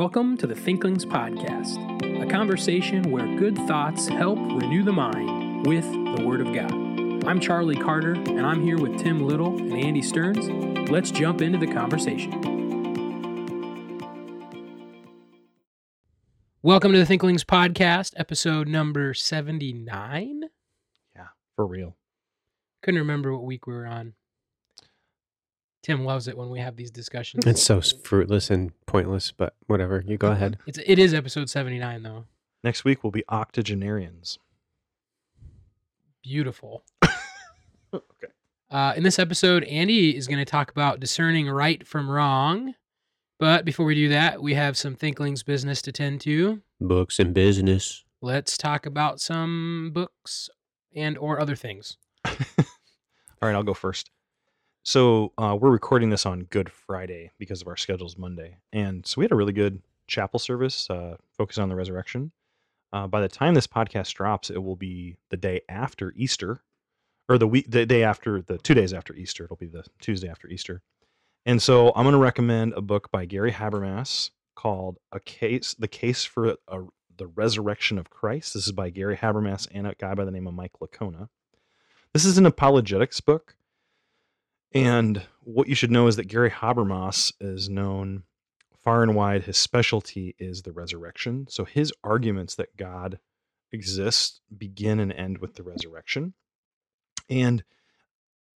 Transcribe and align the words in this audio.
Welcome 0.00 0.38
to 0.38 0.46
the 0.46 0.54
Thinklings 0.54 1.04
Podcast, 1.04 1.76
a 2.22 2.26
conversation 2.26 3.10
where 3.10 3.26
good 3.36 3.54
thoughts 3.68 4.08
help 4.08 4.38
renew 4.38 4.82
the 4.82 4.94
mind 4.94 5.66
with 5.66 5.84
the 5.84 6.24
Word 6.26 6.40
of 6.40 6.54
God. 6.54 6.72
I'm 7.26 7.38
Charlie 7.38 7.76
Carter, 7.76 8.14
and 8.14 8.46
I'm 8.46 8.62
here 8.62 8.78
with 8.78 8.98
Tim 8.98 9.22
Little 9.26 9.58
and 9.58 9.74
Andy 9.74 10.00
Stearns. 10.00 10.48
Let's 10.88 11.10
jump 11.10 11.42
into 11.42 11.58
the 11.58 11.70
conversation. 11.70 12.30
Welcome 16.62 16.92
to 16.92 16.98
the 16.98 17.04
Thinklings 17.04 17.44
Podcast, 17.44 18.14
episode 18.16 18.68
number 18.68 19.12
79. 19.12 20.44
Yeah, 21.14 21.26
for 21.56 21.66
real. 21.66 21.98
Couldn't 22.80 23.00
remember 23.00 23.34
what 23.34 23.44
week 23.44 23.66
we 23.66 23.74
were 23.74 23.86
on. 23.86 24.14
Tim 25.82 26.04
loves 26.04 26.28
it 26.28 26.36
when 26.36 26.50
we 26.50 26.60
have 26.60 26.76
these 26.76 26.90
discussions. 26.90 27.46
It's 27.46 27.62
so 27.62 27.80
fruitless 27.80 28.50
and 28.50 28.72
pointless, 28.86 29.32
but 29.32 29.54
whatever. 29.66 30.04
You 30.06 30.18
go 30.18 30.30
ahead. 30.30 30.58
It's 30.66 30.78
it 30.84 30.98
is 30.98 31.14
episode 31.14 31.48
79 31.48 32.02
though. 32.02 32.24
Next 32.62 32.84
week 32.84 33.02
will 33.02 33.10
be 33.10 33.24
octogenarians. 33.28 34.38
Beautiful. 36.22 36.84
Okay. 37.92 38.28
Uh, 38.70 38.92
in 38.96 39.02
this 39.02 39.18
episode, 39.18 39.64
Andy 39.64 40.16
is 40.16 40.28
going 40.28 40.38
to 40.38 40.44
talk 40.44 40.70
about 40.70 41.00
discerning 41.00 41.48
right 41.48 41.84
from 41.84 42.08
wrong. 42.08 42.76
But 43.40 43.64
before 43.64 43.84
we 43.84 43.96
do 43.96 44.10
that, 44.10 44.40
we 44.40 44.54
have 44.54 44.76
some 44.76 44.94
Thinklings 44.94 45.42
business 45.42 45.82
to 45.82 45.90
tend 45.90 46.20
to. 46.20 46.62
Books 46.80 47.18
and 47.18 47.34
business. 47.34 48.04
Let's 48.22 48.56
talk 48.56 48.86
about 48.86 49.20
some 49.20 49.90
books 49.92 50.48
and 50.94 51.18
or 51.18 51.40
other 51.40 51.56
things. 51.56 51.96
All 52.24 52.34
right, 53.42 53.54
I'll 53.54 53.64
go 53.64 53.74
first. 53.74 54.10
So 54.82 55.32
uh, 55.36 55.58
we're 55.60 55.70
recording 55.70 56.08
this 56.08 56.24
on 56.24 56.44
Good 56.44 56.72
Friday 56.72 57.32
because 57.38 57.60
of 57.60 57.68
our 57.68 57.76
schedule's 57.76 58.16
Monday, 58.16 58.56
and 58.72 59.06
so 59.06 59.18
we 59.18 59.24
had 59.24 59.32
a 59.32 59.36
really 59.36 59.52
good 59.52 59.82
chapel 60.06 60.38
service 60.38 60.88
uh, 60.88 61.16
focused 61.36 61.58
on 61.58 61.68
the 61.68 61.76
resurrection. 61.76 62.32
Uh, 62.90 63.06
by 63.06 63.20
the 63.20 63.28
time 63.28 63.52
this 63.52 63.66
podcast 63.66 64.14
drops, 64.14 64.48
it 64.48 64.62
will 64.62 64.76
be 64.76 65.16
the 65.28 65.36
day 65.36 65.60
after 65.68 66.14
Easter, 66.16 66.62
or 67.28 67.36
the 67.36 67.46
week, 67.46 67.70
the 67.70 67.84
day 67.84 68.02
after 68.02 68.40
the 68.40 68.56
two 68.56 68.72
days 68.72 68.94
after 68.94 69.14
Easter. 69.14 69.44
It'll 69.44 69.56
be 69.56 69.66
the 69.66 69.84
Tuesday 70.00 70.30
after 70.30 70.48
Easter, 70.48 70.80
and 71.44 71.60
so 71.60 71.92
I'm 71.94 72.04
going 72.04 72.14
to 72.14 72.18
recommend 72.18 72.72
a 72.72 72.80
book 72.80 73.10
by 73.10 73.26
Gary 73.26 73.52
Habermas 73.52 74.30
called 74.54 74.96
"A 75.12 75.20
Case: 75.20 75.74
The 75.74 75.88
Case 75.88 76.24
for 76.24 76.56
a, 76.68 76.80
the 77.14 77.26
Resurrection 77.26 77.98
of 77.98 78.08
Christ." 78.08 78.54
This 78.54 78.66
is 78.66 78.72
by 78.72 78.88
Gary 78.88 79.18
Habermas 79.18 79.68
and 79.72 79.86
a 79.86 79.94
guy 79.94 80.14
by 80.14 80.24
the 80.24 80.30
name 80.30 80.46
of 80.46 80.54
Mike 80.54 80.72
Licona. 80.80 81.28
This 82.14 82.24
is 82.24 82.38
an 82.38 82.46
apologetics 82.46 83.20
book. 83.20 83.56
And 84.72 85.22
what 85.42 85.68
you 85.68 85.74
should 85.74 85.90
know 85.90 86.06
is 86.06 86.16
that 86.16 86.28
Gary 86.28 86.50
Habermas 86.50 87.32
is 87.40 87.68
known 87.68 88.22
far 88.76 89.02
and 89.02 89.14
wide. 89.14 89.44
His 89.44 89.56
specialty 89.56 90.34
is 90.38 90.62
the 90.62 90.72
resurrection. 90.72 91.46
So 91.48 91.64
his 91.64 91.92
arguments 92.04 92.54
that 92.54 92.76
God 92.76 93.18
exists 93.72 94.40
begin 94.56 95.00
and 95.00 95.12
end 95.12 95.38
with 95.38 95.54
the 95.54 95.62
resurrection. 95.62 96.34
And 97.28 97.64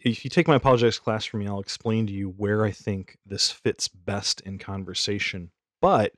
if 0.00 0.24
you 0.24 0.30
take 0.30 0.48
my 0.48 0.56
apologetics 0.56 0.98
class 0.98 1.24
from 1.24 1.40
me, 1.40 1.46
I'll 1.46 1.60
explain 1.60 2.06
to 2.06 2.12
you 2.12 2.30
where 2.30 2.64
I 2.64 2.72
think 2.72 3.18
this 3.24 3.50
fits 3.50 3.88
best 3.88 4.40
in 4.42 4.58
conversation. 4.58 5.50
But 5.80 6.12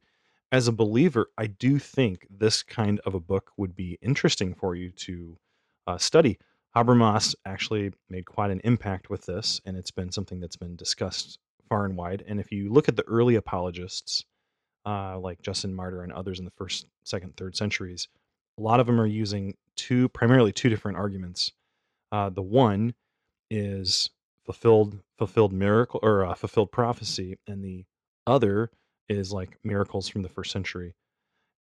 as 0.50 0.68
a 0.68 0.72
believer, 0.72 1.30
I 1.36 1.46
do 1.46 1.78
think 1.78 2.26
this 2.30 2.62
kind 2.62 3.00
of 3.00 3.14
a 3.14 3.20
book 3.20 3.50
would 3.56 3.74
be 3.74 3.98
interesting 4.00 4.54
for 4.54 4.74
you 4.74 4.90
to 4.90 5.38
uh, 5.86 5.98
study. 5.98 6.38
Habermas 6.76 7.36
actually 7.46 7.92
made 8.10 8.26
quite 8.26 8.50
an 8.50 8.60
impact 8.64 9.08
with 9.08 9.26
this, 9.26 9.60
and 9.64 9.76
it's 9.76 9.92
been 9.92 10.10
something 10.10 10.40
that's 10.40 10.56
been 10.56 10.74
discussed 10.74 11.38
far 11.68 11.84
and 11.84 11.96
wide. 11.96 12.24
And 12.26 12.40
if 12.40 12.50
you 12.50 12.72
look 12.72 12.88
at 12.88 12.96
the 12.96 13.06
early 13.06 13.36
apologists, 13.36 14.24
uh, 14.84 15.18
like 15.18 15.40
Justin 15.40 15.74
Martyr 15.74 16.02
and 16.02 16.12
others 16.12 16.40
in 16.40 16.44
the 16.44 16.50
first, 16.50 16.86
second, 17.04 17.36
third 17.36 17.56
centuries, 17.56 18.08
a 18.58 18.62
lot 18.62 18.80
of 18.80 18.86
them 18.86 19.00
are 19.00 19.06
using 19.06 19.54
two, 19.76 20.08
primarily 20.08 20.52
two 20.52 20.68
different 20.68 20.98
arguments. 20.98 21.52
Uh, 22.10 22.28
the 22.30 22.42
one 22.42 22.94
is 23.50 24.10
fulfilled, 24.44 24.98
fulfilled 25.16 25.52
miracle 25.52 26.00
or 26.02 26.24
uh, 26.24 26.34
fulfilled 26.34 26.72
prophecy, 26.72 27.38
and 27.46 27.64
the 27.64 27.84
other 28.26 28.70
is 29.08 29.32
like 29.32 29.58
miracles 29.62 30.08
from 30.08 30.22
the 30.22 30.28
first 30.28 30.50
century. 30.50 30.94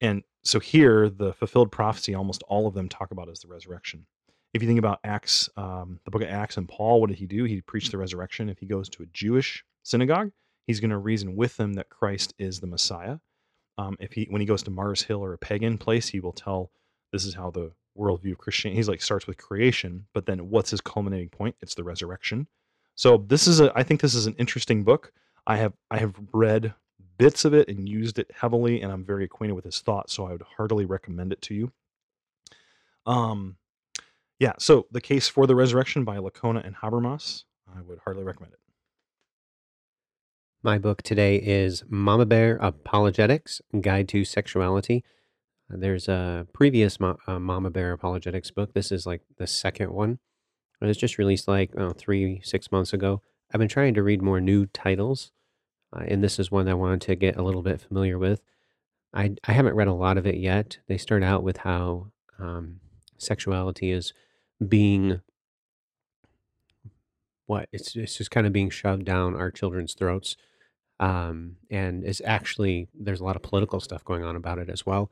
And 0.00 0.22
so 0.42 0.58
here, 0.58 1.08
the 1.10 1.34
fulfilled 1.34 1.70
prophecy, 1.70 2.14
almost 2.14 2.42
all 2.48 2.66
of 2.66 2.74
them 2.74 2.88
talk 2.88 3.10
about 3.10 3.28
is 3.28 3.40
the 3.40 3.48
resurrection 3.48 4.06
if 4.52 4.62
you 4.62 4.68
think 4.68 4.78
about 4.78 5.00
Acts, 5.04 5.48
um, 5.56 5.98
the 6.04 6.10
book 6.10 6.22
of 6.22 6.28
Acts 6.28 6.56
and 6.56 6.68
Paul, 6.68 7.00
what 7.00 7.08
did 7.08 7.18
he 7.18 7.26
do? 7.26 7.44
He 7.44 7.60
preached 7.62 7.90
the 7.90 7.98
resurrection. 7.98 8.48
If 8.48 8.58
he 8.58 8.66
goes 8.66 8.88
to 8.90 9.02
a 9.02 9.06
Jewish 9.06 9.64
synagogue, 9.82 10.30
he's 10.66 10.80
going 10.80 10.90
to 10.90 10.98
reason 10.98 11.36
with 11.36 11.56
them 11.56 11.74
that 11.74 11.88
Christ 11.88 12.34
is 12.38 12.60
the 12.60 12.66
Messiah. 12.66 13.18
Um, 13.78 13.96
if 13.98 14.12
he, 14.12 14.26
when 14.28 14.40
he 14.40 14.46
goes 14.46 14.62
to 14.64 14.70
Mars 14.70 15.02
Hill 15.02 15.24
or 15.24 15.32
a 15.32 15.38
pagan 15.38 15.78
place, 15.78 16.08
he 16.08 16.20
will 16.20 16.32
tell 16.32 16.70
this 17.12 17.24
is 17.24 17.34
how 17.34 17.50
the 17.50 17.72
worldview 17.98 18.32
of 18.32 18.38
Christianity. 18.38 18.76
He's 18.76 18.88
like 18.88 19.02
starts 19.02 19.26
with 19.26 19.38
creation, 19.38 20.06
but 20.12 20.26
then 20.26 20.50
what's 20.50 20.70
his 20.70 20.80
culminating 20.80 21.30
point? 21.30 21.56
It's 21.62 21.74
the 21.74 21.84
resurrection. 21.84 22.46
So 22.94 23.24
this 23.26 23.46
is 23.46 23.60
a, 23.60 23.72
I 23.74 23.82
think 23.82 24.00
this 24.00 24.14
is 24.14 24.26
an 24.26 24.34
interesting 24.38 24.84
book. 24.84 25.12
I 25.46 25.56
have, 25.56 25.72
I 25.90 25.98
have 25.98 26.14
read 26.32 26.74
bits 27.16 27.44
of 27.44 27.54
it 27.54 27.68
and 27.68 27.88
used 27.88 28.18
it 28.18 28.30
heavily, 28.34 28.82
and 28.82 28.92
I'm 28.92 29.04
very 29.04 29.24
acquainted 29.24 29.54
with 29.54 29.64
his 29.64 29.80
thoughts. 29.80 30.12
So 30.12 30.26
I 30.26 30.32
would 30.32 30.42
heartily 30.42 30.84
recommend 30.84 31.32
it 31.32 31.40
to 31.42 31.54
you. 31.54 31.72
Um, 33.06 33.56
yeah, 34.38 34.52
so 34.58 34.86
The 34.90 35.00
Case 35.00 35.28
for 35.28 35.46
the 35.46 35.54
Resurrection 35.54 36.04
by 36.04 36.16
Licona 36.16 36.66
and 36.66 36.76
Habermas. 36.76 37.44
I 37.74 37.80
would 37.80 38.00
hardly 38.04 38.24
recommend 38.24 38.54
it. 38.54 38.58
My 40.62 40.78
book 40.78 41.02
today 41.02 41.36
is 41.36 41.82
Mama 41.88 42.24
Bear 42.24 42.56
Apologetics 42.56 43.60
Guide 43.80 44.08
to 44.10 44.24
Sexuality. 44.24 45.04
There's 45.68 46.06
a 46.08 46.46
previous 46.52 47.00
Mo- 47.00 47.18
uh, 47.26 47.38
Mama 47.38 47.70
Bear 47.70 47.92
Apologetics 47.92 48.50
book. 48.50 48.74
This 48.74 48.92
is 48.92 49.06
like 49.06 49.22
the 49.38 49.46
second 49.46 49.90
one. 49.92 50.18
It 50.80 50.86
was 50.86 50.96
just 50.96 51.18
released 51.18 51.48
like 51.48 51.72
oh, 51.76 51.90
three, 51.90 52.40
six 52.44 52.70
months 52.70 52.92
ago. 52.92 53.22
I've 53.52 53.58
been 53.58 53.68
trying 53.68 53.94
to 53.94 54.02
read 54.02 54.22
more 54.22 54.40
new 54.40 54.66
titles, 54.66 55.32
uh, 55.92 56.04
and 56.06 56.22
this 56.22 56.38
is 56.38 56.50
one 56.50 56.66
that 56.66 56.72
I 56.72 56.74
wanted 56.74 57.00
to 57.02 57.16
get 57.16 57.36
a 57.36 57.42
little 57.42 57.62
bit 57.62 57.80
familiar 57.80 58.18
with. 58.18 58.40
I, 59.14 59.34
I 59.46 59.52
haven't 59.52 59.74
read 59.74 59.88
a 59.88 59.92
lot 59.94 60.16
of 60.16 60.26
it 60.26 60.36
yet. 60.36 60.78
They 60.88 60.96
start 60.96 61.22
out 61.22 61.42
with 61.42 61.58
how 61.58 62.12
um, 62.38 62.80
sexuality 63.22 63.90
is 63.90 64.12
being 64.66 65.20
what? 67.46 67.68
It's 67.72 67.96
it's 67.96 68.16
just 68.16 68.30
kind 68.30 68.46
of 68.46 68.52
being 68.52 68.70
shoved 68.70 69.04
down 69.04 69.34
our 69.34 69.50
children's 69.50 69.94
throats 69.94 70.36
um, 71.02 71.56
and 71.68 72.04
it's 72.04 72.22
actually 72.24 72.88
there's 72.94 73.20
a 73.20 73.24
lot 73.24 73.34
of 73.34 73.42
political 73.42 73.80
stuff 73.80 74.04
going 74.04 74.22
on 74.22 74.36
about 74.36 74.58
it 74.58 74.70
as 74.70 74.86
well. 74.86 75.10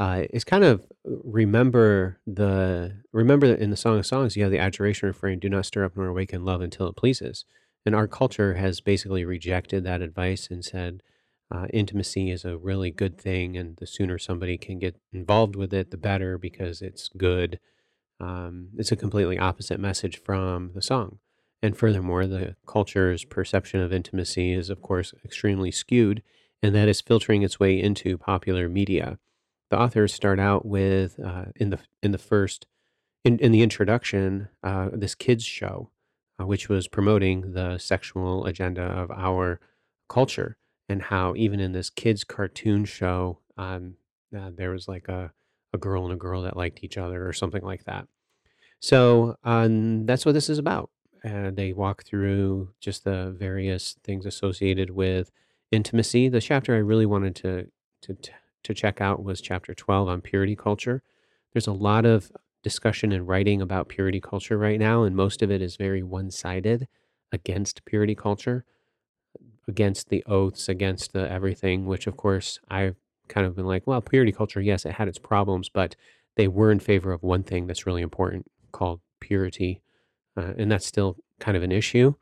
Uh, 0.00 0.24
it's 0.30 0.44
kind 0.44 0.64
of 0.64 0.86
remember 1.04 2.18
the 2.26 2.96
remember 3.12 3.46
that 3.48 3.60
in 3.60 3.70
the 3.70 3.76
song 3.76 3.98
of 3.98 4.06
songs 4.06 4.36
you 4.36 4.42
have 4.42 4.52
the 4.52 4.58
adjuration 4.58 5.06
refrain 5.06 5.38
do 5.38 5.50
not 5.50 5.66
stir 5.66 5.84
up 5.84 5.96
nor 5.96 6.06
awaken 6.06 6.44
love 6.44 6.60
until 6.60 6.86
it 6.86 6.96
pleases 6.96 7.44
and 7.84 7.96
our 7.96 8.06
culture 8.06 8.54
has 8.54 8.80
basically 8.80 9.24
rejected 9.24 9.82
that 9.82 10.00
advice 10.00 10.48
and 10.52 10.64
said 10.64 11.02
uh, 11.50 11.66
intimacy 11.72 12.30
is 12.30 12.44
a 12.44 12.56
really 12.56 12.90
good 12.90 13.18
thing 13.18 13.56
and 13.56 13.76
the 13.76 13.86
sooner 13.86 14.18
somebody 14.18 14.58
can 14.58 14.78
get 14.78 14.96
involved 15.12 15.56
with 15.56 15.72
it 15.72 15.90
the 15.90 15.96
better 15.96 16.36
because 16.36 16.82
it's 16.82 17.08
good 17.16 17.58
um, 18.20 18.68
it's 18.76 18.92
a 18.92 18.96
completely 18.96 19.38
opposite 19.38 19.78
message 19.78 20.20
from 20.22 20.72
the 20.74 20.82
song. 20.82 21.18
And 21.62 21.76
furthermore, 21.76 22.26
the 22.26 22.56
culture's 22.66 23.24
perception 23.24 23.80
of 23.80 23.92
intimacy 23.92 24.52
is, 24.52 24.70
of 24.70 24.80
course, 24.80 25.12
extremely 25.24 25.70
skewed, 25.70 26.22
and 26.62 26.74
that 26.74 26.88
is 26.88 27.00
filtering 27.00 27.42
its 27.42 27.58
way 27.58 27.80
into 27.80 28.18
popular 28.18 28.68
media. 28.68 29.18
The 29.70 29.78
authors 29.78 30.14
start 30.14 30.40
out 30.40 30.64
with 30.64 31.18
uh, 31.20 31.46
in 31.56 31.70
the 31.70 31.78
in 32.02 32.12
the 32.12 32.18
first 32.18 32.66
in, 33.24 33.38
in 33.38 33.52
the 33.52 33.62
introduction 33.62 34.48
uh, 34.62 34.88
this 34.92 35.14
kids 35.14 35.44
show, 35.44 35.90
uh, 36.40 36.46
which 36.46 36.68
was 36.68 36.88
promoting 36.88 37.52
the 37.52 37.78
sexual 37.78 38.46
agenda 38.46 38.82
of 38.82 39.10
our 39.10 39.60
culture, 40.08 40.56
and 40.88 41.02
how 41.02 41.34
even 41.36 41.60
in 41.60 41.72
this 41.72 41.90
kids 41.90 42.24
cartoon 42.24 42.84
show, 42.84 43.38
um, 43.56 43.94
uh, 44.36 44.50
there 44.54 44.70
was 44.70 44.88
like 44.88 45.08
a 45.08 45.32
a 45.72 45.78
girl 45.78 46.04
and 46.04 46.14
a 46.14 46.16
girl 46.16 46.42
that 46.42 46.56
liked 46.56 46.82
each 46.82 46.96
other 46.96 47.26
or 47.26 47.32
something 47.32 47.62
like 47.62 47.84
that. 47.84 48.06
So 48.80 49.36
um, 49.44 50.06
that's 50.06 50.24
what 50.24 50.32
this 50.32 50.48
is 50.48 50.58
about. 50.58 50.90
And 51.22 51.56
they 51.56 51.72
walk 51.72 52.04
through 52.04 52.70
just 52.80 53.04
the 53.04 53.34
various 53.38 53.96
things 54.04 54.24
associated 54.24 54.90
with 54.90 55.30
intimacy. 55.72 56.28
The 56.28 56.40
chapter 56.40 56.74
I 56.74 56.78
really 56.78 57.06
wanted 57.06 57.34
to 57.36 57.66
to 58.02 58.16
to 58.64 58.74
check 58.74 59.00
out 59.00 59.22
was 59.22 59.40
chapter 59.40 59.74
12 59.74 60.08
on 60.08 60.20
purity 60.20 60.56
culture. 60.56 61.02
There's 61.52 61.66
a 61.66 61.72
lot 61.72 62.04
of 62.04 62.30
discussion 62.62 63.12
and 63.12 63.26
writing 63.26 63.62
about 63.62 63.88
purity 63.88 64.20
culture 64.20 64.58
right 64.58 64.78
now, 64.78 65.02
and 65.02 65.16
most 65.16 65.42
of 65.42 65.50
it 65.50 65.62
is 65.62 65.76
very 65.76 66.02
one-sided 66.02 66.86
against 67.32 67.84
purity 67.84 68.14
culture, 68.14 68.64
against 69.68 70.08
the 70.08 70.24
oaths, 70.26 70.68
against 70.68 71.12
the 71.12 71.30
everything, 71.30 71.86
which 71.86 72.06
of 72.06 72.16
course 72.16 72.58
I've 72.68 72.96
kind 73.28 73.46
of 73.46 73.54
been 73.54 73.66
like, 73.66 73.86
well, 73.86 74.00
purity 74.00 74.32
culture, 74.32 74.60
yes, 74.60 74.86
it 74.86 74.92
had 74.92 75.08
its 75.08 75.18
problems, 75.18 75.68
but 75.68 75.94
they 76.36 76.48
were 76.48 76.70
in 76.72 76.80
favor 76.80 77.12
of 77.12 77.22
one 77.22 77.42
thing 77.42 77.66
that's 77.66 77.86
really 77.86 78.02
important 78.02 78.46
called 78.72 79.00
purity. 79.20 79.82
Uh, 80.36 80.54
and 80.56 80.70
that's 80.70 80.86
still 80.86 81.16
kind 81.40 81.56
of 81.56 81.62
an 81.64 81.72
issue. 81.72 82.14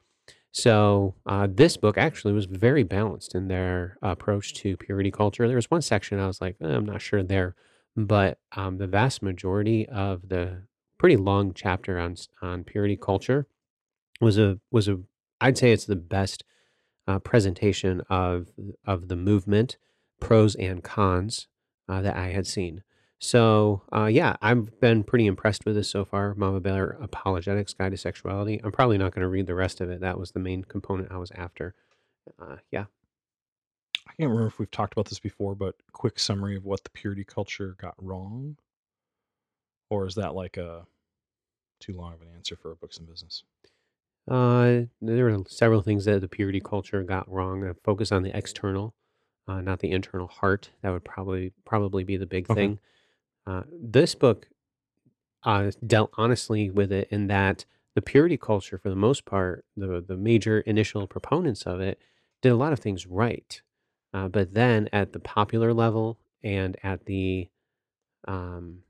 So 0.52 1.14
uh, 1.26 1.48
this 1.50 1.76
book 1.76 1.98
actually 1.98 2.32
was 2.32 2.46
very 2.46 2.82
balanced 2.82 3.34
in 3.34 3.48
their 3.48 3.98
approach 4.02 4.54
to 4.54 4.76
purity 4.78 5.10
culture. 5.10 5.46
There 5.46 5.56
was 5.56 5.70
one 5.70 5.82
section 5.82 6.19
I 6.19 6.26
was 6.26 6.40
like, 6.40 6.56
"Eh, 6.62 6.66
I'm 6.66 6.87
not 6.87 7.02
sure 7.02 7.22
there, 7.22 7.54
but 7.94 8.38
um, 8.52 8.78
the 8.78 8.87
vast 8.87 9.22
majority 9.22 9.87
of 9.88 10.28
the 10.28 10.62
pretty 10.98 11.16
long 11.16 11.52
chapter 11.52 11.98
on 11.98 12.16
on 12.40 12.64
purity 12.64 12.96
culture 12.96 13.46
was 14.20 14.38
a 14.38 14.58
was 14.70 14.88
a 14.88 14.98
I'd 15.40 15.58
say 15.58 15.72
it's 15.72 15.84
the 15.87 15.96
best 15.96 16.44
uh, 17.06 17.19
presentation 17.19 18.03
of 18.08 18.49
of 18.85 19.08
the 19.08 19.17
movement, 19.17 19.76
pros 20.20 20.55
and 20.56 20.82
cons 20.82 21.49
uh, 21.88 22.03
that 22.03 22.17
I 22.17 22.29
had 22.29 22.47
seen. 22.47 22.82
So 23.19 23.82
uh, 23.94 24.06
yeah, 24.06 24.37
I've 24.43 24.79
been 24.81 25.03
pretty 25.05 25.26
impressed 25.26 25.64
with 25.64 25.75
this 25.75 25.88
so 25.88 26.05
far. 26.05 26.35
Mama 26.35 26.61
Bear 26.61 26.99
Apologetics 27.00 27.73
Guide 27.75 27.93
to 27.93 27.97
Sexuality. 27.97 28.61
I'm 28.62 28.73
probably 28.73 28.99
not 28.99 29.14
going 29.14 29.23
to 29.23 29.29
read 29.29 29.47
the 29.47 29.55
rest 29.55 29.81
of 29.81 29.91
it. 29.91 30.00
That 30.00 30.19
was 30.19 30.32
the 30.32 30.41
main 30.41 30.64
component 30.64 31.11
I 31.11 31.17
was 31.17 31.31
after. 31.35 31.75
Uh, 32.41 32.56
yeah, 32.70 32.87
I 34.06 34.12
can't 34.19 34.31
remember 34.31 34.49
if 34.49 34.58
we've 34.58 34.70
talked 34.70 34.93
about 34.93 35.06
this 35.06 35.19
before, 35.19 35.55
but 35.55 35.76
quick 35.93 36.19
summary 36.19 36.56
of 36.56 36.64
what 36.64 36.85
the 36.85 36.91
purity 36.91 37.25
culture 37.25 37.76
got 37.79 37.94
wrong, 37.99 38.56
or 39.91 40.06
is 40.06 40.17
that 40.17 40.35
like 40.35 40.56
a 40.56 40.87
too 41.81 41.93
long 41.94 42.14
of 42.14 42.23
an 42.23 42.29
answer 42.35 42.56
for 42.56 42.73
a 42.73 42.76
books 42.76 42.99
and 42.99 43.08
business? 43.08 43.44
Uh, 44.28 44.82
there 45.00 45.28
are 45.28 45.38
several 45.49 45.82
things 45.82 46.05
that 46.06 46.20
the 46.20 46.28
purity 46.28 46.61
culture 46.61 47.02
got 47.02 47.31
wrong. 47.31 47.64
Uh, 47.64 47.75
focus 47.84 48.11
on 48.12 48.23
the 48.23 48.37
external, 48.37 48.94
uh, 49.49 49.61
not 49.61 49.81
the 49.81 49.90
internal 49.93 50.26
heart. 50.26 50.70
That 50.82 50.90
would 50.90 51.05
probably 51.05 51.52
probably 51.64 52.05
be 52.05 52.17
the 52.17 52.26
big 52.26 52.50
Okay. 52.50 52.61
thing. 52.61 52.78
Uh, 53.46 53.62
this 53.73 54.14
book 54.14 54.49
uh, 55.44 55.70
dealt 55.87 56.11
honestly 56.14 56.70
with 56.70 56.90
it 56.90 57.08
in 57.11 57.28
that 57.28 57.64
the 57.94 58.02
purity 58.02 58.37
culture, 58.37 58.78
for 58.78 58.90
the 58.90 58.96
most 58.96 59.25
part, 59.25 59.64
the 59.76 60.05
the 60.06 60.17
major 60.17 60.61
initial 60.61 61.06
proponents 61.06 61.62
of 61.62 61.81
it 61.81 62.00
did 62.43 62.50
a 62.52 62.56
lot 62.56 62.72
of 62.72 62.81
things 62.81 63.06
right, 63.06 63.62
uh, 64.12 64.29
but 64.29 64.52
then 64.55 64.88
at 64.93 65.12
the 65.12 65.20
popular 65.20 65.72
level 65.72 66.19
and 66.43 66.76
at 66.82 67.06
the 67.06 67.49
um, 68.29 68.82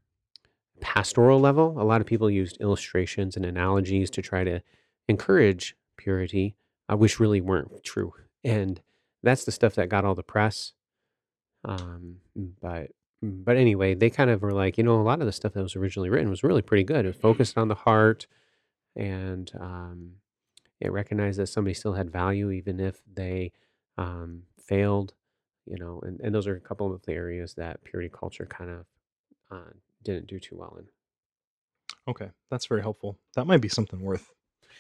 pastoral 0.80 1.40
level, 1.40 1.80
a 1.80 1.84
lot 1.84 2.00
of 2.00 2.06
people 2.06 2.30
used 2.30 2.60
illustrations 2.60 3.36
and 3.36 3.44
analogies 3.44 4.10
to 4.10 4.22
try 4.22 4.44
to 4.44 4.60
encourage 5.08 5.76
purity, 5.96 6.56
I 6.88 6.94
wish 6.94 7.20
really 7.20 7.40
weren't 7.40 7.84
true, 7.84 8.12
and 8.44 8.80
that's 9.22 9.44
the 9.44 9.52
stuff 9.52 9.74
that 9.74 9.88
got 9.88 10.04
all 10.04 10.14
the 10.14 10.22
press. 10.22 10.72
Um, 11.64 12.16
but 12.60 12.90
but 13.22 13.56
anyway, 13.56 13.94
they 13.94 14.10
kind 14.10 14.30
of 14.30 14.42
were 14.42 14.52
like, 14.52 14.78
you 14.78 14.84
know, 14.84 15.00
a 15.00 15.02
lot 15.02 15.20
of 15.20 15.26
the 15.26 15.32
stuff 15.32 15.54
that 15.54 15.62
was 15.62 15.76
originally 15.76 16.10
written 16.10 16.30
was 16.30 16.44
really 16.44 16.62
pretty 16.62 16.84
good. 16.84 17.06
It 17.06 17.16
focused 17.16 17.58
on 17.58 17.68
the 17.68 17.74
heart, 17.74 18.26
and 18.94 19.50
um, 19.58 20.12
it 20.80 20.92
recognized 20.92 21.38
that 21.38 21.48
somebody 21.48 21.74
still 21.74 21.94
had 21.94 22.10
value 22.10 22.50
even 22.50 22.78
if 22.78 23.00
they 23.12 23.52
um, 23.98 24.42
failed. 24.58 25.14
You 25.66 25.78
know, 25.78 26.00
and, 26.04 26.20
and 26.20 26.32
those 26.34 26.46
are 26.46 26.54
a 26.54 26.60
couple 26.60 26.94
of 26.94 27.02
the 27.02 27.12
areas 27.12 27.54
that 27.54 27.82
purity 27.82 28.10
culture 28.12 28.46
kind 28.46 28.70
of 28.70 28.86
uh, 29.50 29.72
didn't 30.04 30.28
do 30.28 30.38
too 30.38 30.56
well 30.56 30.76
in. 30.78 30.86
Okay, 32.08 32.30
that's 32.50 32.66
very 32.66 32.82
helpful. 32.82 33.18
That 33.34 33.48
might 33.48 33.60
be 33.60 33.68
something 33.68 34.00
worth 34.00 34.32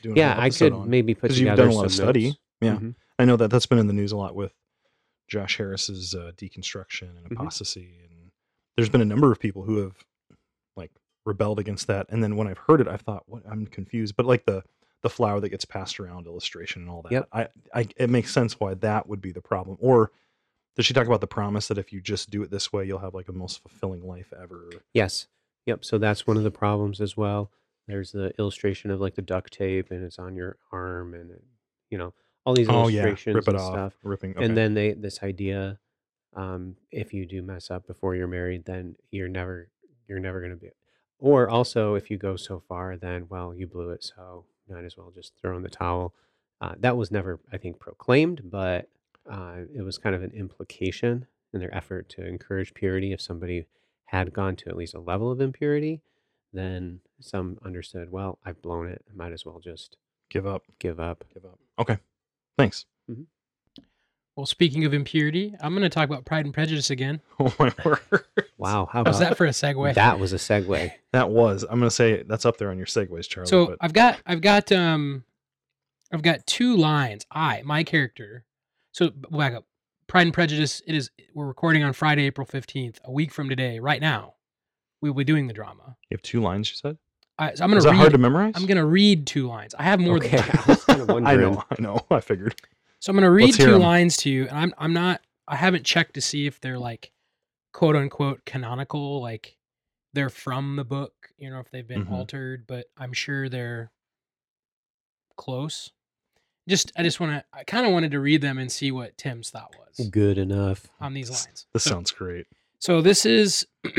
Yeah, 0.02 0.34
I 0.38 0.50
could 0.50 0.72
on. 0.72 0.88
maybe 0.90 1.14
put 1.14 1.28
'Cause 1.30 1.38
you've 1.38 1.56
done 1.56 1.68
a 1.68 1.72
lot 1.72 1.86
of 1.86 1.92
study. 1.92 2.26
notes. 2.26 2.38
Yeah. 2.60 2.76
Mhm. 2.76 2.94
I 3.18 3.24
know 3.24 3.36
that 3.36 3.50
that's 3.50 3.66
been 3.66 3.78
in 3.78 3.86
the 3.86 3.92
news 3.92 4.12
a 4.12 4.16
lot 4.16 4.34
with 4.34 4.52
Josh 5.28 5.56
Harris's 5.56 6.14
uh, 6.14 6.32
deconstruction 6.36 7.16
and 7.16 7.28
Mhm. 7.28 7.32
apostasy, 7.32 7.98
and 8.08 8.30
there's 8.76 8.88
been 8.88 9.00
a 9.00 9.04
number 9.06 9.32
of 9.32 9.40
people 9.40 9.62
who 9.64 9.78
have 9.78 10.04
like 10.76 10.92
rebelled 11.24 11.58
against 11.58 11.86
that. 11.88 12.06
And 12.10 12.22
then 12.22 12.36
when 12.36 12.46
I've 12.46 12.58
heard 12.58 12.80
it, 12.80 12.88
I've 12.88 13.00
thought, 13.00 13.24
what? 13.26 13.42
I'm 13.46 13.66
confused. 13.66 14.16
But 14.16 14.26
like 14.26 14.44
the 14.46 14.62
the 15.02 15.10
flower 15.10 15.38
that 15.40 15.50
gets 15.50 15.64
passed 15.64 16.00
around 16.00 16.26
illustration 16.26 16.82
and 16.82 16.90
all 16.90 17.02
that, 17.02 17.12
Yep. 17.12 17.28
I, 17.32 17.48
I 17.74 17.88
it 17.96 18.10
makes 18.10 18.32
sense 18.32 18.58
why 18.58 18.74
that 18.74 19.08
would 19.08 19.20
be 19.20 19.30
the 19.30 19.42
problem. 19.42 19.76
Or 19.80 20.10
does 20.74 20.84
she 20.86 20.94
talk 20.94 21.06
about 21.06 21.20
the 21.20 21.26
promise 21.26 21.68
that 21.68 21.78
if 21.78 21.92
you 21.92 22.00
just 22.00 22.30
do 22.30 22.42
it 22.42 22.50
this 22.50 22.72
way, 22.72 22.84
you'll 22.84 22.98
have 22.98 23.14
like 23.14 23.26
the 23.26 23.32
most 23.32 23.60
fulfilling 23.60 24.06
life 24.06 24.32
ever? 24.40 24.70
Yes. 24.94 25.28
Yep. 25.66 25.84
So 25.84 25.98
that's 25.98 26.26
one 26.26 26.36
of 26.36 26.42
the 26.44 26.50
problems 26.50 27.00
as 27.00 27.16
well. 27.16 27.50
There's 27.86 28.12
the 28.12 28.32
illustration 28.38 28.90
of 28.90 29.00
like 29.00 29.14
the 29.14 29.22
duct 29.22 29.52
tape 29.52 29.90
and 29.90 30.04
it's 30.04 30.18
on 30.18 30.34
your 30.36 30.56
arm 30.72 31.14
and 31.14 31.30
it, 31.30 31.42
you 31.90 31.98
know 31.98 32.12
all 32.44 32.54
these 32.54 32.68
Oh 32.68 32.88
yeah, 32.88 33.02
illustrations 33.02 33.34
rip 33.34 33.48
it 33.48 33.50
and 33.50 33.58
off, 33.58 33.72
stuff. 33.72 33.94
ripping. 34.02 34.30
Okay. 34.36 34.44
And 34.44 34.56
then 34.56 34.74
they 34.74 34.92
this 34.92 35.22
idea, 35.22 35.78
um, 36.34 36.76
if 36.90 37.12
you 37.12 37.26
do 37.26 37.42
mess 37.42 37.70
up 37.70 37.86
before 37.86 38.14
you're 38.14 38.28
married, 38.28 38.64
then 38.64 38.96
you're 39.10 39.28
never 39.28 39.68
you're 40.08 40.20
never 40.20 40.40
going 40.40 40.52
to 40.52 40.56
be. 40.56 40.70
Or 41.18 41.48
also, 41.48 41.94
if 41.94 42.10
you 42.10 42.18
go 42.18 42.36
so 42.36 42.60
far, 42.68 42.96
then 42.96 43.26
well, 43.28 43.54
you 43.54 43.66
blew 43.66 43.90
it, 43.90 44.04
so 44.04 44.44
might 44.68 44.84
as 44.84 44.96
well 44.96 45.10
just 45.14 45.32
throw 45.40 45.56
in 45.56 45.62
the 45.62 45.68
towel. 45.68 46.14
Uh, 46.60 46.74
that 46.78 46.96
was 46.96 47.10
never, 47.10 47.40
I 47.52 47.56
think, 47.58 47.78
proclaimed, 47.78 48.42
but 48.44 48.88
uh, 49.30 49.56
it 49.74 49.82
was 49.82 49.98
kind 49.98 50.14
of 50.14 50.22
an 50.22 50.32
implication 50.32 51.26
in 51.52 51.60
their 51.60 51.74
effort 51.74 52.08
to 52.10 52.26
encourage 52.26 52.74
purity. 52.74 53.12
If 53.12 53.20
somebody 53.20 53.66
had 54.06 54.32
gone 54.32 54.56
to 54.56 54.68
at 54.68 54.76
least 54.76 54.94
a 54.94 55.00
level 55.00 55.30
of 55.30 55.40
impurity, 55.40 56.00
then 56.52 57.00
some 57.20 57.58
understood, 57.64 58.10
well, 58.10 58.38
I've 58.44 58.60
blown 58.62 58.88
it. 58.88 59.04
I 59.10 59.16
might 59.16 59.32
as 59.32 59.44
well 59.46 59.60
just 59.62 59.96
give 60.30 60.46
up, 60.46 60.62
give 60.78 61.00
up. 61.00 61.24
give 61.32 61.44
up. 61.44 61.58
Okay, 61.78 61.98
thanks. 62.58 62.84
Well, 64.36 64.44
speaking 64.46 64.84
of 64.84 64.92
impurity, 64.92 65.54
I'm 65.60 65.72
going 65.72 65.82
to 65.82 65.88
talk 65.88 66.06
about 66.08 66.26
Pride 66.26 66.44
and 66.44 66.52
Prejudice 66.52 66.90
again. 66.90 67.20
Oh 67.40 67.54
my 67.58 67.72
word! 67.84 68.00
Wow, 68.58 68.86
how 68.90 69.02
How's 69.04 69.16
about 69.18 69.30
that 69.30 69.36
for 69.36 69.46
a 69.46 69.50
segue? 69.50 69.94
that? 69.94 70.18
Was 70.18 70.32
a 70.32 70.36
segue. 70.36 70.92
That 71.12 71.30
was. 71.30 71.62
I'm 71.62 71.78
gonna 71.78 71.90
say 71.90 72.22
that's 72.24 72.44
up 72.44 72.58
there 72.58 72.70
on 72.70 72.76
your 72.76 72.86
segues, 72.86 73.26
Charlie. 73.28 73.48
so 73.48 73.66
but 73.68 73.78
I've 73.80 73.94
got 73.94 74.18
I've 74.26 74.42
got 74.42 74.70
um 74.72 75.24
I've 76.12 76.20
got 76.22 76.46
two 76.46 76.76
lines. 76.76 77.24
I 77.30 77.62
my 77.64 77.82
character. 77.84 78.44
So 78.92 79.08
b- 79.10 79.28
back 79.30 79.54
up. 79.54 79.64
Pride 80.08 80.26
and 80.26 80.34
Prejudice. 80.34 80.82
It 80.86 80.94
is. 80.94 81.10
We're 81.32 81.46
recording 81.46 81.82
on 81.84 81.94
Friday, 81.94 82.24
April 82.26 82.46
fifteenth, 82.46 82.98
a 83.04 83.10
week 83.10 83.32
from 83.32 83.48
today. 83.48 83.78
Right 83.80 84.00
now, 84.00 84.34
we 85.00 85.08
will 85.08 85.16
be 85.16 85.24
doing 85.24 85.46
the 85.46 85.54
drama. 85.54 85.96
you 86.10 86.14
have 86.16 86.22
two 86.22 86.42
lines. 86.42 86.70
You 86.70 86.76
said. 86.76 86.98
I, 87.38 87.54
so 87.54 87.64
I'm 87.64 87.70
gonna 87.70 87.78
Is 87.78 87.84
that 87.84 87.90
read. 87.90 87.96
hard 87.98 88.12
to 88.12 88.18
memorize? 88.18 88.54
I'm 88.56 88.66
gonna 88.66 88.86
read 88.86 89.26
two 89.26 89.46
lines. 89.46 89.74
I 89.78 89.82
have 89.82 90.00
more 90.00 90.16
okay, 90.16 90.36
than 90.38 90.50
I 90.50 90.64
was 90.68 90.84
kind 90.84 91.00
of 91.02 91.10
I 91.10 91.36
know. 91.36 91.62
I 91.70 91.80
know. 91.82 92.00
I 92.10 92.20
figured. 92.20 92.54
So 93.00 93.10
I'm 93.10 93.16
gonna 93.16 93.30
read 93.30 93.44
Let's 93.46 93.56
hear 93.58 93.76
lines 93.76 94.16
to 94.18 94.30
you, 94.30 94.46
and 94.48 94.58
I'm 94.58 94.74
I'm 94.78 94.92
not 94.92 95.20
I 95.46 95.56
haven't 95.56 95.84
checked 95.84 96.14
to 96.14 96.20
see 96.20 96.46
if 96.46 96.60
they're 96.60 96.78
like 96.78 97.12
quote 97.72 97.94
unquote 97.94 98.44
canonical, 98.46 99.20
like 99.20 99.56
they're 100.14 100.30
from 100.30 100.76
the 100.76 100.84
book, 100.84 101.12
you 101.36 101.50
know, 101.50 101.60
if 101.60 101.70
they've 101.70 101.86
been 101.86 102.06
Mhm. 102.06 102.12
altered, 102.12 102.66
but 102.66 102.86
I'm 102.96 103.12
sure 103.12 103.50
they're 103.50 103.92
close. 105.36 105.90
Just 106.68 106.90
I 106.96 107.02
just 107.02 107.20
wanna 107.20 107.44
I 107.52 107.64
kinda 107.64 107.90
wanted 107.90 108.10
to 108.12 108.20
read 108.20 108.40
them 108.40 108.58
and 108.58 108.72
see 108.72 108.90
what 108.90 109.16
Tim's 109.18 109.50
thought 109.50 109.74
was 109.78 110.08
Good 110.08 110.38
enough. 110.38 110.86
on 111.00 111.12
these 111.14 111.28
lines. 111.30 111.66
This 111.72 111.84
So- 111.84 111.90
sounds 111.90 112.10
great. 112.10 112.46
so 112.78 113.00
this 113.02 113.26
is 113.26 113.66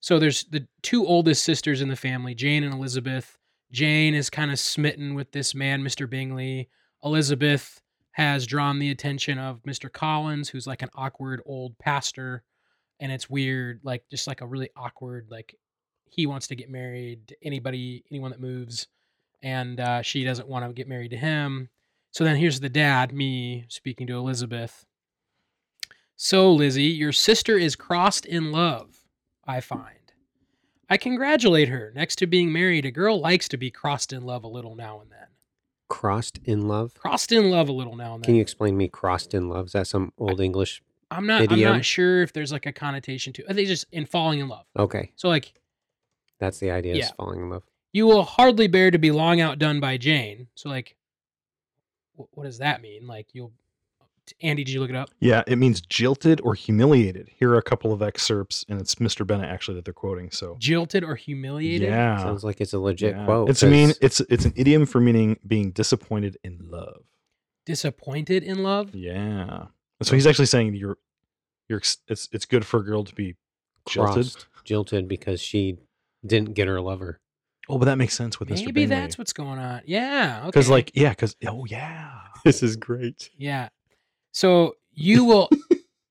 so 0.00 0.18
there's 0.18 0.44
the 0.44 0.66
two 0.82 1.06
oldest 1.06 1.44
sisters 1.44 1.80
in 1.80 1.88
the 1.88 1.96
family, 1.96 2.34
Jane 2.34 2.64
and 2.64 2.74
Elizabeth. 2.74 3.36
Jane 3.72 4.14
is 4.14 4.30
kind 4.30 4.50
of 4.50 4.58
smitten 4.58 5.14
with 5.14 5.32
this 5.32 5.54
man, 5.54 5.82
Mr. 5.82 6.08
Bingley. 6.08 6.68
Elizabeth 7.04 7.80
has 8.12 8.46
drawn 8.46 8.78
the 8.78 8.90
attention 8.90 9.38
of 9.38 9.62
Mr. 9.62 9.92
Collins, 9.92 10.48
who's 10.48 10.66
like 10.66 10.82
an 10.82 10.90
awkward 10.94 11.40
old 11.46 11.78
pastor, 11.78 12.42
and 13.00 13.12
it's 13.12 13.30
weird, 13.30 13.80
like 13.84 14.02
just 14.10 14.26
like 14.26 14.40
a 14.40 14.46
really 14.46 14.70
awkward, 14.76 15.28
like 15.30 15.54
he 16.10 16.26
wants 16.26 16.48
to 16.48 16.56
get 16.56 16.70
married 16.70 17.28
to 17.28 17.36
anybody, 17.42 18.04
anyone 18.10 18.30
that 18.30 18.40
moves, 18.40 18.88
and 19.42 19.78
uh, 19.78 20.02
she 20.02 20.24
doesn't 20.24 20.48
want 20.48 20.66
to 20.66 20.72
get 20.72 20.88
married 20.88 21.10
to 21.10 21.16
him. 21.16 21.68
So 22.10 22.24
then 22.24 22.36
here's 22.36 22.60
the 22.60 22.68
dad, 22.68 23.12
me 23.12 23.66
speaking 23.68 24.06
to 24.08 24.16
Elizabeth. 24.16 24.84
So, 26.16 26.52
Lizzie, 26.52 26.82
your 26.82 27.12
sister 27.12 27.56
is 27.56 27.76
crossed 27.76 28.26
in 28.26 28.50
love, 28.50 28.97
I 29.48 29.60
find. 29.60 29.94
I 30.90 30.96
congratulate 30.98 31.68
her. 31.68 31.90
Next 31.94 32.16
to 32.16 32.26
being 32.26 32.52
married, 32.52 32.84
a 32.84 32.90
girl 32.90 33.18
likes 33.20 33.48
to 33.48 33.56
be 33.56 33.70
crossed 33.70 34.12
in 34.12 34.22
love 34.22 34.44
a 34.44 34.48
little 34.48 34.74
now 34.74 35.00
and 35.00 35.10
then. 35.10 35.26
Crossed 35.88 36.38
in 36.44 36.68
love. 36.68 36.94
Crossed 36.94 37.32
in 37.32 37.50
love 37.50 37.68
a 37.68 37.72
little 37.72 37.96
now 37.96 38.14
and 38.14 38.22
then. 38.22 38.26
Can 38.28 38.34
you 38.36 38.42
explain 38.42 38.76
me 38.76 38.88
crossed 38.88 39.32
in 39.34 39.48
love? 39.48 39.66
Is 39.66 39.72
that 39.72 39.86
some 39.86 40.12
old 40.18 40.40
English? 40.40 40.82
I'm 41.10 41.26
not 41.26 41.50
I'm 41.50 41.60
not 41.60 41.84
sure 41.86 42.22
if 42.22 42.34
there's 42.34 42.52
like 42.52 42.66
a 42.66 42.72
connotation 42.72 43.32
to 43.32 43.44
I 43.48 43.54
They 43.54 43.64
just 43.64 43.86
in 43.92 44.04
falling 44.04 44.40
in 44.40 44.48
love. 44.48 44.66
Okay, 44.78 45.12
So 45.16 45.28
like 45.28 45.54
that's 46.38 46.58
the 46.58 46.70
idea. 46.70 46.92
Is 46.92 46.98
Yeah. 46.98 47.10
falling 47.16 47.40
in 47.40 47.48
love. 47.48 47.62
you 47.92 48.06
will 48.06 48.22
hardly 48.24 48.66
bear 48.68 48.90
to 48.90 48.98
be 48.98 49.10
long 49.10 49.40
outdone 49.40 49.80
by 49.80 49.96
Jane. 49.96 50.48
So 50.54 50.68
like 50.68 50.94
what 52.34 52.44
does 52.44 52.58
that 52.58 52.82
mean? 52.82 53.06
Like 53.06 53.28
you'll 53.32 53.52
Andy, 54.42 54.64
did 54.64 54.72
you 54.72 54.80
look 54.80 54.90
it 54.90 54.96
up? 54.96 55.10
Yeah, 55.20 55.42
it 55.46 55.56
means 55.56 55.80
jilted 55.80 56.40
or 56.42 56.54
humiliated. 56.54 57.28
Here 57.38 57.50
are 57.50 57.58
a 57.58 57.62
couple 57.62 57.92
of 57.92 58.02
excerpts, 58.02 58.64
and 58.68 58.80
it's 58.80 58.96
Mr. 58.96 59.26
Bennet 59.26 59.48
actually 59.48 59.76
that 59.76 59.84
they're 59.84 59.94
quoting. 59.94 60.30
So 60.30 60.56
Jilted 60.60 61.02
or 61.02 61.14
humiliated? 61.14 61.88
yeah, 61.88 62.18
Sounds 62.18 62.44
like 62.44 62.60
it's 62.60 62.72
a 62.72 62.78
legit 62.78 63.16
yeah. 63.16 63.24
quote. 63.24 63.50
It's 63.50 63.62
a 63.62 63.66
mean. 63.68 63.88
'cause- 63.88 63.98
It's 64.02 64.20
it's 64.20 64.44
an 64.44 64.52
idiom 64.56 64.86
for 64.86 65.00
meaning 65.00 65.38
being 65.46 65.70
disappointed 65.72 66.36
in 66.44 66.58
love. 66.70 67.02
Disappointed 67.66 68.42
in 68.44 68.62
love? 68.62 68.94
Yeah. 68.94 69.66
So 70.02 70.14
he's 70.14 70.26
actually 70.26 70.46
saying 70.46 70.74
you're 70.74 70.96
you're 71.68 71.82
it's 72.08 72.28
it's 72.32 72.46
good 72.46 72.64
for 72.64 72.80
a 72.80 72.84
girl 72.84 73.04
to 73.04 73.14
be 73.14 73.36
jilted. 73.88 74.14
crossed, 74.14 74.46
jilted 74.64 75.08
because 75.08 75.40
she 75.42 75.76
didn't 76.24 76.54
get 76.54 76.66
her 76.68 76.80
lover. 76.80 77.20
Oh, 77.68 77.76
but 77.76 77.84
that 77.84 77.98
makes 77.98 78.14
sense 78.16 78.40
with 78.40 78.48
Mr. 78.48 78.64
Maybe 78.64 78.86
that's 78.86 79.18
what's 79.18 79.34
going 79.34 79.58
on. 79.58 79.82
Yeah. 79.84 80.38
Okay. 80.40 80.46
because, 80.46 80.70
like, 80.70 80.90
yeah, 80.94 81.10
because 81.10 81.36
oh 81.46 81.66
yeah, 81.66 82.12
This 82.44 82.62
is 82.62 82.76
great. 82.76 83.28
yeah. 83.36 83.68
So 84.32 84.76
you 84.92 85.24
will 85.24 85.48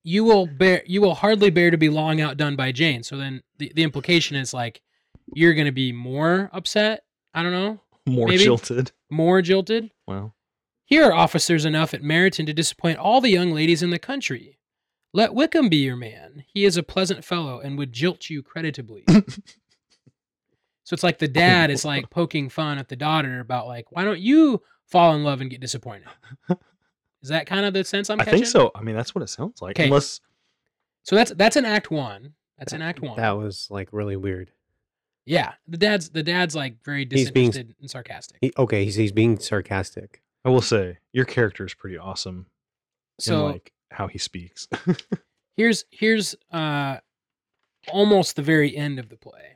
you 0.03 0.23
will 0.23 0.47
bear 0.47 0.83
you 0.85 1.01
will 1.01 1.15
hardly 1.15 1.49
bear 1.49 1.71
to 1.71 1.77
be 1.77 1.89
long 1.89 2.21
outdone 2.21 2.55
by 2.55 2.71
Jane. 2.71 3.03
So 3.03 3.17
then 3.17 3.41
the, 3.57 3.71
the 3.75 3.83
implication 3.83 4.35
is 4.35 4.53
like 4.53 4.81
you're 5.33 5.53
gonna 5.53 5.71
be 5.71 5.91
more 5.91 6.49
upset. 6.53 7.03
I 7.33 7.43
don't 7.43 7.51
know, 7.51 7.81
more 8.05 8.27
Maybe. 8.27 8.43
jilted. 8.43 8.91
more 9.09 9.41
jilted. 9.41 9.91
Wow. 10.07 10.33
Here 10.85 11.03
are 11.03 11.13
officers 11.13 11.65
enough 11.65 11.93
at 11.93 12.01
Meryton 12.01 12.45
to 12.45 12.53
disappoint 12.53 12.97
all 12.97 13.19
the 13.19 13.29
young 13.29 13.51
ladies 13.51 13.83
in 13.83 13.89
the 13.89 13.99
country. 13.99 14.57
Let 15.13 15.33
Wickham 15.33 15.67
be 15.67 15.77
your 15.77 15.97
man. 15.97 16.45
He 16.47 16.63
is 16.63 16.77
a 16.77 16.83
pleasant 16.83 17.25
fellow 17.25 17.59
and 17.59 17.77
would 17.77 17.91
jilt 17.91 18.29
you 18.29 18.41
creditably. 18.41 19.03
so 19.09 20.93
it's 20.93 21.03
like 21.03 21.19
the 21.19 21.27
dad 21.27 21.69
is 21.71 21.83
like 21.83 22.09
poking 22.09 22.49
fun 22.49 22.77
at 22.77 22.87
the 22.87 22.95
daughter 22.95 23.39
about 23.39 23.67
like, 23.67 23.91
why 23.91 24.05
don't 24.05 24.19
you 24.19 24.61
fall 24.85 25.13
in 25.15 25.23
love 25.23 25.41
and 25.41 25.49
get 25.49 25.59
disappointed? 25.59 26.07
Is 27.23 27.29
that 27.29 27.45
kind 27.47 27.65
of 27.65 27.73
the 27.73 27.83
sense 27.83 28.09
I'm 28.09 28.17
catching? 28.19 28.29
I 28.29 28.37
catching? 28.37 28.43
think 28.45 28.51
so. 28.51 28.71
I 28.75 28.81
mean, 28.81 28.95
that's 28.95 29.13
what 29.15 29.21
it 29.23 29.27
sounds 29.29 29.61
like. 29.61 29.75
'Kay. 29.75 29.85
Unless 29.85 30.19
So 31.03 31.15
that's 31.15 31.31
that's 31.31 31.55
an 31.55 31.65
act 31.65 31.89
one. 31.91 32.33
That's 32.57 32.73
an 32.73 32.81
act 32.81 33.01
one. 33.01 33.17
That 33.17 33.31
was 33.37 33.67
like 33.69 33.89
really 33.91 34.15
weird. 34.15 34.51
yeah, 35.25 35.53
the 35.67 35.77
dad's 35.77 36.09
the 36.09 36.23
dad's 36.23 36.55
like 36.55 36.83
very 36.83 37.07
He's 37.09 37.31
being- 37.31 37.49
disinterested 37.49 37.75
and 37.81 37.89
sarcastic. 37.89 38.37
He, 38.41 38.51
okay, 38.57 38.83
he's, 38.85 38.95
he's 38.95 39.11
being 39.11 39.37
sarcastic. 39.39 40.21
I 40.45 40.49
will 40.49 40.61
say 40.61 40.99
your 41.11 41.25
character 41.25 41.65
is 41.65 41.73
pretty 41.73 41.97
awesome 41.97 42.45
So 43.19 43.45
in 43.47 43.51
like 43.53 43.73
how 43.91 44.07
he 44.07 44.17
speaks. 44.17 44.67
here's 45.57 45.85
here's 45.91 46.35
uh 46.51 46.97
almost 47.89 48.35
the 48.35 48.41
very 48.41 48.75
end 48.75 48.99
of 48.99 49.07
the 49.09 49.15
play 49.15 49.55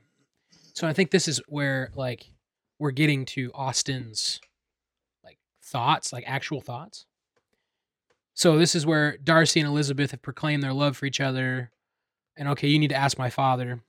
so 0.73 0.87
i 0.87 0.93
think 0.93 1.11
this 1.11 1.27
is 1.27 1.41
where 1.47 1.91
like 1.95 2.31
we're 2.79 2.91
getting 2.91 3.25
to 3.25 3.51
austen's 3.53 4.39
like 5.23 5.37
thoughts 5.61 6.13
like 6.13 6.23
actual 6.25 6.61
thoughts 6.61 7.05
so 8.41 8.57
this 8.57 8.75
is 8.75 8.85
where 8.85 9.17
darcy 9.17 9.59
and 9.59 9.69
elizabeth 9.69 10.11
have 10.11 10.21
proclaimed 10.21 10.63
their 10.63 10.73
love 10.73 10.97
for 10.97 11.05
each 11.05 11.21
other 11.21 11.71
and 12.35 12.47
okay 12.47 12.67
you 12.67 12.79
need 12.79 12.89
to 12.89 12.95
ask 12.95 13.17
my 13.17 13.29
father 13.29 13.81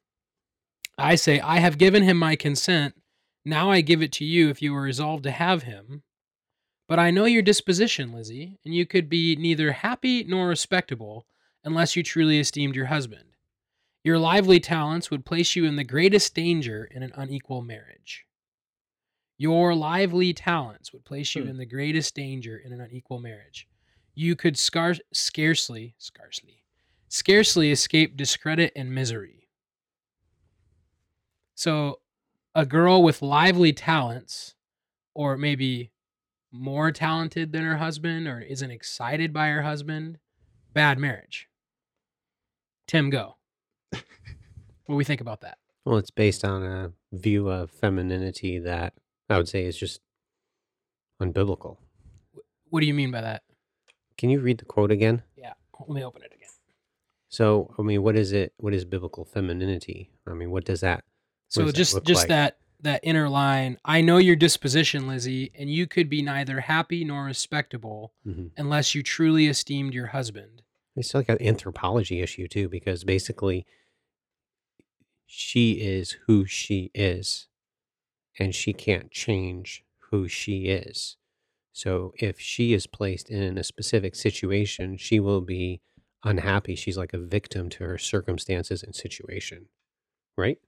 i 0.99 1.15
say 1.15 1.41
i 1.41 1.59
have 1.59 1.79
given 1.79 2.03
him 2.03 2.17
my 2.17 2.37
consent 2.37 2.95
now 3.45 3.71
i 3.71 3.81
give 3.81 4.03
it 4.03 4.13
to 4.13 4.25
you 4.25 4.49
if 4.49 4.61
you 4.61 4.75
are 4.75 4.83
resolved 4.83 5.23
to 5.23 5.31
have 5.31 5.63
him 5.63 6.03
but 6.89 6.99
i 6.99 7.11
know 7.11 7.25
your 7.25 7.43
disposition 7.43 8.13
lizzie 8.13 8.59
and 8.65 8.75
you 8.75 8.85
could 8.87 9.09
be 9.09 9.37
neither 9.37 9.73
happy 9.73 10.25
nor 10.25 10.49
respectable 10.49 11.27
unless 11.65 11.97
you 11.97 12.03
truly 12.03 12.39
esteemed 12.39 12.75
your 12.75 12.87
husband. 12.87 13.25
Your 14.05 14.19
lively 14.19 14.59
talents 14.59 15.11
would 15.11 15.25
place 15.25 15.55
you 15.55 15.65
in 15.65 15.77
the 15.77 15.85
greatest 15.85 16.35
danger 16.35 16.89
in 16.91 17.03
an 17.03 17.13
unequal 17.15 17.63
marriage. 17.63 18.27
Your 19.39 19.75
lively 19.75 20.33
talents 20.33 20.93
would 20.93 21.05
place 21.05 21.35
you 21.35 21.45
Hmm. 21.45 21.51
in 21.51 21.57
the 21.59 21.67
greatest 21.67 22.15
danger 22.15 22.57
in 22.57 22.73
an 22.73 22.81
unequal 22.81 23.21
marriage. 23.21 23.69
You 24.15 24.37
could 24.37 24.59
scar- 24.59 24.97
scarcely, 25.13 25.95
scarcely, 25.99 26.65
scarcely 27.09 27.71
escape 27.71 28.17
discredit 28.17 28.73
and 28.77 28.95
misery. 28.95 29.49
So, 31.55 32.01
a 32.55 32.67
girl 32.67 33.03
with 33.03 33.23
lively 33.23 33.73
talents, 33.73 34.55
or 35.15 35.37
maybe 35.39 35.93
more 36.51 36.93
talented 36.93 37.53
than 37.53 37.65
her 37.65 37.77
husband, 37.77 38.27
or 38.29 38.41
isn't 38.41 38.71
excited 38.71 39.33
by 39.33 39.49
her 39.49 39.63
husband, 39.63 40.19
bad 40.75 40.99
marriage. 40.99 41.49
Tim, 42.87 43.09
go. 43.09 43.37
what 43.91 44.03
do 44.89 44.95
we 44.95 45.05
think 45.05 45.21
about 45.21 45.41
that? 45.41 45.59
Well, 45.85 45.97
it's 45.97 46.11
based 46.11 46.45
on 46.45 46.63
a 46.63 46.93
view 47.13 47.49
of 47.49 47.71
femininity 47.71 48.59
that 48.61 48.95
I 49.31 49.37
would 49.39 49.49
say 49.49 49.65
is 49.65 49.77
just 49.77 50.01
unbiblical. 51.21 51.79
What 52.69 52.81
do 52.81 52.87
you 52.87 52.95
mean 52.95 53.11
by 53.11 53.23
that? 53.23 53.43
Can 54.19 54.31
you 54.31 54.41
read 54.41 54.59
the 54.59 54.65
quote 54.65 54.91
again? 54.91 55.23
Yeah, 55.37 55.53
let 55.81 55.89
me 55.91 56.05
open 56.05 56.23
it 56.23 56.33
again. 56.35 56.49
So, 57.29 57.75
I 57.79 57.83
mean, 57.83 58.03
what 58.03 58.15
is 58.17 58.33
it? 58.33 58.53
What 58.59 58.75
is 58.75 58.85
biblical 58.85 59.25
femininity? 59.25 60.11
I 60.27 60.35
mean, 60.35 60.51
what 60.51 60.65
does 60.65 60.81
that? 60.83 61.05
So 61.49 61.63
does 61.63 61.73
that 61.73 61.77
just 61.77 61.95
look 61.95 62.05
just 62.05 62.21
like? 62.23 62.29
that 62.29 62.57
that 62.81 63.01
inner 63.05 63.29
line. 63.29 63.79
I 63.85 64.01
know 64.01 64.17
your 64.19 64.35
disposition, 64.37 65.07
Lizzie, 65.07 65.53
and 65.55 65.71
you 65.71 65.87
could 65.87 66.09
be 66.11 66.21
neither 66.21 66.61
happy 66.61 67.05
nor 67.05 67.25
respectable 67.25 68.13
Mhm. 68.27 68.51
unless 68.57 68.95
you 68.95 69.03
truly 69.05 69.47
esteemed 69.47 69.95
your 69.95 70.09
husband. 70.09 70.63
It's 70.97 71.15
like 71.15 71.29
an 71.29 71.41
anthropology 71.41 72.21
issue 72.21 72.49
too, 72.49 72.69
because 72.69 73.05
basically, 73.05 73.65
she 75.27 75.75
is 75.81 76.17
who 76.27 76.45
she 76.45 76.91
is, 76.95 77.47
and 78.39 78.55
she 78.55 78.73
can't 78.73 79.11
change 79.11 79.85
who 80.11 80.29
she 80.29 80.67
is. 80.67 81.17
So, 81.73 82.13
if 82.19 82.39
she 82.39 82.73
is 82.75 82.87
placed 82.87 83.31
in 83.31 83.57
a 83.57 83.65
specific 83.65 84.15
situation, 84.15 84.97
she 84.97 85.21
will 85.21 85.41
be 85.41 85.81
unhappy. 86.23 86.75
She's 86.75 86.99
like 86.99 87.15
a 87.15 87.19
victim 87.19 87.69
to 87.71 87.85
her 87.85 87.99
circumstances 87.99 88.83
and 88.83 88.95
situation, 88.95 89.67
right? 90.37 90.59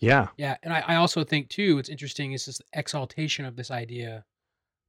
yeah. 0.00 0.28
Yeah, 0.36 0.56
and 0.62 0.72
I, 0.72 0.80
I 0.80 0.94
also 0.96 1.24
think 1.24 1.48
too, 1.48 1.76
what's 1.76 1.88
interesting 1.88 2.32
is 2.32 2.46
this 2.46 2.60
exaltation 2.72 3.44
of 3.44 3.56
this 3.56 3.70
idea 3.70 4.24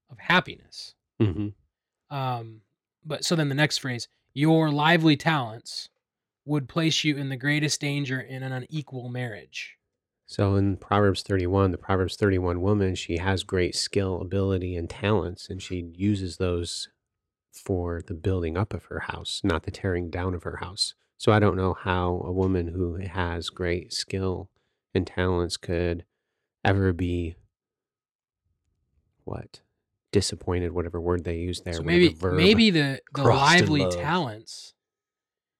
of 0.09 0.17
happiness. 0.17 0.95
Mm-hmm. 1.21 2.15
Um, 2.15 2.61
but 3.05 3.23
so 3.23 3.35
then 3.35 3.49
the 3.49 3.55
next 3.55 3.79
phrase, 3.79 4.07
your 4.33 4.71
lively 4.71 5.17
talents 5.17 5.89
would 6.45 6.67
place 6.67 7.03
you 7.03 7.17
in 7.17 7.29
the 7.29 7.37
greatest 7.37 7.79
danger 7.81 8.19
in 8.19 8.41
an 8.41 8.51
unequal 8.51 9.09
marriage. 9.09 9.77
So 10.31 10.55
in 10.55 10.77
Proverbs 10.77 11.23
31, 11.23 11.71
the 11.71 11.77
Proverbs 11.77 12.15
31 12.15 12.61
woman, 12.61 12.95
she 12.95 13.17
has 13.17 13.43
great 13.43 13.75
skill, 13.75 14.21
ability, 14.21 14.77
and 14.77 14.89
talents, 14.89 15.49
and 15.49 15.61
she 15.61 15.91
uses 15.93 16.37
those 16.37 16.87
for 17.51 18.01
the 18.07 18.13
building 18.13 18.55
up 18.55 18.73
of 18.73 18.85
her 18.85 18.99
house, 18.99 19.41
not 19.43 19.63
the 19.63 19.71
tearing 19.71 20.09
down 20.09 20.33
of 20.33 20.43
her 20.43 20.59
house. 20.61 20.93
So 21.17 21.33
I 21.33 21.39
don't 21.39 21.57
know 21.57 21.73
how 21.73 22.23
a 22.25 22.31
woman 22.31 22.69
who 22.69 22.95
has 22.95 23.49
great 23.49 23.91
skill 23.91 24.49
and 24.95 25.05
talents 25.05 25.57
could 25.57 26.05
ever 26.63 26.93
be 26.93 27.35
what 29.25 29.59
disappointed, 30.13 30.71
whatever 30.71 31.01
word 31.01 31.25
they 31.25 31.39
use 31.39 31.59
there. 31.59 31.73
so 31.73 31.83
maybe 31.83 32.13
verb. 32.13 32.35
maybe 32.35 32.69
the 32.69 33.01
the 33.13 33.23
lively 33.25 33.85
talents, 33.85 34.75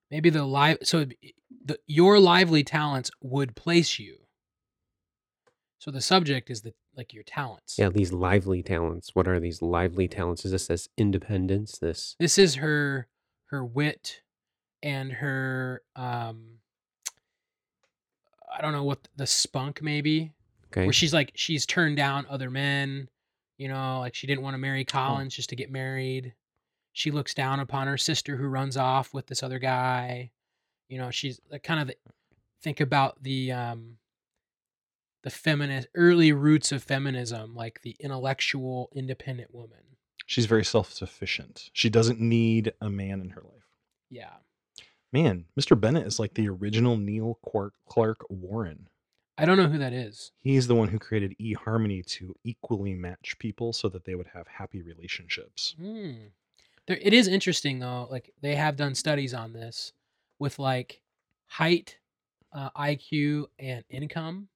maybe 0.10 0.30
the 0.30 0.46
live 0.46 0.78
so 0.84 1.08
the 1.66 1.78
your 1.88 2.22
lively 2.22 2.64
talents 2.64 3.12
would 3.22 3.54
place 3.54 4.00
you. 4.00 4.22
So 5.82 5.90
the 5.90 6.00
subject 6.00 6.52
is 6.52 6.62
the 6.62 6.76
like 6.96 7.12
your 7.12 7.24
talents. 7.24 7.80
yeah, 7.80 7.90
these 7.90 8.14
lively 8.14 8.62
talents. 8.62 9.16
What 9.16 9.28
are 9.28 9.40
these 9.40 9.64
lively 9.64 10.08
talents? 10.08 10.46
Is 10.46 10.52
this 10.52 10.68
this 10.68 10.88
independence? 10.96 11.80
This 11.80 12.16
This 12.20 12.38
is 12.38 12.56
her 12.56 13.08
her 13.46 13.66
wit 13.66 14.22
and 14.84 15.12
her 15.12 15.82
um 15.96 16.60
I 18.56 18.62
don't 18.62 18.74
know 18.74 18.84
what 18.84 19.08
the 19.16 19.26
spunk 19.26 19.82
maybe 19.82 20.34
okay? 20.72 20.86
where 20.86 20.94
she's 20.94 21.16
like 21.16 21.32
she's 21.34 21.66
turned 21.66 21.98
down 21.98 22.28
other 22.30 22.52
men 22.52 23.10
you 23.58 23.68
know 23.68 24.00
like 24.02 24.14
she 24.14 24.28
didn't 24.28 24.44
want 24.44 24.54
to 24.54 24.60
Oh. 24.60 24.62
marry 24.62 24.86
collins 24.86 25.36
just 25.36 25.50
to 25.50 25.56
get 25.56 25.72
married 25.72 26.36
she 26.94 27.10
looks 27.10 27.34
down 27.34 27.60
upon 27.60 27.88
her 27.88 27.98
sister 27.98 28.36
who 28.38 28.46
runs 28.46 28.78
off 28.78 29.14
with 29.16 29.26
this 29.28 29.42
other 29.42 29.58
guy 29.60 30.30
you 30.90 30.98
know 31.00 31.10
she's 31.10 31.40
like 31.50 31.64
kind 31.64 31.80
of 31.90 31.96
think 32.62 32.80
about 32.82 33.22
the 33.24 33.52
um 33.52 33.98
the 35.24 35.30
feminist 35.30 35.88
early 35.96 36.32
roots 36.32 36.72
of 36.72 36.82
feminism 36.84 37.54
like 37.56 37.82
the 37.82 37.96
intellectual 38.00 38.90
independent 38.94 39.54
woman 39.54 39.78
She's 40.28 40.46
very 40.46 40.64
self 40.64 40.94
sufficient. 40.94 41.70
She 41.74 41.90
doesn't 41.90 42.22
need 42.22 42.72
a 42.80 42.90
man 42.90 43.20
in 43.22 43.32
her 43.32 43.42
life. 43.42 43.68
yeah 44.10 44.36
Man, 45.14 45.44
Mr. 45.60 45.78
Bennet 45.78 46.08
is 46.08 46.20
like 46.20 46.36
the 46.36 46.48
original 46.48 46.96
Neil 46.96 47.38
Clark, 47.46 47.74
Clark 47.90 48.20
Warren. 48.30 48.88
i 49.38 49.44
don't 49.46 49.58
know 49.58 49.68
who 49.68 49.78
that 49.80 49.92
is 49.94 50.32
He's 50.40 50.68
the 50.68 50.76
one 50.76 50.88
who 50.88 51.00
created 51.00 51.36
eHarmony 51.42 52.06
to 52.18 52.34
equally 52.46 52.94
match 52.94 53.36
people 53.40 53.74
so 53.74 53.90
that 53.90 54.06
they 54.06 54.16
would 54.16 54.28
have 54.34 54.48
happy 54.48 54.82
relationships. 54.82 55.76
Hmm. 55.78 56.14
There, 56.88 56.98
it 57.02 57.14
is 57.14 57.28
interesting 57.28 57.80
though. 57.80 58.08
Like 58.10 58.34
they 58.42 58.56
have 58.56 58.76
done 58.78 58.96
studies 58.96 59.34
on 59.34 59.52
this 59.54 59.92
with 60.40 60.58
like 60.60 61.02
height, 61.48 61.98
uh, 62.54 62.70
IQ, 62.72 63.46
and 63.60 63.84
income. 63.90 64.48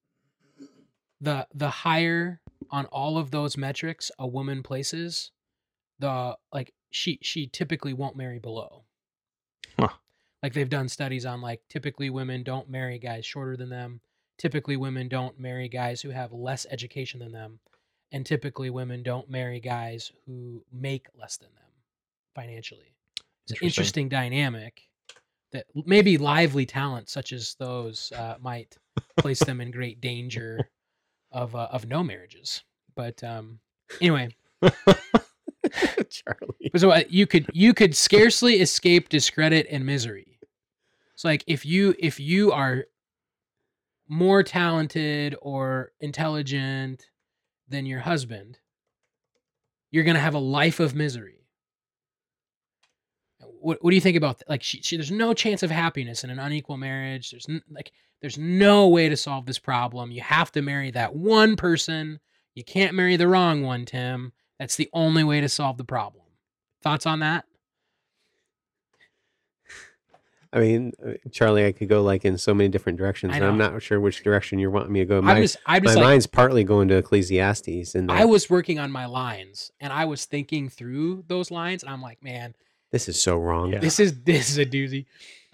The 1.20 1.46
the 1.54 1.70
higher 1.70 2.40
on 2.70 2.86
all 2.86 3.18
of 3.18 3.30
those 3.30 3.56
metrics 3.56 4.10
a 4.18 4.26
woman 4.26 4.62
places, 4.62 5.30
the 5.98 6.36
like 6.52 6.72
she 6.90 7.18
she 7.22 7.46
typically 7.46 7.92
won't 7.92 8.16
marry 8.16 8.38
below. 8.38 8.84
Huh. 9.78 9.88
Like 10.42 10.52
they've 10.52 10.68
done 10.68 10.88
studies 10.88 11.26
on 11.26 11.40
like 11.40 11.62
typically 11.68 12.10
women 12.10 12.42
don't 12.42 12.68
marry 12.68 12.98
guys 12.98 13.24
shorter 13.24 13.56
than 13.56 13.70
them. 13.70 14.00
Typically 14.38 14.76
women 14.76 15.08
don't 15.08 15.38
marry 15.40 15.68
guys 15.68 16.02
who 16.02 16.10
have 16.10 16.32
less 16.32 16.66
education 16.70 17.20
than 17.20 17.32
them 17.32 17.58
and 18.12 18.24
typically 18.24 18.70
women 18.70 19.02
don't 19.02 19.28
marry 19.30 19.60
guys 19.60 20.12
who 20.26 20.62
make 20.72 21.06
less 21.18 21.36
than 21.36 21.48
them 21.54 21.70
financially. 22.34 22.94
It's 23.44 23.52
an 23.52 23.54
Interesting. 23.54 23.66
interesting 23.66 24.08
dynamic 24.08 24.82
that 25.52 25.66
maybe 25.74 26.18
lively 26.18 26.66
talent 26.66 27.08
such 27.08 27.32
as 27.32 27.54
those 27.58 28.12
uh, 28.12 28.36
might 28.40 28.76
place 29.16 29.40
them 29.40 29.60
in 29.60 29.70
great 29.70 30.00
danger 30.00 30.70
of 31.32 31.54
uh, 31.54 31.68
of 31.70 31.86
no 31.86 32.02
marriages. 32.02 32.62
But 32.94 33.22
um, 33.22 33.60
anyway, 34.00 34.30
Charlie. 34.62 36.70
so 36.76 36.90
uh, 36.90 37.02
you 37.08 37.26
could 37.26 37.46
you 37.52 37.74
could 37.74 37.94
scarcely 37.94 38.60
escape 38.60 39.08
discredit 39.08 39.66
and 39.70 39.84
misery. 39.84 40.38
It's 41.14 41.24
like 41.24 41.44
if 41.46 41.64
you 41.64 41.94
if 41.98 42.20
you 42.20 42.52
are 42.52 42.84
more 44.08 44.42
talented 44.42 45.34
or 45.42 45.92
intelligent 46.00 47.06
than 47.68 47.86
your 47.86 48.00
husband, 48.00 48.58
you're 49.90 50.04
gonna 50.04 50.20
have 50.20 50.34
a 50.34 50.38
life 50.38 50.80
of 50.80 50.94
misery. 50.94 51.35
What 53.66 53.82
What 53.82 53.90
do 53.90 53.96
you 53.96 54.00
think 54.00 54.16
about 54.16 54.40
like 54.48 54.62
she, 54.62 54.80
she? 54.80 54.96
There's 54.96 55.10
no 55.10 55.34
chance 55.34 55.64
of 55.64 55.72
happiness 55.72 56.22
in 56.22 56.30
an 56.30 56.38
unequal 56.38 56.76
marriage. 56.76 57.32
There's 57.32 57.46
n- 57.48 57.64
like 57.68 57.90
there's 58.20 58.38
no 58.38 58.86
way 58.86 59.08
to 59.08 59.16
solve 59.16 59.44
this 59.44 59.58
problem. 59.58 60.12
You 60.12 60.20
have 60.20 60.52
to 60.52 60.62
marry 60.62 60.92
that 60.92 61.16
one 61.16 61.56
person. 61.56 62.20
You 62.54 62.62
can't 62.62 62.94
marry 62.94 63.16
the 63.16 63.26
wrong 63.26 63.62
one, 63.62 63.84
Tim. 63.84 64.32
That's 64.60 64.76
the 64.76 64.88
only 64.92 65.24
way 65.24 65.40
to 65.40 65.48
solve 65.48 65.78
the 65.78 65.84
problem. 65.84 66.22
Thoughts 66.80 67.06
on 67.06 67.18
that? 67.18 67.44
I 70.52 70.60
mean, 70.60 70.92
uh, 71.04 71.14
Charlie, 71.32 71.66
I 71.66 71.72
could 71.72 71.88
go 71.88 72.02
like 72.02 72.24
in 72.24 72.38
so 72.38 72.54
many 72.54 72.68
different 72.68 72.98
directions, 72.98 73.34
and 73.34 73.44
I'm 73.44 73.58
not 73.58 73.82
sure 73.82 73.98
which 73.98 74.22
direction 74.22 74.60
you're 74.60 74.70
wanting 74.70 74.92
me 74.92 75.00
to 75.00 75.06
go. 75.06 75.18
I'm 75.18 75.24
My, 75.24 75.40
just, 75.40 75.56
I'm 75.66 75.82
my 75.82 75.94
like, 75.94 76.04
mind's 76.04 76.28
partly 76.28 76.62
going 76.62 76.86
to 76.88 76.98
Ecclesiastes, 76.98 77.96
and 77.96 78.12
I 78.12 78.26
was 78.26 78.48
working 78.48 78.78
on 78.78 78.92
my 78.92 79.06
lines, 79.06 79.72
and 79.80 79.92
I 79.92 80.04
was 80.04 80.24
thinking 80.24 80.68
through 80.68 81.24
those 81.26 81.50
lines, 81.50 81.82
and 81.82 81.92
I'm 81.92 82.00
like, 82.00 82.22
man, 82.22 82.54
this 82.96 83.08
is 83.10 83.22
so 83.22 83.36
wrong. 83.36 83.72
Yeah. 83.74 83.78
this 83.80 84.00
is 84.00 84.22
this 84.22 84.48
is 84.48 84.56
a 84.56 84.64
doozy. 84.64 85.04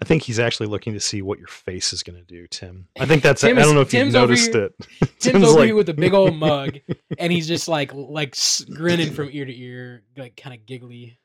I 0.01 0.05
think 0.05 0.23
he's 0.23 0.39
actually 0.39 0.67
looking 0.67 0.93
to 0.93 0.99
see 0.99 1.21
what 1.21 1.39
your 1.39 1.47
face 1.47 1.91
is 1.93 2.03
going 2.03 2.17
to 2.17 2.25
do, 2.25 2.47
Tim. 2.47 2.87
I 2.97 3.05
think 3.05 3.21
that's. 3.21 3.41
Tim 3.41 3.57
I 3.57 3.61
don't 3.61 3.75
know 3.75 3.81
if 3.81 3.89
Tim's 3.89 4.13
you've 4.13 4.21
noticed 4.21 4.53
here- 4.53 4.69
it. 5.01 5.09
Tim's, 5.19 5.43
over 5.43 5.59
like- 5.59 5.65
here 5.67 5.75
with 5.75 5.89
a 5.89 5.93
big 5.93 6.13
old 6.13 6.35
mug, 6.35 6.79
and 7.19 7.33
he's 7.33 7.47
just 7.47 7.67
like 7.67 7.91
like 7.93 8.35
grinning 8.73 9.11
from 9.11 9.29
ear 9.31 9.43
to 9.45 9.57
ear, 9.57 10.03
like 10.17 10.37
kind 10.37 10.55
of 10.55 10.65
giggly. 10.65 11.19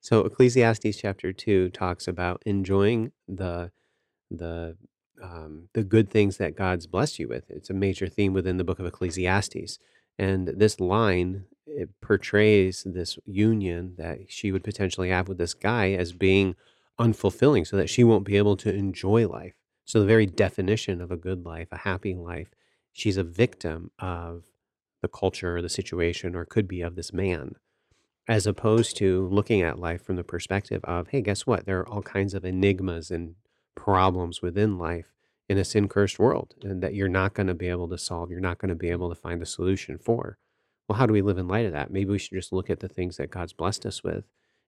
So 0.00 0.20
Ecclesiastes 0.24 0.96
chapter 0.96 1.32
two 1.34 1.68
talks 1.70 2.08
about 2.08 2.42
enjoying 2.46 3.12
the 3.28 3.70
the 4.30 4.76
um, 5.22 5.68
the 5.74 5.84
good 5.84 6.10
things 6.10 6.38
that 6.38 6.56
God's 6.56 6.86
blessed 6.86 7.18
you 7.18 7.28
with. 7.28 7.44
It's 7.50 7.68
a 7.70 7.74
major 7.74 8.08
theme 8.08 8.32
within 8.32 8.56
the 8.56 8.64
book 8.64 8.78
of 8.78 8.86
Ecclesiastes, 8.86 9.78
and 10.18 10.48
this 10.48 10.80
line 10.80 11.44
it 11.66 11.88
portrays 12.00 12.82
this 12.84 13.18
union 13.24 13.94
that 13.98 14.30
she 14.30 14.52
would 14.52 14.64
potentially 14.64 15.10
have 15.10 15.28
with 15.28 15.38
this 15.38 15.54
guy 15.54 15.92
as 15.92 16.12
being 16.12 16.56
unfulfilling, 16.98 17.66
so 17.66 17.76
that 17.76 17.90
she 17.90 18.04
won't 18.04 18.24
be 18.24 18.36
able 18.36 18.56
to 18.56 18.72
enjoy 18.72 19.26
life. 19.26 19.54
So 19.84 20.00
the 20.00 20.06
very 20.06 20.26
definition 20.26 21.00
of 21.00 21.10
a 21.10 21.16
good 21.16 21.44
life, 21.44 21.68
a 21.72 21.78
happy 21.78 22.14
life, 22.14 22.48
she's 22.92 23.16
a 23.16 23.24
victim 23.24 23.90
of 23.98 24.44
the 25.00 25.08
culture 25.08 25.56
or 25.56 25.62
the 25.62 25.68
situation, 25.68 26.36
or 26.36 26.44
could 26.44 26.68
be 26.68 26.80
of 26.80 26.94
this 26.94 27.12
man 27.12 27.56
as 28.28 28.46
opposed 28.46 28.96
to 28.96 29.26
looking 29.28 29.62
at 29.62 29.80
life 29.80 30.04
from 30.04 30.14
the 30.16 30.22
perspective 30.22 30.80
of, 30.84 31.08
hey, 31.08 31.20
guess 31.20 31.44
what? 31.44 31.66
There 31.66 31.80
are 31.80 31.88
all 31.88 32.02
kinds 32.02 32.34
of 32.34 32.44
enigmas 32.44 33.10
and 33.10 33.34
problems 33.74 34.40
within 34.40 34.78
life 34.78 35.12
in 35.48 35.58
a 35.58 35.64
sin 35.64 35.88
cursed 35.88 36.20
world 36.20 36.54
and 36.62 36.82
that 36.82 36.94
you're 36.94 37.08
not 37.08 37.34
going 37.34 37.48
to 37.48 37.54
be 37.54 37.66
able 37.66 37.88
to 37.88 37.98
solve. 37.98 38.30
You're 38.30 38.38
not 38.38 38.58
going 38.58 38.68
to 38.68 38.76
be 38.76 38.90
able 38.90 39.08
to 39.08 39.14
find 39.14 39.42
a 39.42 39.46
solution 39.46 39.98
for. 39.98 40.38
Well, 40.88 40.98
how 40.98 41.06
do 41.06 41.12
we 41.12 41.22
live 41.22 41.38
in 41.38 41.48
light 41.48 41.66
of 41.66 41.72
that? 41.72 41.90
Maybe 41.90 42.10
we 42.10 42.18
should 42.18 42.36
just 42.36 42.52
look 42.52 42.68
at 42.68 42.80
the 42.80 42.88
things 42.88 43.16
that 43.16 43.30
God's 43.30 43.52
blessed 43.52 43.86
us 43.86 44.02
with 44.02 44.24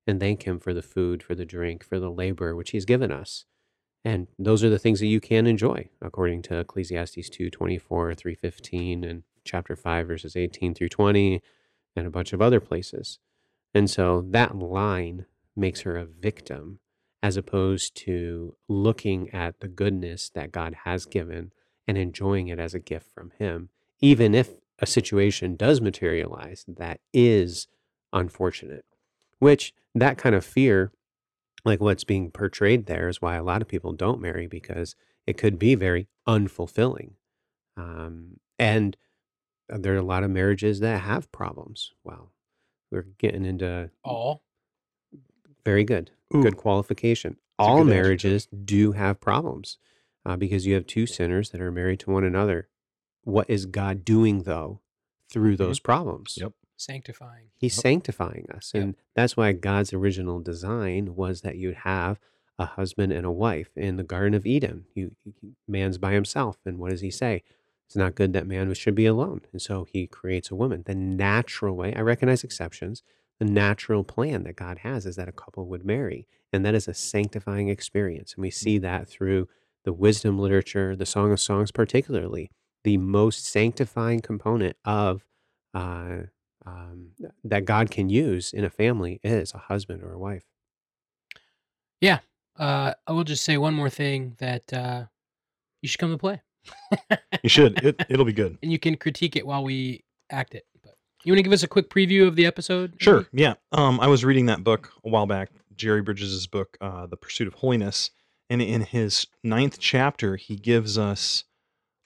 and 0.07 0.21
thank 0.21 0.45
Him 0.45 0.59
for 0.59 0.73
the 0.73 0.83
food, 0.83 1.23
for 1.23 1.35
the 1.35 1.45
drink, 1.45 1.85
for 1.85 1.99
the 1.99 2.11
labor 2.11 2.55
which 2.55 2.71
He's 2.71 2.85
given 2.85 3.11
us. 3.11 3.45
And 4.05 4.29
those 4.39 4.63
are 4.63 4.71
the 4.71 4.79
things 4.79 5.01
that 5.01 5.07
you 5.07 5.21
can 5.21 5.47
enjoy, 5.47 5.89
according 6.03 6.43
to 6.43 6.59
Ecclesiastes 6.59 7.29
2 7.31 7.51
24, 7.51 8.15
315, 8.15 9.05
and 9.05 9.23
chapter 9.45 9.75
5, 9.75 10.07
verses 10.07 10.37
18 10.37 10.75
through 10.75 10.91
20, 10.91 11.41
and 11.97 12.07
a 12.07 12.11
bunch 12.11 12.33
of 12.33 12.43
other 12.43 12.61
places. 12.61 13.19
And 13.75 13.89
so 13.89 14.25
that 14.31 14.57
line 14.57 15.27
makes 15.57 15.81
her 15.83 15.97
a 15.97 16.05
victim 16.05 16.81
as 17.23 17.37
opposed 17.39 17.97
to 17.97 18.55
looking 18.69 19.31
at 19.31 19.61
the 19.61 19.69
goodness 19.69 20.29
that 20.35 20.53
God 20.53 20.77
has 20.85 21.07
given 21.07 21.53
and 21.89 21.97
enjoying 21.97 22.49
it 22.49 22.59
as 22.59 22.75
a 22.75 22.79
gift 22.79 23.11
from 23.11 23.33
Him, 23.39 23.71
even 24.01 24.35
if 24.35 24.51
a 24.85 24.87
situation 24.87 25.57
does 25.57 25.81
materialize 25.81 26.65
that 26.69 27.01
is 27.13 27.67
unfortunate. 28.13 28.85
Which 29.39 29.73
that 29.95 30.19
kind 30.19 30.35
of 30.35 30.45
fear, 30.45 30.93
like 31.65 31.81
what's 31.81 32.05
being 32.05 32.31
portrayed 32.31 32.85
there, 32.85 33.09
is 33.09 33.23
why 33.23 33.37
a 33.37 33.43
lot 33.43 33.63
of 33.63 33.69
people 33.69 33.93
don't 33.93 34.21
marry 34.21 34.47
because 34.47 34.95
it 35.27 35.39
could 35.39 35.59
be 35.59 35.75
very 35.75 36.07
unfulfilling. 36.29 37.13
Um, 37.79 38.39
and 38.59 38.97
there 39.69 39.95
are 39.95 39.99
a 39.99 40.03
lot 40.03 40.23
of 40.23 40.31
marriages 40.31 40.81
that 40.81 41.01
have 41.01 41.33
problems. 41.33 41.93
Wow. 42.05 42.29
We're 42.91 43.07
getting 43.19 43.47
into 43.47 43.91
All 44.05 44.43
very 45.65 45.85
good, 45.85 46.11
Ooh, 46.35 46.43
good 46.43 46.59
qualification. 46.59 47.39
a 47.59 47.63
All 47.63 47.79
good 47.79 47.91
marriages 47.91 48.47
do 48.47 48.93
have 48.93 49.19
problems 49.19 49.79
uh, 50.27 50.37
because 50.37 50.67
you 50.67 50.75
have 50.75 50.87
two 50.87 51.07
sinners 51.07 51.51
that 51.51 51.61
are 51.63 51.73
married 51.73 52.01
to 52.01 52.11
one 52.11 52.25
another. 52.25 52.69
What 53.25 53.49
is 53.51 53.67
God 53.67 54.05
doing 54.05 54.43
though 54.43 54.81
through 55.31 55.55
mm-hmm. 55.55 55.65
those 55.65 55.81
problems? 55.81 56.37
Yep. 56.41 56.53
sanctifying. 56.77 57.47
He's 57.57 57.77
Yep. 57.77 57.83
sanctifying 57.83 58.47
us. 58.53 58.73
Yep. 58.75 58.83
And 58.83 58.95
that's 59.15 59.37
why 59.37 59.53
God's 59.53 59.93
original 59.93 60.41
design 60.41 61.15
was 61.15 61.43
that 61.43 61.57
you'd 61.57 61.77
have 61.77 62.19
a 62.59 62.67
husband 62.67 63.13
and 63.13 63.25
a 63.25 63.31
wife 63.31 63.71
in 63.77 63.97
the 63.97 64.03
Garden 64.03 64.35
of 64.35 64.45
Eden. 64.45 64.87
You, 64.95 65.13
you- 65.25 65.55
man's 65.69 65.99
by 65.99 66.13
himself. 66.13 66.59
And 66.65 66.79
what 66.79 66.91
does 66.91 67.01
he 67.01 67.11
say? 67.11 67.43
It's 67.87 67.97
not 67.97 68.15
good 68.15 68.33
that 68.33 68.47
man 68.47 68.73
should 68.75 68.95
be 68.95 69.07
alone. 69.07 69.43
And 69.53 69.63
so 69.63 69.85
he 69.85 70.07
creates 70.07 70.51
a 70.51 70.57
woman. 70.57 70.83
The 70.85 70.95
natural 70.95 71.77
way, 71.77 71.95
I 71.95 72.01
recognize 72.01 72.43
exceptions, 72.43 73.03
the 73.39 73.45
natural 73.45 74.05
plan 74.05 74.45
that 74.45 74.57
God 74.57 74.79
has 74.79 75.07
is 75.07 75.17
that 75.17 75.29
a 75.29 75.33
couple 75.33 75.67
would 75.67 75.85
marry. 75.85 76.27
And 76.53 76.65
that 76.65 76.75
is 76.75 76.89
a 76.89 76.95
sanctifying 76.95 77.69
experience. 77.69 78.35
And 78.35 78.43
we 78.43 78.51
mm. 78.51 78.55
see 78.55 78.79
that 78.79 79.09
through 79.09 79.49
the 79.85 79.93
wisdom 79.93 80.39
literature, 80.39 80.97
the 80.97 81.07
Song 81.07 81.33
of 81.33 81.41
Songs, 81.41 81.71
particularly. 81.71 82.51
The 82.85 82.97
most 82.99 83.47
sanctifying 83.47 84.21
component 84.21 84.77
of 84.85 85.25
uh, 85.75 86.19
um, 86.67 87.09
that 87.43 87.65
God 87.65 87.91
can 87.91 88.09
use 88.09 88.53
in 88.53 88.65
a 88.65 88.71
family 88.71 89.21
is 89.23 89.53
a 89.55 89.59
husband 89.59 90.03
or 90.03 90.13
a 90.13 90.19
wife. 90.19 90.45
Yeah, 92.01 92.19
uh, 92.59 92.95
I 93.07 93.13
will 93.13 93.25
just 93.25 93.45
say 93.45 93.57
one 93.57 93.75
more 93.75 93.91
thing 93.91 94.37
that 94.39 94.73
uh, 94.73 95.05
you 95.83 95.89
should 95.89 95.99
come 96.01 96.11
to 96.11 96.19
play, 96.19 96.43
You 97.43 97.49
should. 97.49 97.83
It, 97.85 98.05
it'll 98.09 98.25
be 98.25 98.33
good. 98.33 98.59
and 98.63 98.71
you 98.71 98.79
can 98.79 98.97
critique 98.97 99.37
it 99.37 99.47
while 99.47 99.65
we 99.65 100.05
act 100.31 100.55
it. 100.55 100.65
But 100.83 100.95
you 101.25 101.33
want 101.33 101.39
to 101.39 101.43
give 101.43 101.53
us 101.53 101.63
a 101.63 101.69
quick 101.69 101.89
preview 101.91 102.27
of 102.27 102.37
the 102.37 102.47
episode? 102.47 102.95
Sure. 102.99 103.27
Yeah. 103.33 103.55
Um, 103.73 103.99
I 104.01 104.07
was 104.09 104.25
reading 104.25 104.47
that 104.47 104.63
book 104.63 104.93
a 105.05 105.09
while 105.09 105.27
back, 105.27 105.51
Jerry 105.77 106.03
Bridges' 106.03 106.47
book, 106.47 106.77
uh, 106.81 107.07
The 107.07 107.17
Pursuit 107.17 107.49
of 107.49 107.55
Holiness, 107.55 108.11
and 108.51 108.61
in 108.61 108.83
his 108.83 109.27
ninth 109.43 109.79
chapter, 109.79 110.37
he 110.37 110.57
gives 110.57 110.99
us 110.99 111.45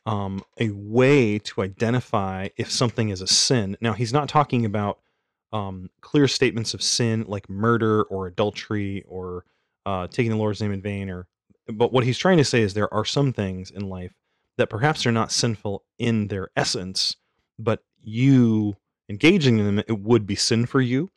um, 0.06 0.42
a 0.58 0.70
way 0.70 1.38
to 1.40 1.62
identify 1.62 2.48
if 2.56 2.70
something 2.70 3.10
is 3.10 3.20
a 3.20 3.26
sin. 3.26 3.76
Now, 3.80 3.92
he's 3.92 4.12
not 4.12 4.28
talking 4.28 4.64
about 4.64 4.98
um, 5.52 5.90
clear 6.00 6.28
statements 6.28 6.74
of 6.74 6.82
sin 6.82 7.24
like 7.26 7.48
murder 7.48 8.02
or 8.04 8.26
adultery 8.26 9.04
or 9.08 9.44
uh, 9.86 10.06
taking 10.08 10.30
the 10.30 10.36
Lord's 10.36 10.60
name 10.60 10.72
in 10.72 10.82
vain, 10.82 11.08
or 11.08 11.26
but 11.66 11.92
what 11.92 12.04
he's 12.04 12.18
trying 12.18 12.38
to 12.38 12.44
say 12.44 12.60
is 12.60 12.74
there 12.74 12.92
are 12.92 13.04
some 13.04 13.32
things 13.32 13.70
in 13.70 13.88
life 13.88 14.12
that 14.56 14.70
perhaps 14.70 15.06
are 15.06 15.12
not 15.12 15.32
sinful 15.32 15.84
in 15.98 16.28
their 16.28 16.48
essence, 16.56 17.16
but 17.58 17.82
you 18.02 18.76
engaging 19.08 19.58
in 19.58 19.64
them 19.64 19.84
it 19.88 20.00
would 20.00 20.26
be 20.26 20.34
sin 20.34 20.66
for 20.66 20.80
you 20.80 21.10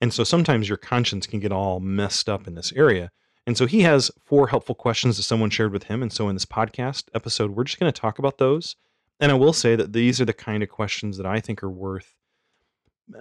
and 0.00 0.12
so 0.12 0.24
sometimes 0.24 0.68
your 0.68 0.78
conscience 0.78 1.26
can 1.26 1.40
get 1.40 1.52
all 1.52 1.80
messed 1.80 2.28
up 2.28 2.46
in 2.46 2.54
this 2.54 2.72
area 2.72 3.10
and 3.46 3.56
so 3.56 3.66
he 3.66 3.82
has 3.82 4.10
four 4.24 4.48
helpful 4.48 4.74
questions 4.74 5.16
that 5.16 5.24
someone 5.24 5.50
shared 5.50 5.72
with 5.72 5.84
him. 5.84 6.02
And 6.02 6.12
so 6.12 6.28
in 6.28 6.34
this 6.34 6.46
podcast 6.46 7.04
episode 7.14 7.50
we're 7.50 7.64
just 7.64 7.78
going 7.78 7.92
to 7.92 8.00
talk 8.00 8.18
about 8.18 8.38
those. 8.38 8.76
And 9.20 9.30
i 9.30 9.34
will 9.34 9.52
say 9.52 9.76
that 9.76 9.92
these 9.92 10.20
are 10.20 10.24
the 10.24 10.32
kind 10.32 10.62
of 10.62 10.68
questions 10.68 11.16
that 11.16 11.26
i 11.26 11.40
think 11.40 11.62
are 11.62 11.70
worth 11.70 12.14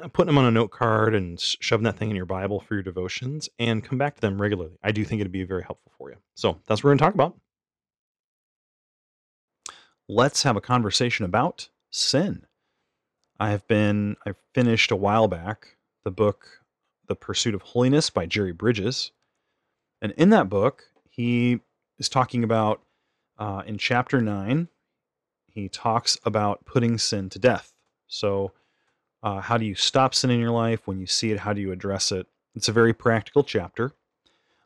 uh, 0.01 0.07
putting 0.07 0.27
them 0.27 0.37
on 0.37 0.45
a 0.45 0.51
note 0.51 0.71
card 0.71 1.13
and 1.13 1.39
shoving 1.39 1.83
that 1.83 1.97
thing 1.97 2.09
in 2.09 2.15
your 2.15 2.25
bible 2.25 2.61
for 2.61 2.73
your 2.73 2.83
devotions 2.83 3.49
and 3.59 3.83
come 3.83 3.97
back 3.97 4.15
to 4.15 4.21
them 4.21 4.41
regularly. 4.41 4.77
I 4.81 4.91
do 4.91 5.03
think 5.03 5.19
it'd 5.19 5.31
be 5.31 5.43
very 5.43 5.63
helpful 5.63 5.91
for 5.97 6.09
you. 6.09 6.15
So 6.35 6.59
that's 6.65 6.79
what 6.79 6.85
we're 6.85 6.91
going 6.91 6.99
to 6.99 7.03
talk 7.03 7.13
about. 7.13 7.37
Let's 10.07 10.43
have 10.43 10.55
a 10.55 10.61
conversation 10.61 11.25
about 11.25 11.69
sin. 11.89 12.45
I 13.39 13.49
have 13.51 13.67
been 13.67 14.15
I 14.25 14.33
finished 14.53 14.91
a 14.91 14.95
while 14.95 15.27
back 15.27 15.77
the 16.05 16.11
book 16.11 16.61
The 17.07 17.15
Pursuit 17.15 17.55
of 17.55 17.61
Holiness 17.61 18.09
by 18.09 18.25
Jerry 18.25 18.53
Bridges. 18.53 19.11
And 20.03 20.11
in 20.17 20.31
that 20.31 20.49
book, 20.49 20.83
he 21.09 21.61
is 21.97 22.09
talking 22.09 22.43
about 22.43 22.81
uh, 23.39 23.63
in 23.65 23.77
chapter 23.77 24.19
9, 24.19 24.67
he 25.47 25.69
talks 25.69 26.17
about 26.25 26.65
putting 26.65 26.97
sin 26.97 27.29
to 27.29 27.39
death. 27.39 27.71
So, 28.07 28.51
uh, 29.23 29.39
how 29.39 29.57
do 29.57 29.63
you 29.63 29.75
stop 29.75 30.13
sin 30.13 30.29
in 30.29 30.41
your 30.41 30.51
life? 30.51 30.85
When 30.85 30.99
you 30.99 31.07
see 31.07 31.31
it, 31.31 31.39
how 31.39 31.53
do 31.53 31.61
you 31.61 31.71
address 31.71 32.11
it? 32.11 32.27
It's 32.53 32.67
a 32.67 32.73
very 32.73 32.93
practical 32.93 33.45
chapter. 33.45 33.93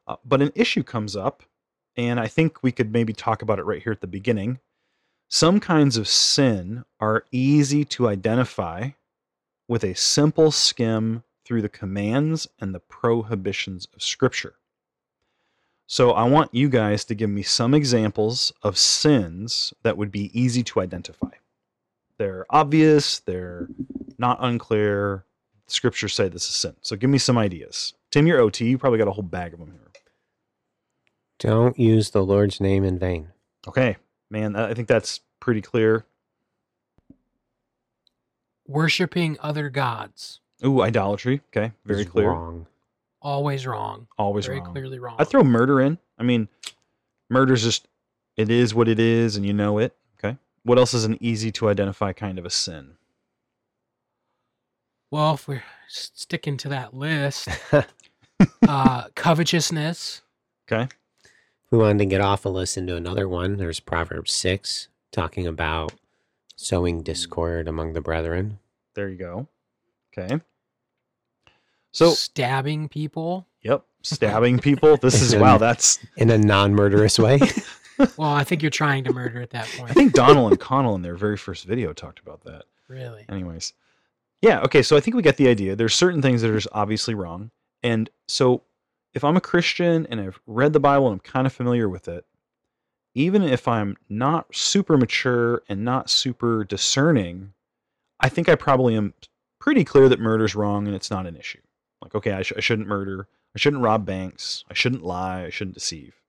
Uh, 0.07 0.15
but 0.25 0.41
an 0.41 0.51
issue 0.55 0.81
comes 0.81 1.15
up, 1.15 1.43
and 1.95 2.19
I 2.19 2.27
think 2.27 2.63
we 2.63 2.71
could 2.71 2.91
maybe 2.91 3.13
talk 3.13 3.43
about 3.43 3.59
it 3.59 3.65
right 3.65 3.83
here 3.83 3.91
at 3.91 4.01
the 4.01 4.07
beginning. 4.07 4.59
Some 5.27 5.59
kinds 5.59 5.97
of 5.97 6.07
sin 6.07 6.83
are 6.99 7.25
easy 7.31 7.85
to 7.85 8.07
identify 8.07 8.89
with 9.67 9.83
a 9.83 9.93
simple 9.93 10.49
skim 10.49 11.23
through 11.45 11.61
the 11.61 11.69
commands 11.69 12.47
and 12.59 12.73
the 12.73 12.79
prohibitions 12.79 13.87
of 13.93 14.01
Scripture. 14.01 14.55
So 15.87 16.11
I 16.11 16.25
want 16.25 16.53
you 16.53 16.67
guys 16.67 17.05
to 17.05 17.15
give 17.15 17.29
me 17.29 17.43
some 17.43 17.73
examples 17.73 18.51
of 18.61 18.77
sins 18.77 19.73
that 19.83 19.97
would 19.97 20.11
be 20.11 20.37
easy 20.37 20.61
to 20.63 20.81
identify. 20.81 21.29
They're 22.17 22.45
obvious, 22.49 23.19
they're 23.19 23.69
not 24.17 24.37
unclear. 24.41 25.23
Scriptures 25.67 26.13
say 26.13 26.27
this 26.27 26.47
is 26.47 26.55
sin. 26.55 26.75
So 26.81 26.97
give 26.97 27.09
me 27.09 27.17
some 27.17 27.37
ideas. 27.37 27.93
Tim, 28.11 28.27
you're 28.27 28.39
OT. 28.39 28.65
You 28.67 28.77
probably 28.77 28.99
got 28.99 29.07
a 29.07 29.11
whole 29.11 29.23
bag 29.23 29.53
of 29.53 29.59
them 29.59 29.71
here. 29.71 29.81
Don't 31.39 31.77
use 31.79 32.09
the 32.09 32.23
Lord's 32.23 32.59
name 32.59 32.83
in 32.83 32.99
vain. 32.99 33.29
Okay, 33.67 33.97
man, 34.29 34.55
I 34.55 34.73
think 34.73 34.87
that's 34.87 35.21
pretty 35.39 35.61
clear. 35.61 36.05
Worshipping 38.65 39.37
other 39.39 39.69
gods. 39.69 40.41
Ooh, 40.65 40.81
idolatry. 40.81 41.41
Okay, 41.49 41.71
very 41.85 42.01
It's 42.01 42.11
clear. 42.11 42.29
Wrong. 42.29 42.65
Always 43.27 43.67
wrong. 43.67 44.07
Always 44.17 44.45
Very 44.45 44.61
wrong. 44.61 44.71
clearly 44.71 44.99
wrong. 44.99 45.17
I'd 45.19 45.27
throw 45.27 45.43
murder 45.43 45.81
in. 45.81 45.97
I 46.17 46.23
mean, 46.23 46.47
murder's 47.29 47.61
just 47.61 47.85
it 48.37 48.49
is 48.49 48.73
what 48.73 48.87
it 48.87 49.01
is, 49.01 49.35
and 49.35 49.45
you 49.45 49.51
know 49.51 49.79
it. 49.79 49.97
Okay. 50.17 50.37
What 50.63 50.77
else 50.77 50.93
is 50.93 51.03
an 51.03 51.17
easy 51.19 51.51
to 51.51 51.67
identify 51.67 52.13
kind 52.13 52.39
of 52.39 52.45
a 52.45 52.49
sin? 52.49 52.93
well, 55.11 55.33
if 55.33 55.45
we're 55.45 55.63
sticking 55.89 56.55
to 56.57 56.69
that 56.69 56.93
list, 56.93 57.49
uh, 58.67 59.07
covetousness. 59.15 60.21
Okay. 60.71 60.83
If 61.23 61.71
we 61.71 61.79
wanted 61.79 61.99
to 61.99 62.05
get 62.05 62.21
off 62.21 62.45
a 62.45 62.49
list 62.49 62.77
into 62.77 62.95
another 62.95 63.27
one, 63.27 63.57
there's 63.57 63.81
Proverbs 63.81 64.31
6 64.31 64.87
talking 65.11 65.45
about 65.45 65.91
sowing 66.55 67.01
discord 67.03 67.67
among 67.67 67.91
the 67.91 67.99
brethren. 68.01 68.59
There 68.95 69.09
you 69.09 69.17
go. 69.17 69.47
Okay. 70.17 70.41
So, 71.97 72.11
stabbing 72.11 72.89
people. 72.89 73.47
yep, 73.63 73.83
stabbing 74.03 74.59
people. 74.59 74.97
This 74.97 75.19
is 75.21 75.35
wow. 75.35 75.57
That's 75.57 75.97
in 76.15 76.29
a 76.29 76.37
non 76.37 76.75
murderous 76.75 77.17
way. 77.17 77.39
Well, 78.15 78.29
I 78.29 78.43
think 78.43 78.61
you're 78.61 78.69
trying 78.69 79.05
to 79.05 79.11
murder 79.11 79.41
at 79.41 79.49
that 79.49 79.67
point. 79.75 79.89
I 79.89 79.93
think 79.95 80.13
Donald 80.13 80.51
and 80.51 80.59
Connell 80.59 80.93
in 80.93 81.01
their 81.01 81.15
very 81.15 81.35
first 81.35 81.65
video 81.65 81.93
talked 81.93 82.19
about 82.19 82.43
that. 82.43 82.65
Really. 82.87 83.25
Anyways, 83.27 83.73
yeah, 84.39 84.59
okay. 84.59 84.83
So 84.83 84.95
I 84.95 84.99
think 84.99 85.15
we 85.15 85.23
get 85.23 85.37
the 85.37 85.47
idea. 85.47 85.75
There's 85.75 85.95
certain 85.95 86.21
things 86.21 86.43
that 86.43 86.51
are 86.51 86.55
just 86.57 86.67
obviously 86.73 87.15
wrong, 87.15 87.49
and 87.81 88.07
so 88.27 88.61
if 89.15 89.23
I'm 89.23 89.35
a 89.35 89.41
Christian 89.41 90.05
and 90.11 90.21
I've 90.21 90.39
read 90.45 90.73
the 90.73 90.79
Bible 90.79 91.07
and 91.07 91.13
I'm 91.13 91.19
kind 91.21 91.47
of 91.47 91.53
familiar 91.53 91.89
with 91.89 92.07
it, 92.07 92.23
even 93.15 93.41
if 93.41 93.67
I'm 93.67 93.97
not 94.07 94.55
super 94.55 94.95
mature 94.95 95.63
and 95.67 95.83
not 95.83 96.07
super 96.11 96.63
discerning, 96.63 97.53
I 98.19 98.29
think 98.29 98.47
I 98.47 98.53
probably 98.53 98.95
am 98.95 99.15
pretty 99.59 99.83
clear 99.83 100.07
that 100.07 100.19
murder's 100.19 100.53
wrong 100.53 100.85
and 100.85 100.95
it's 100.95 101.09
not 101.09 101.25
an 101.25 101.35
issue. 101.35 101.61
Like, 102.01 102.15
okay, 102.15 102.31
I, 102.31 102.41
sh- 102.41 102.53
I 102.55 102.59
shouldn't 102.59 102.87
murder, 102.87 103.27
I 103.55 103.59
shouldn't 103.59 103.83
rob 103.83 104.05
banks, 104.05 104.63
I 104.69 104.73
shouldn't 104.73 105.03
lie, 105.03 105.43
I 105.45 105.49
shouldn't 105.49 105.75
deceive. 105.75 106.21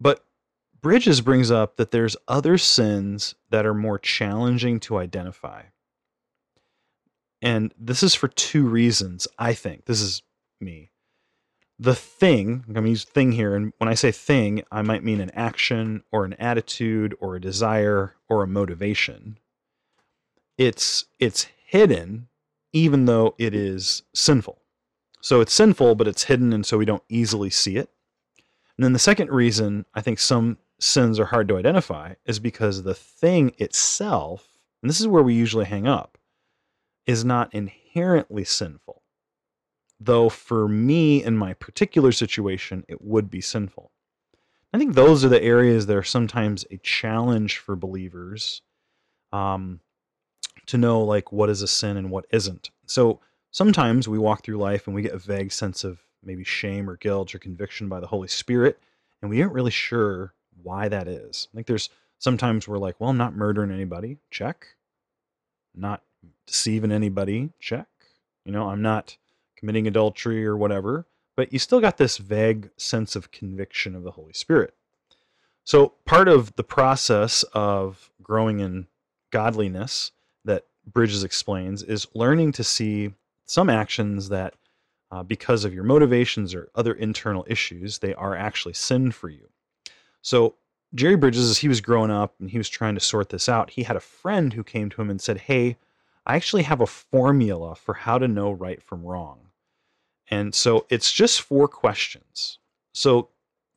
But 0.00 0.24
Bridges 0.80 1.20
brings 1.20 1.50
up 1.50 1.76
that 1.76 1.92
there's 1.92 2.16
other 2.26 2.58
sins 2.58 3.36
that 3.50 3.64
are 3.64 3.74
more 3.74 3.98
challenging 4.00 4.80
to 4.80 4.98
identify. 4.98 5.62
And 7.40 7.72
this 7.78 8.02
is 8.02 8.14
for 8.14 8.28
two 8.28 8.66
reasons, 8.68 9.28
I 9.38 9.54
think. 9.54 9.84
This 9.84 10.00
is 10.00 10.22
me. 10.60 10.90
The 11.78 11.94
thing, 11.94 12.64
I'm 12.66 12.74
going 12.74 12.84
to 12.84 12.90
use 12.90 13.04
thing 13.04 13.32
here, 13.32 13.56
and 13.56 13.72
when 13.78 13.88
I 13.88 13.94
say 13.94 14.12
thing, 14.12 14.62
I 14.70 14.82
might 14.82 15.02
mean 15.02 15.20
an 15.20 15.30
action 15.34 16.04
or 16.12 16.24
an 16.24 16.34
attitude 16.34 17.14
or 17.20 17.34
a 17.34 17.40
desire 17.40 18.14
or 18.28 18.42
a 18.42 18.48
motivation. 18.48 19.38
It's 20.58 21.06
it's 21.18 21.48
hidden 21.64 22.28
even 22.72 23.04
though 23.04 23.34
it 23.38 23.54
is 23.54 24.02
sinful. 24.14 24.58
So 25.20 25.40
it's 25.40 25.52
sinful, 25.52 25.94
but 25.94 26.08
it's 26.08 26.24
hidden 26.24 26.52
and 26.52 26.66
so 26.66 26.78
we 26.78 26.84
don't 26.84 27.04
easily 27.08 27.50
see 27.50 27.76
it. 27.76 27.90
And 28.76 28.84
then 28.84 28.92
the 28.92 28.98
second 28.98 29.30
reason 29.30 29.86
I 29.94 30.00
think 30.00 30.18
some 30.18 30.58
sins 30.80 31.20
are 31.20 31.26
hard 31.26 31.48
to 31.48 31.56
identify 31.56 32.14
is 32.26 32.38
because 32.38 32.82
the 32.82 32.94
thing 32.94 33.54
itself, 33.58 34.58
and 34.82 34.90
this 34.90 35.00
is 35.00 35.06
where 35.06 35.22
we 35.22 35.34
usually 35.34 35.64
hang 35.64 35.86
up, 35.86 36.18
is 37.06 37.24
not 37.24 37.54
inherently 37.54 38.44
sinful. 38.44 39.02
Though 40.00 40.28
for 40.28 40.66
me, 40.66 41.22
in 41.22 41.36
my 41.36 41.54
particular 41.54 42.10
situation, 42.10 42.84
it 42.88 43.02
would 43.02 43.30
be 43.30 43.40
sinful. 43.40 43.92
I 44.74 44.78
think 44.78 44.94
those 44.94 45.24
are 45.24 45.28
the 45.28 45.42
areas 45.42 45.86
that 45.86 45.96
are 45.96 46.02
sometimes 46.02 46.64
a 46.70 46.78
challenge 46.78 47.58
for 47.58 47.76
believers 47.76 48.62
um, 49.32 49.80
to 50.66 50.78
know, 50.78 51.02
like, 51.02 51.32
what 51.32 51.50
is 51.50 51.62
a 51.62 51.68
sin 51.68 51.96
and 51.96 52.10
what 52.10 52.26
isn't. 52.30 52.70
So 52.86 53.20
sometimes 53.50 54.08
we 54.08 54.18
walk 54.18 54.44
through 54.44 54.58
life 54.58 54.86
and 54.86 54.94
we 54.94 55.02
get 55.02 55.14
a 55.14 55.18
vague 55.18 55.52
sense 55.52 55.84
of 55.84 56.00
maybe 56.22 56.44
shame 56.44 56.88
or 56.88 56.96
guilt 56.96 57.34
or 57.34 57.38
conviction 57.38 57.88
by 57.88 58.00
the 58.00 58.06
Holy 58.06 58.28
Spirit, 58.28 58.78
and 59.20 59.30
we 59.30 59.42
aren't 59.42 59.54
really 59.54 59.70
sure 59.70 60.34
why 60.62 60.88
that 60.88 61.08
is. 61.08 61.48
Think 61.54 61.66
there's 61.66 61.90
sometimes 62.18 62.68
we're 62.68 62.78
like, 62.78 63.00
well, 63.00 63.10
I'm 63.10 63.16
not 63.16 63.34
murdering 63.34 63.70
anybody, 63.72 64.18
check. 64.30 64.66
Not 65.74 66.02
deceiving 66.46 66.92
anybody, 66.92 67.50
check. 67.58 67.88
You 68.44 68.52
know, 68.52 68.68
I'm 68.68 68.82
not 68.82 69.16
committing 69.56 69.86
adultery 69.86 70.46
or 70.46 70.56
whatever, 70.56 71.06
but 71.36 71.52
you 71.52 71.58
still 71.58 71.80
got 71.80 71.96
this 71.96 72.18
vague 72.18 72.70
sense 72.76 73.16
of 73.16 73.30
conviction 73.30 73.94
of 73.94 74.02
the 74.02 74.10
Holy 74.12 74.32
Spirit. 74.32 74.74
So, 75.64 75.94
part 76.04 76.28
of 76.28 76.54
the 76.56 76.64
process 76.64 77.44
of 77.52 78.10
growing 78.22 78.60
in 78.60 78.88
godliness 79.30 80.10
Bridges 80.86 81.24
explains 81.24 81.82
is 81.82 82.06
learning 82.14 82.52
to 82.52 82.64
see 82.64 83.12
some 83.44 83.70
actions 83.70 84.28
that, 84.30 84.54
uh, 85.10 85.22
because 85.22 85.64
of 85.64 85.74
your 85.74 85.84
motivations 85.84 86.54
or 86.54 86.70
other 86.74 86.94
internal 86.94 87.44
issues, 87.48 87.98
they 87.98 88.14
are 88.14 88.36
actually 88.36 88.74
sin 88.74 89.10
for 89.10 89.28
you. 89.28 89.48
So, 90.22 90.56
Jerry 90.94 91.16
Bridges, 91.16 91.48
as 91.48 91.58
he 91.58 91.68
was 91.68 91.80
growing 91.80 92.10
up 92.10 92.34
and 92.38 92.50
he 92.50 92.58
was 92.58 92.68
trying 92.68 92.94
to 92.94 93.00
sort 93.00 93.30
this 93.30 93.48
out, 93.48 93.70
he 93.70 93.82
had 93.82 93.96
a 93.96 94.00
friend 94.00 94.52
who 94.52 94.62
came 94.62 94.90
to 94.90 95.00
him 95.00 95.08
and 95.08 95.20
said, 95.20 95.38
Hey, 95.38 95.78
I 96.26 96.36
actually 96.36 96.62
have 96.64 96.80
a 96.80 96.86
formula 96.86 97.74
for 97.74 97.94
how 97.94 98.18
to 98.18 98.28
know 98.28 98.52
right 98.52 98.82
from 98.82 99.02
wrong. 99.02 99.48
And 100.30 100.54
so 100.54 100.86
it's 100.88 101.12
just 101.12 101.40
four 101.40 101.66
questions. 101.66 102.58
So 102.92 103.28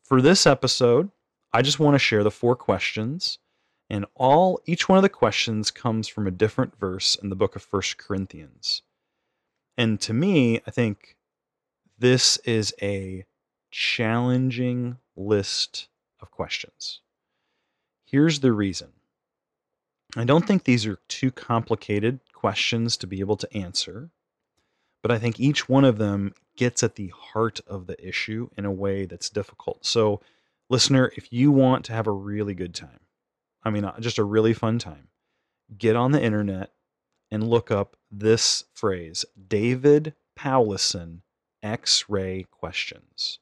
for 0.04 0.22
this 0.22 0.46
episode, 0.46 1.10
I 1.54 1.62
just 1.62 1.80
want 1.80 1.96
to 1.96 2.00
share 2.00 2.24
the 2.24 2.32
four 2.32 2.56
questions. 2.56 3.40
And 3.90 4.06
all 4.16 4.60
each 4.66 4.90
one 4.90 4.98
of 4.98 5.04
the 5.04 5.10
questions 5.10 5.70
comes 5.72 6.08
from 6.08 6.26
a 6.26 6.32
different 6.32 6.78
verse 6.80 7.16
in 7.16 7.30
the 7.30 7.36
book 7.36 7.56
of 7.56 7.62
First 7.62 7.98
Corinthians. 7.98 8.82
And 9.78 10.00
to 10.02 10.14
me, 10.14 10.62
I 10.66 10.72
think 10.72 11.18
this 11.98 12.38
is 12.38 12.74
a 12.82 13.26
challenging 13.72 14.98
list 15.16 15.88
of 16.20 16.32
questions. 16.32 17.02
Here's 18.06 18.40
the 18.40 18.54
reason. 18.54 18.92
I 20.16 20.24
don't 20.24 20.48
think 20.48 20.64
these 20.64 20.86
are 20.86 21.00
too 21.08 21.32
complicated 21.32 22.20
questions 22.34 22.96
to 22.98 23.08
be 23.08 23.20
able 23.20 23.38
to 23.38 23.58
answer, 23.58 24.12
but 25.02 25.12
I 25.12 25.20
think 25.20 25.40
each 25.40 25.68
one 25.68 25.84
of 25.84 25.98
them 25.98 26.34
gets 26.56 26.84
at 26.84 26.96
the 26.96 27.12
heart 27.16 27.60
of 27.68 27.88
the 27.88 28.08
issue 28.08 28.50
in 28.58 28.66
a 28.66 28.72
way 28.72 29.06
that's 29.06 29.30
difficult. 29.30 29.86
So, 29.86 30.22
listener, 30.70 31.12
if 31.18 31.34
you 31.34 31.52
want 31.52 31.86
to 31.86 31.94
have 31.94 32.08
a 32.08 32.12
really 32.12 32.54
good 32.54 32.74
time, 32.74 33.00
I 33.66 33.72
mean, 33.72 33.84
uh, 33.84 34.00
just 34.00 34.20
a 34.20 34.24
really 34.24 34.54
fun 34.54 34.80
time, 34.80 35.08
get 35.78 35.96
on 35.96 36.12
the 36.12 36.24
internet 36.24 36.72
and 37.32 37.50
look 37.50 37.72
up 37.72 37.98
this 38.12 38.64
phrase 38.74 39.26
David 39.48 40.14
Powlison 40.38 41.22
X 41.64 42.06
ray 42.08 42.46
questions. 42.52 43.40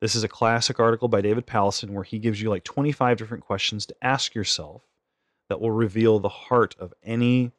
This 0.00 0.14
is 0.14 0.24
a 0.24 0.28
classic 0.28 0.80
article 0.80 1.08
by 1.08 1.20
David 1.20 1.46
Powlison 1.46 1.90
where 1.90 2.04
he 2.04 2.18
gives 2.18 2.40
you 2.40 2.48
like 2.48 2.64
25 2.64 3.18
different 3.18 3.44
questions 3.44 3.84
to 3.86 3.96
ask 4.00 4.34
yourself 4.34 4.82
that 5.48 5.60
will 5.60 5.70
reveal 5.70 6.18
the 6.18 6.28
heart 6.28 6.74
of 6.78 6.94
any 7.02 7.52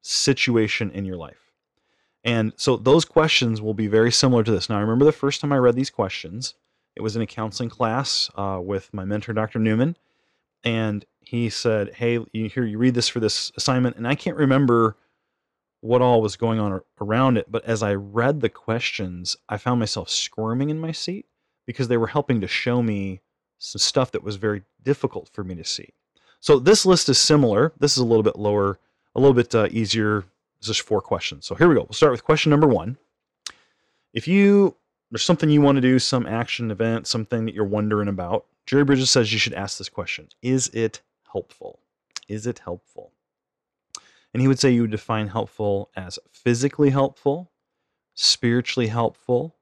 situation 0.00 0.90
in 0.90 1.04
your 1.04 1.16
life. 1.16 1.52
And 2.24 2.52
so 2.56 2.76
those 2.76 3.04
questions 3.04 3.60
will 3.60 3.74
be 3.74 3.88
very 3.88 4.12
similar 4.12 4.44
to 4.44 4.50
this. 4.50 4.70
Now, 4.70 4.78
I 4.78 4.80
remember 4.80 5.04
the 5.04 5.12
first 5.12 5.40
time 5.40 5.52
I 5.52 5.58
read 5.58 5.74
these 5.74 5.90
questions, 5.90 6.54
it 6.94 7.02
was 7.02 7.16
in 7.16 7.22
a 7.22 7.26
counseling 7.26 7.68
class 7.68 8.30
uh, 8.36 8.60
with 8.62 8.92
my 8.94 9.04
mentor, 9.04 9.32
Dr. 9.32 9.58
Newman. 9.58 9.96
And 10.62 11.04
he 11.24 11.48
said, 11.50 11.94
Hey, 11.94 12.18
you, 12.32 12.48
here, 12.48 12.64
you 12.64 12.78
read 12.78 12.94
this 12.94 13.08
for 13.08 13.20
this 13.20 13.52
assignment. 13.56 13.96
And 13.96 14.06
I 14.06 14.14
can't 14.14 14.36
remember 14.36 14.96
what 15.80 16.00
all 16.00 16.22
was 16.22 16.36
going 16.36 16.60
on 16.60 16.80
around 17.00 17.36
it. 17.36 17.50
But 17.50 17.64
as 17.64 17.82
I 17.82 17.94
read 17.94 18.40
the 18.40 18.48
questions, 18.48 19.36
I 19.48 19.56
found 19.58 19.80
myself 19.80 20.08
squirming 20.08 20.70
in 20.70 20.78
my 20.78 20.92
seat 20.92 21.26
because 21.66 21.88
they 21.88 21.96
were 21.96 22.06
helping 22.06 22.40
to 22.40 22.48
show 22.48 22.82
me 22.82 23.20
some 23.58 23.80
stuff 23.80 24.10
that 24.12 24.24
was 24.24 24.36
very 24.36 24.62
difficult 24.82 25.28
for 25.32 25.44
me 25.44 25.54
to 25.54 25.64
see. 25.64 25.90
So 26.40 26.58
this 26.58 26.84
list 26.84 27.08
is 27.08 27.18
similar. 27.18 27.72
This 27.78 27.92
is 27.92 27.98
a 27.98 28.04
little 28.04 28.22
bit 28.22 28.36
lower, 28.36 28.78
a 29.14 29.20
little 29.20 29.34
bit 29.34 29.54
uh, 29.54 29.68
easier. 29.70 30.24
It's 30.58 30.66
just 30.66 30.82
four 30.82 31.00
questions. 31.00 31.46
So 31.46 31.54
here 31.54 31.68
we 31.68 31.74
go. 31.74 31.82
We'll 31.82 31.92
start 31.92 32.12
with 32.12 32.24
question 32.24 32.50
number 32.50 32.66
one. 32.66 32.96
If 34.12 34.26
you 34.28 34.76
there's 35.10 35.24
something 35.24 35.50
you 35.50 35.60
want 35.60 35.76
to 35.76 35.82
do, 35.82 35.98
some 35.98 36.26
action 36.26 36.70
event, 36.70 37.06
something 37.06 37.44
that 37.44 37.54
you're 37.54 37.64
wondering 37.64 38.08
about, 38.08 38.46
Jerry 38.66 38.84
Bridges 38.84 39.10
says 39.10 39.32
you 39.32 39.38
should 39.38 39.52
ask 39.52 39.78
this 39.78 39.88
question: 39.88 40.28
Is 40.42 40.68
it 40.68 41.00
helpful? 41.32 41.80
Is 42.28 42.46
it 42.46 42.60
helpful? 42.60 43.12
And 44.32 44.40
he 44.40 44.48
would 44.48 44.58
say 44.58 44.70
you 44.70 44.82
would 44.82 44.90
define 44.90 45.28
helpful 45.28 45.90
as 45.96 46.18
physically 46.30 46.90
helpful, 46.90 47.50
spiritually 48.14 48.88
helpful, 48.88 49.56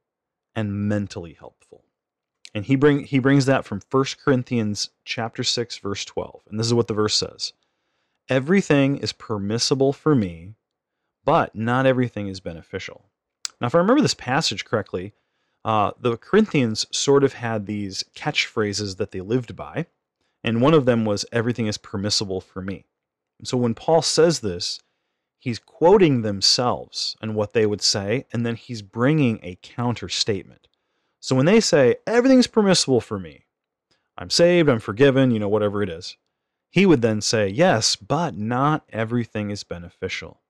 and 0.55 0.89
mentally 0.89 1.35
helpful. 1.35 1.85
And 2.55 2.65
he 2.65 2.77
bring 2.77 3.05
he 3.05 3.19
brings 3.19 3.47
that 3.47 3.65
from 3.65 3.81
1 3.91 4.05
Corinthians 4.25 4.91
chapter 5.05 5.45
6 5.45 5.79
verse 5.79 6.05
12. 6.05 6.43
And 6.51 6.59
this 6.59 6.67
is 6.67 6.75
what 6.75 6.89
the 6.89 6.95
verse 6.95 7.15
says. 7.15 7.53
Everything 8.29 8.99
is 8.99 9.13
permissible 9.13 9.93
for 9.93 10.15
me, 10.15 10.55
but 11.25 11.55
not 11.55 11.87
everything 11.87 12.29
is 12.29 12.41
beneficial. 12.41 13.07
Now, 13.61 13.67
if 13.67 13.75
I 13.75 13.79
remember 13.79 14.03
this 14.03 14.15
passage 14.15 14.65
correctly, 14.65 15.13
uh, 15.65 15.93
the 16.01 16.17
Corinthians 16.17 16.87
sort 16.91 17.25
of 17.25 17.35
had 17.35 17.67
these 17.67 18.05
catchphrases 18.15 18.97
that 18.97 19.11
they 19.11 19.21
lived 19.21 19.55
by, 19.55 19.87
and 20.43 20.61
one 20.61 20.75
of 20.75 20.87
them 20.87 21.05
was, 21.05 21.25
Everything 21.33 21.67
is 21.67 21.79
permissible 21.79 22.41
for 22.41 22.63
me. 22.63 22.87
And 23.39 23.49
so 23.49 23.57
when 23.57 23.75
Paul 23.75 24.03
says 24.03 24.41
this, 24.41 24.81
he's 25.39 25.59
quoting 25.59 26.23
themselves 26.23 27.17
and 27.21 27.35
what 27.35 27.53
they 27.53 27.67
would 27.67 27.83
say, 27.83 28.27
and 28.33 28.45
then 28.45 28.57
he's 28.57 28.83
bringing 28.83 29.41
a 29.43 29.59
counter 29.63 30.09
statement. 30.09 30.69
So 31.21 31.35
when 31.37 31.47
they 31.47 31.61
say, 31.61 31.97
Everything's 32.07 32.47
permissible 32.47 33.01
for 33.01 33.19
me, 33.19 33.45
I'm 34.17 34.31
saved, 34.31 34.69
I'm 34.69 34.81
forgiven, 34.81 35.31
you 35.31 35.39
know, 35.39 35.49
whatever 35.49 35.83
it 35.83 35.89
is, 35.89 36.17
he 36.71 36.87
would 36.87 37.03
then 37.03 37.21
say, 37.21 37.49
Yes, 37.49 37.97
but 37.97 38.37
not 38.37 38.85
everything 38.91 39.51
is 39.51 39.65
beneficial. 39.65 40.41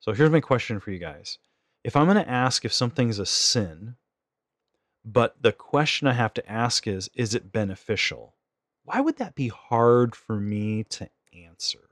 So 0.00 0.12
here's 0.12 0.30
my 0.30 0.40
question 0.40 0.80
for 0.80 0.90
you 0.90 0.98
guys. 0.98 1.38
If 1.82 1.96
I'm 1.96 2.06
going 2.06 2.16
to 2.16 2.30
ask 2.30 2.64
if 2.64 2.72
something's 2.72 3.18
a 3.18 3.26
sin, 3.26 3.96
but 5.04 5.40
the 5.40 5.52
question 5.52 6.08
I 6.08 6.14
have 6.14 6.34
to 6.34 6.50
ask 6.50 6.86
is, 6.86 7.08
is 7.14 7.34
it 7.34 7.52
beneficial? 7.52 8.35
Why 8.86 9.00
would 9.00 9.16
that 9.16 9.34
be 9.34 9.48
hard 9.48 10.14
for 10.14 10.36
me 10.36 10.84
to 10.84 11.10
answer? 11.34 11.90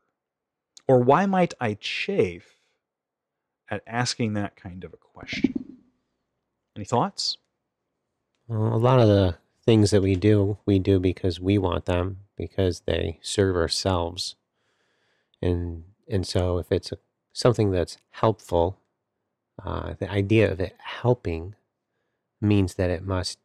Or 0.87 1.01
why 1.01 1.27
might 1.27 1.53
I 1.61 1.75
chafe 1.75 2.61
at 3.69 3.83
asking 3.85 4.35
that 4.35 4.55
kind 4.55 4.85
of 4.85 4.93
a 4.93 4.97
question? 4.97 5.79
Any 6.77 6.85
thoughts? 6.85 7.37
Well, 8.47 8.73
a 8.73 8.79
lot 8.79 9.01
of 9.01 9.09
the 9.09 9.39
things 9.65 9.91
that 9.91 10.03
we 10.03 10.15
do, 10.15 10.59
we 10.67 10.79
do 10.79 11.01
because 11.01 11.41
we 11.41 11.59
want 11.59 11.87
them, 11.87 12.21
because 12.37 12.83
they 12.87 13.19
serve 13.23 13.57
ourselves. 13.57 14.37
And 15.43 15.83
and 16.09 16.25
so 16.25 16.59
if 16.59 16.71
it's 16.71 16.93
a, 16.93 16.99
something 17.33 17.73
that's 17.73 17.99
helpful, 18.11 18.79
uh, 19.65 19.95
the 19.99 20.09
idea 20.09 20.49
of 20.53 20.61
it 20.61 20.77
helping 20.79 21.57
means 22.41 22.75
that 22.75 22.91
it 22.91 23.05
must 23.05 23.41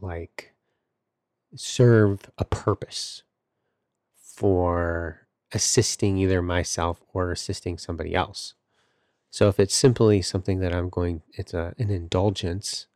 like 0.00 0.54
serve 1.58 2.30
a 2.38 2.44
purpose 2.44 3.22
for 4.16 5.26
assisting 5.52 6.18
either 6.18 6.42
myself 6.42 7.02
or 7.12 7.32
assisting 7.32 7.78
somebody 7.78 8.14
else. 8.14 8.54
So 9.30 9.48
if 9.48 9.60
it's 9.60 9.74
simply 9.74 10.22
something 10.22 10.60
that 10.60 10.72
I'm 10.72 10.88
going, 10.88 11.22
it's 11.32 11.54
a, 11.54 11.74
an 11.78 11.90
indulgence 11.90 12.86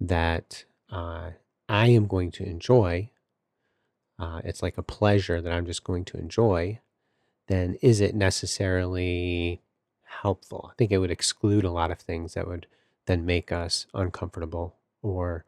that 0.00 0.64
uh, 0.90 1.30
I 1.68 1.88
am 1.88 2.06
going 2.06 2.30
to 2.32 2.44
enjoy, 2.44 3.10
uh, 4.18 4.40
it's 4.44 4.62
like 4.62 4.78
a 4.78 4.82
pleasure 4.82 5.40
that 5.40 5.52
I'm 5.52 5.66
just 5.66 5.84
going 5.84 6.04
to 6.06 6.18
enjoy, 6.18 6.80
then 7.48 7.76
is 7.82 8.00
it 8.00 8.14
necessarily 8.14 9.60
helpful? 10.04 10.70
I 10.72 10.74
think 10.76 10.92
it 10.92 10.98
would 10.98 11.10
exclude 11.10 11.64
a 11.64 11.70
lot 11.70 11.90
of 11.90 11.98
things 11.98 12.34
that 12.34 12.46
would 12.46 12.66
then 13.06 13.26
make 13.26 13.50
us 13.50 13.86
uncomfortable 13.94 14.76
or 15.02 15.44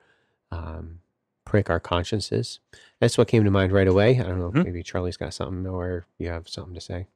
um, 0.51 1.01
prick 1.47 1.71
our 1.71 1.81
consciences. 1.81 2.61
That's 3.01 3.17
what 3.17 3.29
came 3.29 3.45
to 3.45 3.51
mind 3.51 3.73
right 3.73 3.89
away. 3.89 4.21
I 4.21 4.25
don't 4.25 4.39
know, 4.39 4.51
Mhm. 4.51 4.65
maybe 4.65 4.83
Charlie's 4.83 5.17
got 5.17 5.33
something 5.33 5.67
or 5.67 6.05
you 6.19 6.29
have 6.29 6.47
something 6.49 6.75
to 6.75 6.81
say. 6.81 7.07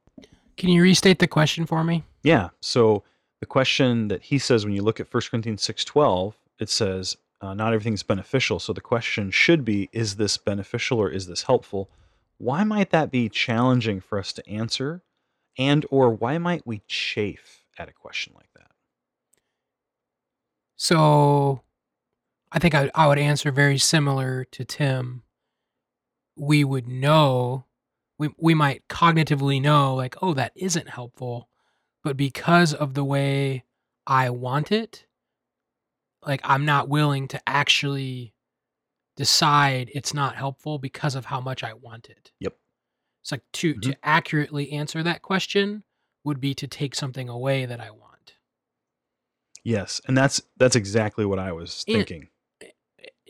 Can 0.57 0.69
you 0.69 0.81
restate 0.81 1.19
the 1.19 1.27
question 1.27 1.65
for 1.67 1.83
me? 1.83 2.03
Yeah. 2.23 2.49
So 2.61 3.03
the 3.39 3.45
question 3.45 4.07
that 4.07 4.23
he 4.23 4.39
says 4.39 4.65
when 4.65 4.73
you 4.73 4.81
look 4.81 4.99
at 4.99 5.07
1 5.07 5.29
Corinthians 5.29 5.61
6:12, 5.61 6.33
it 6.59 6.69
says 6.69 7.17
uh, 7.41 7.53
not 7.55 7.73
everything's 7.73 8.03
beneficial. 8.03 8.59
So 8.59 8.71
the 8.71 8.81
question 8.81 9.31
should 9.31 9.65
be 9.65 9.89
is 9.91 10.15
this 10.17 10.37
beneficial 10.37 10.99
or 10.99 11.09
is 11.09 11.25
this 11.27 11.43
helpful? 11.43 11.89
Why 12.37 12.63
might 12.63 12.91
that 12.91 13.09
be 13.11 13.29
challenging 13.29 13.99
for 13.99 14.19
us 14.19 14.31
to 14.33 14.47
answer? 14.47 15.01
And 15.57 15.85
or 15.89 16.11
why 16.11 16.37
might 16.37 16.65
we 16.67 16.83
chafe 16.87 17.63
at 17.79 17.89
a 17.89 17.93
question 17.93 18.33
like 18.35 18.51
that? 18.55 18.71
So 20.75 21.61
I 22.51 22.59
think 22.59 22.75
I, 22.75 22.91
I 22.93 23.07
would 23.07 23.17
answer 23.17 23.51
very 23.51 23.77
similar 23.77 24.45
to 24.51 24.65
Tim. 24.65 25.23
We 26.35 26.63
would 26.63 26.87
know, 26.87 27.65
we, 28.19 28.29
we 28.37 28.53
might 28.53 28.87
cognitively 28.87 29.61
know, 29.61 29.95
like, 29.95 30.15
oh, 30.21 30.33
that 30.33 30.51
isn't 30.55 30.89
helpful. 30.89 31.49
But 32.03 32.17
because 32.17 32.73
of 32.73 32.93
the 32.93 33.03
way 33.05 33.63
I 34.05 34.29
want 34.31 34.71
it, 34.71 35.05
like, 36.25 36.41
I'm 36.43 36.65
not 36.65 36.89
willing 36.89 37.27
to 37.29 37.41
actually 37.47 38.33
decide 39.15 39.91
it's 39.93 40.13
not 40.13 40.35
helpful 40.35 40.77
because 40.77 41.15
of 41.15 41.25
how 41.25 41.39
much 41.39 41.63
I 41.63 41.73
want 41.73 42.09
it. 42.09 42.31
Yep. 42.39 42.55
It's 43.21 43.31
like 43.31 43.43
to, 43.53 43.73
mm-hmm. 43.73 43.91
to 43.91 43.97
accurately 44.03 44.71
answer 44.71 45.03
that 45.03 45.21
question 45.21 45.83
would 46.23 46.39
be 46.39 46.53
to 46.55 46.67
take 46.67 46.95
something 46.95 47.29
away 47.29 47.65
that 47.65 47.79
I 47.79 47.91
want. 47.91 48.33
Yes, 49.63 50.01
and 50.07 50.17
that's 50.17 50.41
that's 50.57 50.75
exactly 50.75 51.23
what 51.25 51.37
I 51.37 51.51
was 51.51 51.83
thinking. 51.83 52.29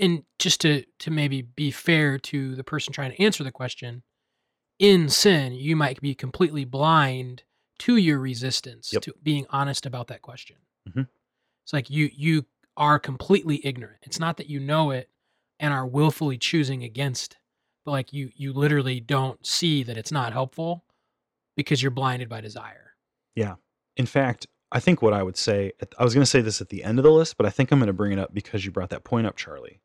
And 0.02 0.24
just 0.40 0.60
to 0.62 0.84
to 1.00 1.12
maybe 1.12 1.42
be 1.44 1.72
fair 1.72 2.18
to 2.20 2.56
the 2.56 2.64
person 2.64 2.92
trying 2.92 3.12
to 3.12 3.22
answer 3.24 3.44
the 3.44 3.52
question 3.52 4.04
in 4.80 5.08
sin 5.10 5.54
you 5.54 5.76
might 5.76 6.02
be 6.02 6.14
completely 6.16 6.66
blind 6.66 7.44
to 7.80 7.96
your 7.96 8.20
resistance 8.20 8.92
Yep. 8.92 9.02
to 9.04 9.14
being 9.24 9.46
honest 9.50 9.86
about 9.86 10.08
that 10.08 10.22
question 10.22 10.58
Mhm. 10.90 11.08
it's 11.64 11.74
like 11.74 11.90
you 11.90 12.10
you 12.14 12.46
are 12.76 13.00
completely 13.00 13.66
ignorant 13.66 14.00
it's 14.04 14.20
not 14.20 14.38
that 14.38 14.50
you 14.50 14.60
know 14.60 14.92
it 14.92 15.10
and 15.60 15.74
are 15.74 15.86
willfully 15.88 16.38
choosing 16.38 16.84
against 16.84 17.38
but 17.86 17.92
like 17.92 18.12
you 18.12 18.32
you 18.36 18.52
literally 18.54 19.00
don't 19.00 19.46
see 19.46 19.84
that 19.84 19.98
it's 19.98 20.12
not 20.12 20.34
helpful 20.34 20.84
because 21.56 21.82
you're 21.84 21.92
blinded 21.92 22.28
by 22.30 22.42
desire 22.42 22.96
Yeah. 23.36 23.56
In 23.98 24.06
fact, 24.06 24.48
I 24.74 24.80
think 24.80 25.02
what 25.02 25.14
I 25.14 25.22
would 25.22 25.36
say, 25.38 25.74
I 26.00 26.04
was 26.04 26.14
going 26.14 26.22
to 26.24 26.30
say 26.30 26.40
this 26.42 26.62
at 26.62 26.70
the 26.70 26.84
end 26.84 26.98
of 26.98 27.04
the 27.04 27.12
list, 27.12 27.36
but 27.38 27.46
I 27.46 27.50
think 27.50 27.72
I'm 27.72 27.80
going 27.80 27.88
to 27.88 27.94
bring 27.94 28.14
it 28.14 28.20
up 28.20 28.34
because 28.34 28.64
you 28.66 28.72
brought 28.72 28.90
that 28.92 29.04
point 29.04 29.28
up, 29.28 29.36
Charlie. 29.36 29.82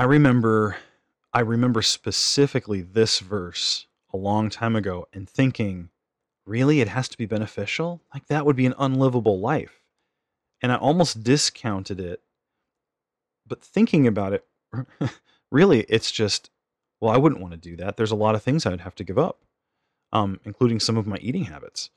I 0.00 0.04
remember, 0.04 0.78
I 1.34 1.40
remember 1.40 1.82
specifically 1.82 2.80
this 2.80 3.18
verse 3.18 3.86
a 4.14 4.16
long 4.16 4.48
time 4.48 4.74
ago 4.74 5.06
and 5.12 5.28
thinking, 5.28 5.90
really, 6.46 6.80
it 6.80 6.88
has 6.88 7.06
to 7.10 7.18
be 7.18 7.26
beneficial? 7.26 8.00
Like 8.14 8.26
that 8.28 8.46
would 8.46 8.56
be 8.56 8.64
an 8.64 8.72
unlivable 8.78 9.40
life. 9.40 9.82
And 10.62 10.72
I 10.72 10.76
almost 10.76 11.22
discounted 11.22 12.00
it. 12.00 12.22
But 13.46 13.60
thinking 13.60 14.06
about 14.06 14.32
it, 14.32 14.46
really, 15.52 15.80
it's 15.80 16.10
just, 16.10 16.48
well, 16.98 17.12
I 17.12 17.18
wouldn't 17.18 17.42
want 17.42 17.52
to 17.52 17.58
do 17.58 17.76
that. 17.76 17.98
There's 17.98 18.10
a 18.10 18.16
lot 18.16 18.34
of 18.34 18.42
things 18.42 18.64
I'd 18.64 18.80
have 18.80 18.94
to 18.94 19.04
give 19.04 19.18
up, 19.18 19.42
um, 20.14 20.40
including 20.46 20.80
some 20.80 20.96
of 20.96 21.06
my 21.06 21.18
eating 21.18 21.44
habits. 21.44 21.90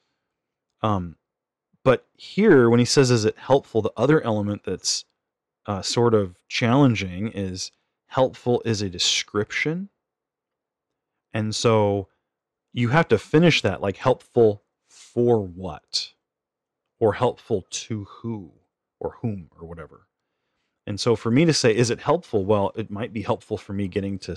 Um, 0.82 1.16
but 1.86 2.06
here, 2.18 2.70
when 2.70 2.80
he 2.80 2.86
says, 2.86 3.12
"Is 3.12 3.24
it 3.24 3.38
helpful?" 3.38 3.82
The 3.82 3.94
other 3.96 4.22
element 4.22 4.64
that's 4.66 5.06
uh, 5.66 5.82
sort 5.82 6.14
of 6.14 6.36
challenging 6.50 7.30
is 7.30 7.72
helpful 8.14 8.62
is 8.64 8.82
a 8.82 8.90
description, 8.90 9.90
and 11.34 11.56
so 11.56 12.08
you 12.72 12.90
have 12.90 13.08
to 13.08 13.18
finish 13.18 13.62
that 13.64 13.82
like 13.82 13.98
helpful 13.98 14.64
for 14.88 15.42
what, 15.42 16.14
or 17.00 17.14
helpful 17.14 17.66
to 17.70 18.06
who, 18.06 18.52
or 19.00 19.18
whom, 19.22 19.50
or 19.60 19.68
whatever. 19.68 20.08
And 20.86 21.00
so, 21.00 21.16
for 21.16 21.32
me 21.32 21.46
to 21.46 21.54
say, 21.54 21.76
"Is 21.76 21.90
it 21.90 22.02
helpful?" 22.02 22.46
Well, 22.46 22.72
it 22.76 22.92
might 22.92 23.14
be 23.14 23.24
helpful 23.24 23.58
for 23.58 23.74
me 23.74 23.88
getting 23.88 24.20
to 24.20 24.36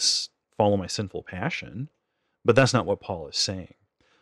follow 0.57 0.77
my 0.77 0.87
sinful 0.87 1.25
passion, 1.25 1.91
but 2.45 2.57
that's 2.57 2.73
not 2.73 2.87
what 2.87 3.01
Paul 3.01 3.29
is 3.29 3.37
saying. 3.37 3.75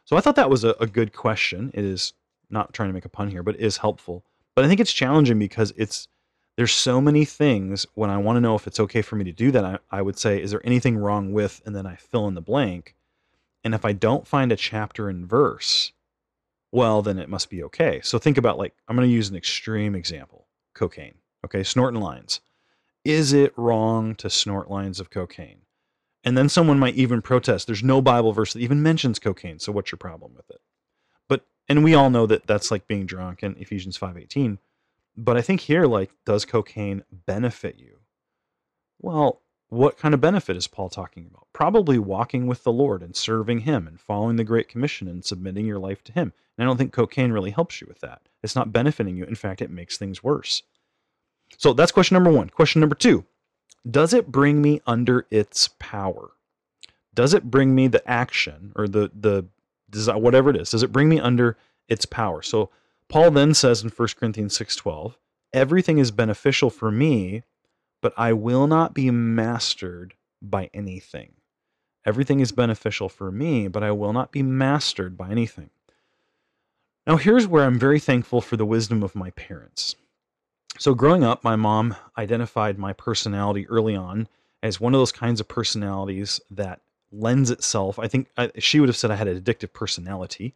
So 0.05 0.17
I 0.17 0.21
thought 0.21 0.37
that 0.37 0.51
was 0.51 0.65
a, 0.65 0.75
a 0.81 0.87
good 0.87 1.13
question. 1.13 1.71
It 1.75 1.85
is 1.85 2.13
not 2.51 2.73
trying 2.73 2.89
to 2.89 2.93
make 2.93 3.05
a 3.05 3.09
pun 3.09 3.31
here, 3.31 3.43
but 3.43 3.55
it 3.55 3.61
is 3.61 3.79
helpful. 3.79 4.25
But 4.55 4.65
I 4.65 4.69
think 4.69 4.81
it's 4.81 4.93
challenging 4.93 5.39
because 5.39 5.73
it's 5.77 6.09
there's 6.57 6.73
so 6.73 7.01
many 7.01 7.25
things 7.25 7.87
when 7.95 8.11
I 8.11 8.19
want 8.19 8.37
to 8.37 8.41
know 8.41 8.55
if 8.55 8.67
it's 8.67 8.81
okay 8.81 9.03
for 9.03 9.17
me 9.17 9.25
to 9.25 9.33
do 9.33 9.51
that. 9.51 9.65
I, 9.65 9.79
I 9.91 10.03
would 10.03 10.19
say, 10.19 10.41
is 10.41 10.51
there 10.51 10.65
anything 10.65 10.97
wrong 10.97 11.33
with, 11.33 11.61
and 11.67 11.75
then 11.75 11.87
I 11.87 11.97
fill 11.97 12.29
in 12.29 12.35
the 12.35 12.41
blank. 12.41 12.95
And 13.65 13.75
if 13.75 13.85
I 13.85 13.93
don't 13.93 14.27
find 14.27 14.53
a 14.53 14.57
chapter 14.57 15.09
and 15.09 15.27
verse, 15.27 15.93
well, 16.71 17.03
then 17.03 17.19
it 17.19 17.29
must 17.29 17.51
be 17.51 17.63
okay. 17.65 18.01
So 18.03 18.19
think 18.19 18.37
about 18.37 18.59
like 18.59 18.75
I'm 18.87 18.97
going 18.97 19.09
to 19.09 19.15
use 19.15 19.31
an 19.31 19.37
extreme 19.37 19.95
example: 19.95 20.47
cocaine. 20.75 21.15
Okay, 21.45 21.63
snorting 21.63 22.01
lines. 22.01 22.41
Is 23.05 23.33
it 23.33 23.53
wrong 23.57 24.15
to 24.17 24.31
snort 24.31 24.71
lines 24.71 24.99
of 24.99 25.11
cocaine? 25.11 25.61
And 26.25 26.39
then 26.39 26.49
someone 26.49 26.79
might 26.79 26.95
even 26.95 27.21
protest. 27.21 27.67
There's 27.67 27.83
no 27.83 28.01
Bible 28.01 28.33
verse 28.33 28.55
that 28.55 28.61
even 28.61 28.83
mentions 28.83 29.19
cocaine. 29.19 29.59
So 29.59 29.73
what's 29.73 29.93
your 29.93 29.99
problem 29.99 30.33
with 30.35 30.49
it? 30.51 30.61
But 31.29 31.45
and 31.69 31.85
we 31.85 31.95
all 31.95 32.11
know 32.11 32.27
that 32.27 32.47
that's 32.47 32.71
like 32.71 32.87
being 32.87 33.07
drunk 33.07 33.43
in 33.43 33.57
Ephesians 33.59 33.99
5:18. 33.99 34.59
But 35.17 35.37
I 35.37 35.43
think 35.43 35.61
here 35.63 35.87
like 35.87 36.11
does 36.25 36.45
cocaine 36.45 37.05
benefit 37.13 37.79
you? 37.79 37.99
Well, 39.01 39.43
what 39.69 39.99
kind 39.99 40.15
of 40.15 40.21
benefit 40.21 40.57
is 40.57 40.67
Paul 40.67 40.89
talking 40.89 41.27
about? 41.27 41.47
Probably 41.53 41.99
walking 41.99 42.47
with 42.47 42.65
the 42.65 42.73
Lord 42.73 43.03
and 43.03 43.15
serving 43.15 43.61
Him 43.61 43.87
and 43.87 44.01
following 44.01 44.37
the 44.37 44.45
Great 44.45 44.69
Commission 44.69 45.09
and 45.09 45.25
submitting 45.25 45.67
your 45.67 45.79
life 45.79 46.03
to 46.05 46.13
Him. 46.13 46.33
And 46.57 46.65
I 46.65 46.69
don't 46.69 46.77
think 46.77 46.93
cocaine 46.93 47.33
really 47.33 47.51
helps 47.51 47.81
you 47.81 47.87
with 47.89 48.01
that. 48.01 48.23
It's 48.43 48.55
not 48.55 48.73
benefiting 48.73 49.17
you. 49.17 49.25
In 49.25 49.35
fact, 49.35 49.63
it 49.63 49.71
makes 49.71 49.97
things 49.97 50.23
worse. 50.23 50.63
So 51.57 51.73
that's 51.73 51.93
question 51.93 52.15
number 52.15 52.31
one. 52.31 52.51
Question 52.51 52.81
number 52.81 52.95
two 52.95 53.25
Does 53.89 54.13
it 54.13 54.31
bring 54.31 54.63
me 54.63 54.81
under 54.87 55.27
its 55.31 55.69
power? 55.79 56.31
Does 57.15 57.35
it 57.35 57.51
bring 57.51 57.75
me 57.75 57.89
the 57.89 58.09
action 58.11 58.73
or 58.77 58.89
the, 58.89 59.11
the 59.15 59.47
whatever 60.19 60.51
it 60.51 60.57
is? 60.57 60.71
Does 60.71 60.83
it 60.83 60.93
bring 60.93 61.09
me 61.09 61.21
under 61.21 61.57
its 61.89 62.07
power? 62.07 62.43
So 62.43 62.71
Paul 63.15 63.31
then 63.31 63.55
says 63.55 63.83
in 63.83 63.91
1 63.91 64.09
Corinthians 64.19 64.59
6:12, 64.59 65.17
everything 65.53 65.99
is 65.99 66.11
beneficial 66.11 66.69
for 66.69 66.91
me 66.91 67.45
but 68.05 68.13
I 68.19 68.35
will 68.35 68.67
not 68.67 68.93
be 68.93 69.11
mastered 69.11 70.13
by 70.43 70.69
anything. 70.75 71.33
Everything 72.05 72.41
is 72.41 72.53
beneficial 72.53 73.09
for 73.09 73.33
me, 73.33 73.67
but 73.67 73.83
I 73.83 73.93
will 73.93 74.13
not 74.13 74.31
be 74.31 74.43
mastered 74.43 75.17
by 75.17 75.31
anything. 75.31 75.71
Now, 77.07 77.17
here's 77.17 77.47
where 77.47 77.65
I'm 77.65 77.79
very 77.79 77.99
thankful 77.99 78.43
for 78.43 78.59
the 78.59 78.67
wisdom 78.67 79.03
of 79.03 79.15
my 79.15 79.31
parents. 79.31 79.97
So, 80.79 80.93
growing 80.93 81.25
up, 81.25 81.43
my 81.43 81.57
mom 81.57 81.97
identified 82.19 82.79
my 82.79 82.93
personality 82.93 83.67
early 83.69 83.97
on 83.97 84.29
as 84.63 84.79
one 84.79 84.93
of 84.93 85.01
those 85.01 85.13
kinds 85.13 85.41
of 85.41 85.49
personalities 85.49 86.43
that 86.51 86.83
lends 87.11 87.51
itself. 87.51 87.99
I 87.99 88.07
think 88.07 88.29
I, 88.37 88.51
she 88.59 88.81
would 88.81 88.91
have 88.91 88.99
said 88.99 89.11
I 89.11 89.17
had 89.17 89.29
an 89.29 89.41
addictive 89.41 89.73
personality, 89.73 90.53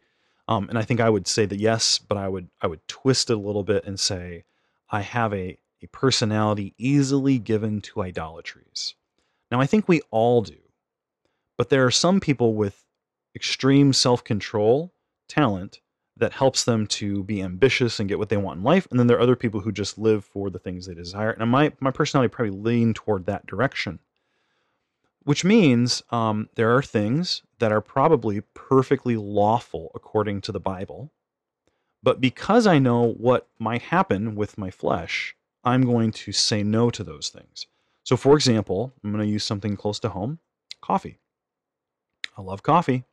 um, 0.49 0.67
and 0.67 0.79
I 0.79 0.81
think 0.81 0.99
I 0.99 1.09
would 1.09 1.27
say 1.27 1.45
that 1.45 1.59
yes, 1.59 1.99
but 1.99 2.17
I 2.17 2.27
would 2.27 2.49
I 2.59 2.67
would 2.67 2.85
twist 2.87 3.29
it 3.29 3.33
a 3.33 3.39
little 3.39 3.63
bit 3.63 3.85
and 3.85 3.99
say 3.99 4.43
I 4.89 5.01
have 5.01 5.31
a 5.33 5.57
a 5.81 5.87
personality 5.87 6.73
easily 6.77 7.37
given 7.37 7.79
to 7.81 8.01
idolatries. 8.01 8.95
Now, 9.51 9.61
I 9.61 9.67
think 9.67 9.87
we 9.87 10.01
all 10.11 10.41
do, 10.41 10.57
but 11.57 11.69
there 11.69 11.85
are 11.85 11.91
some 11.91 12.19
people 12.19 12.55
with 12.55 12.83
extreme 13.35 13.93
self 13.93 14.23
control, 14.23 14.91
talent, 15.27 15.81
that 16.17 16.33
helps 16.33 16.63
them 16.63 16.87
to 16.87 17.23
be 17.23 17.41
ambitious 17.41 17.99
and 17.99 18.09
get 18.09 18.19
what 18.19 18.29
they 18.29 18.35
want 18.35 18.57
in 18.57 18.63
life. 18.63 18.87
And 18.89 18.99
then 18.99 19.07
there 19.07 19.17
are 19.17 19.21
other 19.21 19.35
people 19.35 19.61
who 19.61 19.71
just 19.71 19.97
live 19.97 20.25
for 20.25 20.49
the 20.49 20.59
things 20.59 20.85
they 20.85 20.93
desire. 20.93 21.31
And 21.31 21.49
my, 21.49 21.71
my 21.79 21.91
personality 21.91 22.29
probably 22.29 22.57
lean 22.57 22.93
toward 22.93 23.25
that 23.27 23.45
direction, 23.45 23.99
which 25.29 25.45
means 25.45 26.01
um, 26.09 26.49
there 26.55 26.75
are 26.75 26.81
things 26.81 27.43
that 27.59 27.71
are 27.71 27.81
probably 27.81 28.41
perfectly 28.55 29.15
lawful 29.15 29.91
according 29.93 30.41
to 30.41 30.51
the 30.51 30.59
Bible. 30.59 31.11
But 32.01 32.19
because 32.19 32.65
I 32.65 32.79
know 32.79 33.11
what 33.11 33.47
might 33.59 33.83
happen 33.83 34.33
with 34.33 34.57
my 34.57 34.71
flesh, 34.71 35.35
I'm 35.63 35.83
going 35.83 36.09
to 36.13 36.31
say 36.31 36.63
no 36.63 36.89
to 36.89 37.03
those 37.03 37.29
things. 37.29 37.67
So, 38.03 38.17
for 38.17 38.33
example, 38.33 38.91
I'm 39.03 39.11
going 39.11 39.23
to 39.23 39.31
use 39.31 39.43
something 39.43 39.77
close 39.77 39.99
to 39.99 40.09
home 40.09 40.39
coffee. 40.81 41.19
I 42.35 42.41
love 42.41 42.63
coffee, 42.63 43.03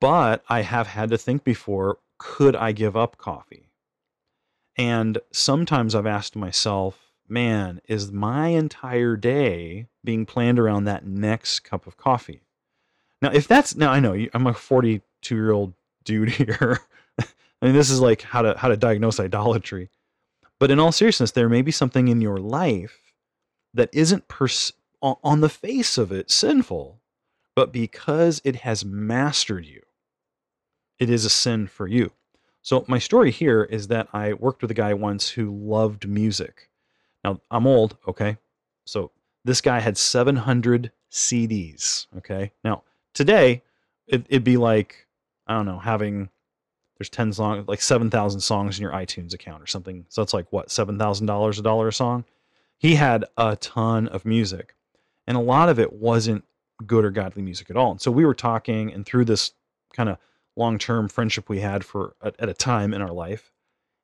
but 0.00 0.42
I 0.48 0.62
have 0.62 0.88
had 0.88 1.10
to 1.10 1.16
think 1.16 1.44
before 1.44 1.98
could 2.18 2.56
I 2.56 2.72
give 2.72 2.96
up 2.96 3.18
coffee? 3.18 3.68
And 4.76 5.18
sometimes 5.30 5.94
I've 5.94 6.06
asked 6.06 6.34
myself, 6.34 7.11
man, 7.32 7.80
is 7.88 8.12
my 8.12 8.48
entire 8.48 9.16
day 9.16 9.86
being 10.04 10.26
planned 10.26 10.58
around 10.58 10.84
that 10.84 11.06
next 11.06 11.60
cup 11.60 11.86
of 11.86 11.96
coffee? 11.96 12.42
Now, 13.20 13.30
if 13.32 13.48
that's 13.48 13.74
now, 13.74 13.90
I 13.90 14.00
know 14.00 14.14
I'm 14.34 14.46
a 14.46 14.54
42 14.54 15.34
year 15.34 15.52
old 15.52 15.72
dude 16.04 16.28
here. 16.30 16.80
I 17.20 17.66
mean, 17.66 17.74
this 17.74 17.90
is 17.90 18.00
like 18.00 18.22
how 18.22 18.42
to 18.42 18.56
how 18.58 18.68
to 18.68 18.76
diagnose 18.76 19.18
idolatry. 19.18 19.88
But 20.58 20.70
in 20.70 20.78
all 20.78 20.92
seriousness, 20.92 21.32
there 21.32 21.48
may 21.48 21.62
be 21.62 21.72
something 21.72 22.08
in 22.08 22.20
your 22.20 22.38
life 22.38 23.12
that 23.74 23.90
isn't 23.92 24.28
pers- 24.28 24.72
on 25.00 25.40
the 25.40 25.48
face 25.48 25.98
of 25.98 26.12
it 26.12 26.30
sinful, 26.30 27.00
but 27.56 27.72
because 27.72 28.40
it 28.44 28.56
has 28.56 28.84
mastered 28.84 29.64
you, 29.64 29.82
it 30.98 31.10
is 31.10 31.24
a 31.24 31.30
sin 31.30 31.66
for 31.66 31.88
you. 31.88 32.12
So, 32.62 32.84
my 32.86 33.00
story 33.00 33.32
here 33.32 33.64
is 33.64 33.88
that 33.88 34.08
I 34.12 34.34
worked 34.34 34.62
with 34.62 34.70
a 34.70 34.74
guy 34.74 34.94
once 34.94 35.30
who 35.30 35.50
loved 35.50 36.08
music. 36.08 36.68
Now, 37.24 37.40
I'm 37.50 37.66
old, 37.66 37.96
okay? 38.06 38.36
So, 38.84 39.10
this 39.44 39.60
guy 39.60 39.80
had 39.80 39.96
700 39.96 40.92
CDs, 41.10 42.06
okay? 42.18 42.52
Now, 42.64 42.82
today, 43.14 43.62
it, 44.06 44.30
would 44.30 44.44
be 44.44 44.56
like, 44.56 45.06
I 45.46 45.54
don't 45.54 45.66
know, 45.66 45.78
having 45.78 46.28
there's 47.02 47.10
10 47.10 47.32
songs 47.32 47.66
like 47.66 47.82
7000 47.82 48.40
songs 48.40 48.78
in 48.78 48.82
your 48.82 48.92
itunes 48.92 49.34
account 49.34 49.60
or 49.60 49.66
something 49.66 50.06
so 50.08 50.20
that's 50.20 50.32
like 50.32 50.46
what 50.52 50.68
$7000 50.68 51.58
a 51.58 51.62
dollar 51.62 51.88
a 51.88 51.92
song 51.92 52.24
he 52.78 52.94
had 52.94 53.24
a 53.36 53.56
ton 53.56 54.06
of 54.06 54.24
music 54.24 54.76
and 55.26 55.36
a 55.36 55.40
lot 55.40 55.68
of 55.68 55.80
it 55.80 55.92
wasn't 55.92 56.44
good 56.86 57.04
or 57.04 57.10
godly 57.10 57.42
music 57.42 57.70
at 57.70 57.76
all 57.76 57.90
and 57.90 58.00
so 58.00 58.12
we 58.12 58.24
were 58.24 58.34
talking 58.34 58.92
and 58.92 59.04
through 59.04 59.24
this 59.24 59.52
kind 59.92 60.08
of 60.08 60.18
long-term 60.54 61.08
friendship 61.08 61.48
we 61.48 61.58
had 61.58 61.84
for 61.84 62.14
at 62.22 62.48
a 62.48 62.54
time 62.54 62.94
in 62.94 63.02
our 63.02 63.12
life 63.12 63.50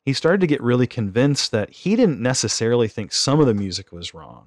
he 0.08 0.14
started 0.14 0.40
to 0.40 0.46
get 0.46 0.62
really 0.62 0.86
convinced 0.86 1.50
that 1.52 1.70
he 1.70 1.94
didn't 1.94 2.20
necessarily 2.20 2.88
think 2.88 3.12
some 3.12 3.40
of 3.40 3.46
the 3.46 3.54
music 3.54 3.92
was 3.92 4.14
wrong 4.14 4.46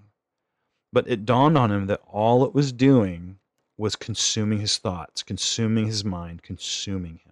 but 0.94 1.08
it 1.08 1.26
dawned 1.26 1.58
on 1.58 1.72
him 1.72 1.88
that 1.88 2.02
all 2.08 2.44
it 2.44 2.54
was 2.54 2.74
doing 2.74 3.38
was 3.78 3.96
consuming 3.96 4.60
his 4.60 4.78
thoughts 4.78 5.24
consuming 5.24 5.86
his 5.88 6.04
mind 6.04 6.44
consuming 6.44 7.20
him 7.26 7.32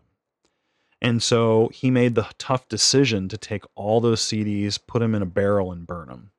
and 1.01 1.23
so 1.23 1.69
he 1.73 1.91
made 1.91 2.15
the 2.15 2.27
tough 2.37 2.67
decision 2.67 3.29
to 3.29 3.37
take 3.37 3.63
all 3.75 4.01
those 4.01 4.21
CDs, 4.21 4.79
put 4.85 4.99
them 4.99 5.15
in 5.15 5.21
a 5.21 5.25
barrel, 5.25 5.71
and 5.71 5.87
burn 5.87 6.09
them. 6.09 6.31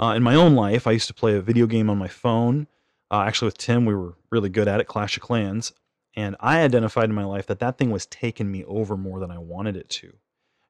Uh, 0.00 0.14
in 0.16 0.22
my 0.22 0.34
own 0.34 0.54
life, 0.54 0.86
I 0.86 0.92
used 0.92 1.08
to 1.08 1.14
play 1.14 1.36
a 1.36 1.40
video 1.40 1.66
game 1.66 1.88
on 1.88 1.98
my 1.98 2.08
phone. 2.08 2.66
Uh, 3.10 3.22
actually, 3.22 3.46
with 3.46 3.58
Tim, 3.58 3.84
we 3.84 3.94
were 3.94 4.14
really 4.30 4.48
good 4.48 4.68
at 4.68 4.80
it, 4.80 4.86
Clash 4.86 5.16
of 5.16 5.22
Clans. 5.22 5.72
And 6.14 6.34
I 6.40 6.60
identified 6.60 7.08
in 7.08 7.14
my 7.14 7.24
life 7.24 7.46
that 7.46 7.60
that 7.60 7.78
thing 7.78 7.90
was 7.90 8.06
taking 8.06 8.50
me 8.50 8.64
over 8.64 8.96
more 8.96 9.20
than 9.20 9.30
I 9.30 9.38
wanted 9.38 9.76
it 9.76 9.88
to. 9.90 10.12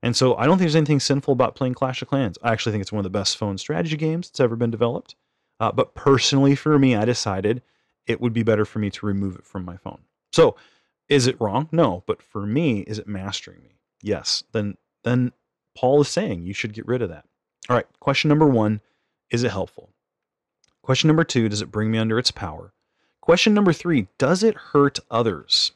And 0.03 0.17
so 0.17 0.37
I 0.37 0.47
don't 0.47 0.59
think 0.59 0.67
there's 0.67 0.77
anything 0.77 1.01
sinful 1.01 1.33
about 1.33 1.55
playing 1.55 1.75
Clash 1.75 2.03
of 2.03 2.09
Clans. 2.09 2.39
I 2.43 2.53
actually 2.53 2.73
think 2.73 2.83
it's 2.83 2.93
one 2.93 3.01
of 3.01 3.05
the 3.05 3.11
best 3.11 3.37
phone 3.37 3.59
strategy 3.59 3.97
games 3.97 4.29
that's 4.29 4.41
ever 4.41 4.57
been 4.57 4.71
developed. 4.71 5.17
Uh, 5.61 5.73
but 5.73 5.95
personally, 5.95 6.55
for 6.55 6.79
me, 6.79 6.95
I 6.95 7.05
decided 7.05 7.63
it 8.07 8.21
would 8.21 8.33
be 8.33 8.45
better 8.45 8.65
for 8.65 8.79
me 8.79 8.91
to 8.91 9.07
remove 9.07 9.35
it 9.37 9.45
from 9.45 9.65
my 9.65 9.77
phone. 9.77 10.01
So 10.33 10.57
is 11.09 11.27
it 11.27 11.41
wrong? 11.41 11.69
No. 11.73 12.05
But 12.07 12.23
for 12.23 12.47
me, 12.47 12.81
is 12.81 12.99
it 12.99 13.09
mastering 13.09 13.63
me? 13.63 13.79
Yes. 14.03 14.45
Then 14.53 14.77
then 15.05 15.33
Paul 15.77 16.01
is 16.01 16.09
saying 16.09 16.45
you 16.45 16.55
should 16.55 16.73
get 16.75 16.87
rid 16.87 17.03
of 17.03 17.09
that. 17.09 17.25
All 17.69 17.77
right. 17.77 17.87
Question 18.01 18.29
number 18.29 18.47
one, 18.47 18.81
is 19.31 19.43
it 19.43 19.51
helpful? 19.51 19.91
Question 20.83 21.09
number 21.09 21.25
two, 21.25 21.49
does 21.49 21.61
it 21.61 21.71
bring 21.71 21.91
me 21.91 21.99
under 21.99 22.19
its 22.19 22.31
power? 22.31 22.73
Question 23.21 23.53
number 23.53 23.73
three, 23.73 24.09
does 24.17 24.43
it 24.43 24.55
hurt 24.55 24.99
others? 25.11 25.73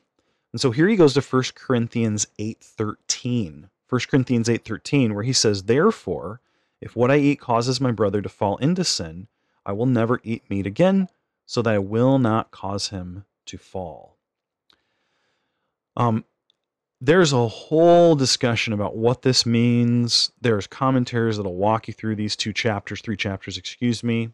And 0.53 0.61
so 0.61 0.71
here 0.71 0.89
he 0.89 0.97
goes 0.97 1.15
to 1.15 1.21
1 1.21 1.55
Corinthians 1.55 2.27
8:13. 2.39 3.69
1 3.93 4.09
Corinthians 4.09 4.49
8:13 4.49 5.15
where 5.15 5.23
he 5.23 5.35
says, 5.35 5.65
"Therefore, 5.65 6.41
if 6.81 6.97
what 6.97 7.11
I 7.11 7.19
eat 7.19 7.41
causes 7.41 7.79
my 7.79 7.91
brother 7.91 8.23
to 8.23 8.29
fall 8.31 8.57
into 8.57 8.85
sin, 8.85 9.29
I 9.67 9.73
will 9.73 9.85
never 9.85 10.19
eat 10.25 10.49
meat 10.49 10.67
again, 10.67 11.11
so 11.45 11.61
that 11.61 11.75
I 11.75 11.79
will 11.79 12.19
not 12.19 12.51
cause 12.51 12.89
him 12.89 13.27
to 13.45 13.59
fall." 13.59 14.17
Um, 15.95 16.25
there's 17.03 17.35
a 17.35 17.49
whole 17.49 18.17
discussion 18.17 18.73
about 18.73 18.97
what 18.97 19.21
this 19.21 19.45
means. 19.45 20.33
There's 20.41 20.67
commentaries 20.67 21.37
that'll 21.37 21.55
walk 21.55 21.87
you 21.87 21.93
through 21.93 22.17
these 22.17 22.35
two 22.35 22.55
chapters, 22.55 23.03
three 23.03 23.19
chapters, 23.19 23.59
excuse 23.59 24.03
me. 24.03 24.31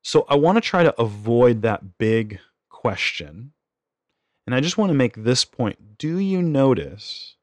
So 0.00 0.24
I 0.30 0.36
want 0.36 0.56
to 0.56 0.62
try 0.62 0.82
to 0.82 0.98
avoid 0.98 1.60
that 1.60 1.98
big 1.98 2.40
question. 2.70 3.52
And 4.46 4.54
I 4.54 4.60
just 4.60 4.78
want 4.78 4.88
to 4.88 4.94
make 4.94 5.16
this 5.16 5.44
point. 5.44 5.98
Do 5.98 6.16
you 6.16 6.40
notice 6.40 7.35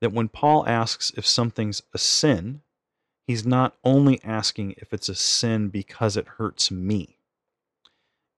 that 0.00 0.12
when 0.12 0.28
Paul 0.28 0.66
asks 0.66 1.12
if 1.16 1.26
something's 1.26 1.82
a 1.94 1.98
sin, 1.98 2.62
he's 3.26 3.44
not 3.44 3.76
only 3.84 4.20
asking 4.24 4.74
if 4.78 4.92
it's 4.92 5.08
a 5.08 5.14
sin 5.14 5.68
because 5.68 6.16
it 6.16 6.26
hurts 6.38 6.70
me, 6.70 7.18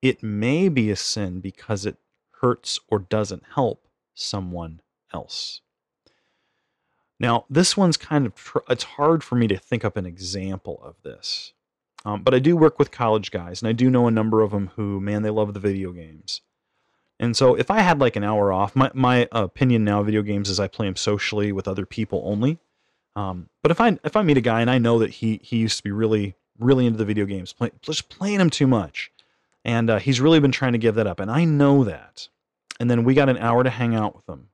it 0.02 0.22
may 0.22 0.68
be 0.68 0.90
a 0.90 0.96
sin 0.96 1.40
because 1.40 1.84
it 1.86 1.96
hurts 2.40 2.80
or 2.88 2.98
doesn't 2.98 3.44
help 3.54 3.86
someone 4.14 4.80
else. 5.12 5.60
Now, 7.18 7.44
this 7.50 7.76
one's 7.76 7.98
kind 7.98 8.24
of, 8.24 8.34
tr- 8.34 8.58
it's 8.70 8.84
hard 8.84 9.22
for 9.22 9.34
me 9.34 9.46
to 9.48 9.58
think 9.58 9.84
up 9.84 9.98
an 9.98 10.06
example 10.06 10.80
of 10.82 10.96
this. 11.02 11.52
Um, 12.06 12.22
but 12.22 12.32
I 12.32 12.38
do 12.38 12.56
work 12.56 12.78
with 12.78 12.90
college 12.90 13.30
guys, 13.30 13.60
and 13.60 13.68
I 13.68 13.72
do 13.72 13.90
know 13.90 14.06
a 14.06 14.10
number 14.10 14.40
of 14.40 14.52
them 14.52 14.70
who, 14.76 15.00
man, 15.00 15.22
they 15.22 15.28
love 15.28 15.52
the 15.52 15.60
video 15.60 15.92
games. 15.92 16.40
And 17.20 17.36
so 17.36 17.54
if 17.54 17.70
I 17.70 17.80
had 17.80 18.00
like 18.00 18.16
an 18.16 18.24
hour 18.24 18.52
off, 18.52 18.74
my, 18.74 18.90
my 18.92 19.28
opinion 19.30 19.84
now 19.84 20.02
video 20.02 20.22
games 20.22 20.50
is 20.50 20.58
I 20.58 20.66
play 20.66 20.86
them 20.86 20.96
socially 20.96 21.52
with 21.52 21.68
other 21.68 21.86
people 21.86 22.22
only. 22.24 22.58
Um, 23.14 23.48
but 23.62 23.70
if 23.70 23.80
I 23.80 23.98
if 24.02 24.16
I 24.16 24.22
meet 24.22 24.38
a 24.38 24.40
guy 24.40 24.60
and 24.60 24.70
I 24.70 24.78
know 24.78 24.98
that 24.98 25.10
he 25.10 25.40
he 25.42 25.58
used 25.58 25.76
to 25.76 25.82
be 25.84 25.92
really 25.92 26.34
really 26.58 26.86
into 26.86 26.98
the 26.98 27.04
video 27.04 27.26
games, 27.26 27.52
play, 27.52 27.70
just 27.82 28.08
playing 28.08 28.38
them 28.38 28.50
too 28.50 28.66
much, 28.66 29.12
and 29.64 29.88
uh, 29.90 29.98
he's 29.98 30.20
really 30.20 30.40
been 30.40 30.52
trying 30.52 30.72
to 30.72 30.78
give 30.78 30.96
that 30.96 31.06
up, 31.06 31.20
and 31.20 31.30
I 31.30 31.44
know 31.44 31.84
that 31.84 32.28
and 32.80 32.90
then 32.90 33.04
we 33.04 33.14
got 33.14 33.28
an 33.28 33.36
hour 33.36 33.62
to 33.62 33.70
hang 33.70 33.94
out 33.94 34.16
with 34.16 34.24
them. 34.24 34.48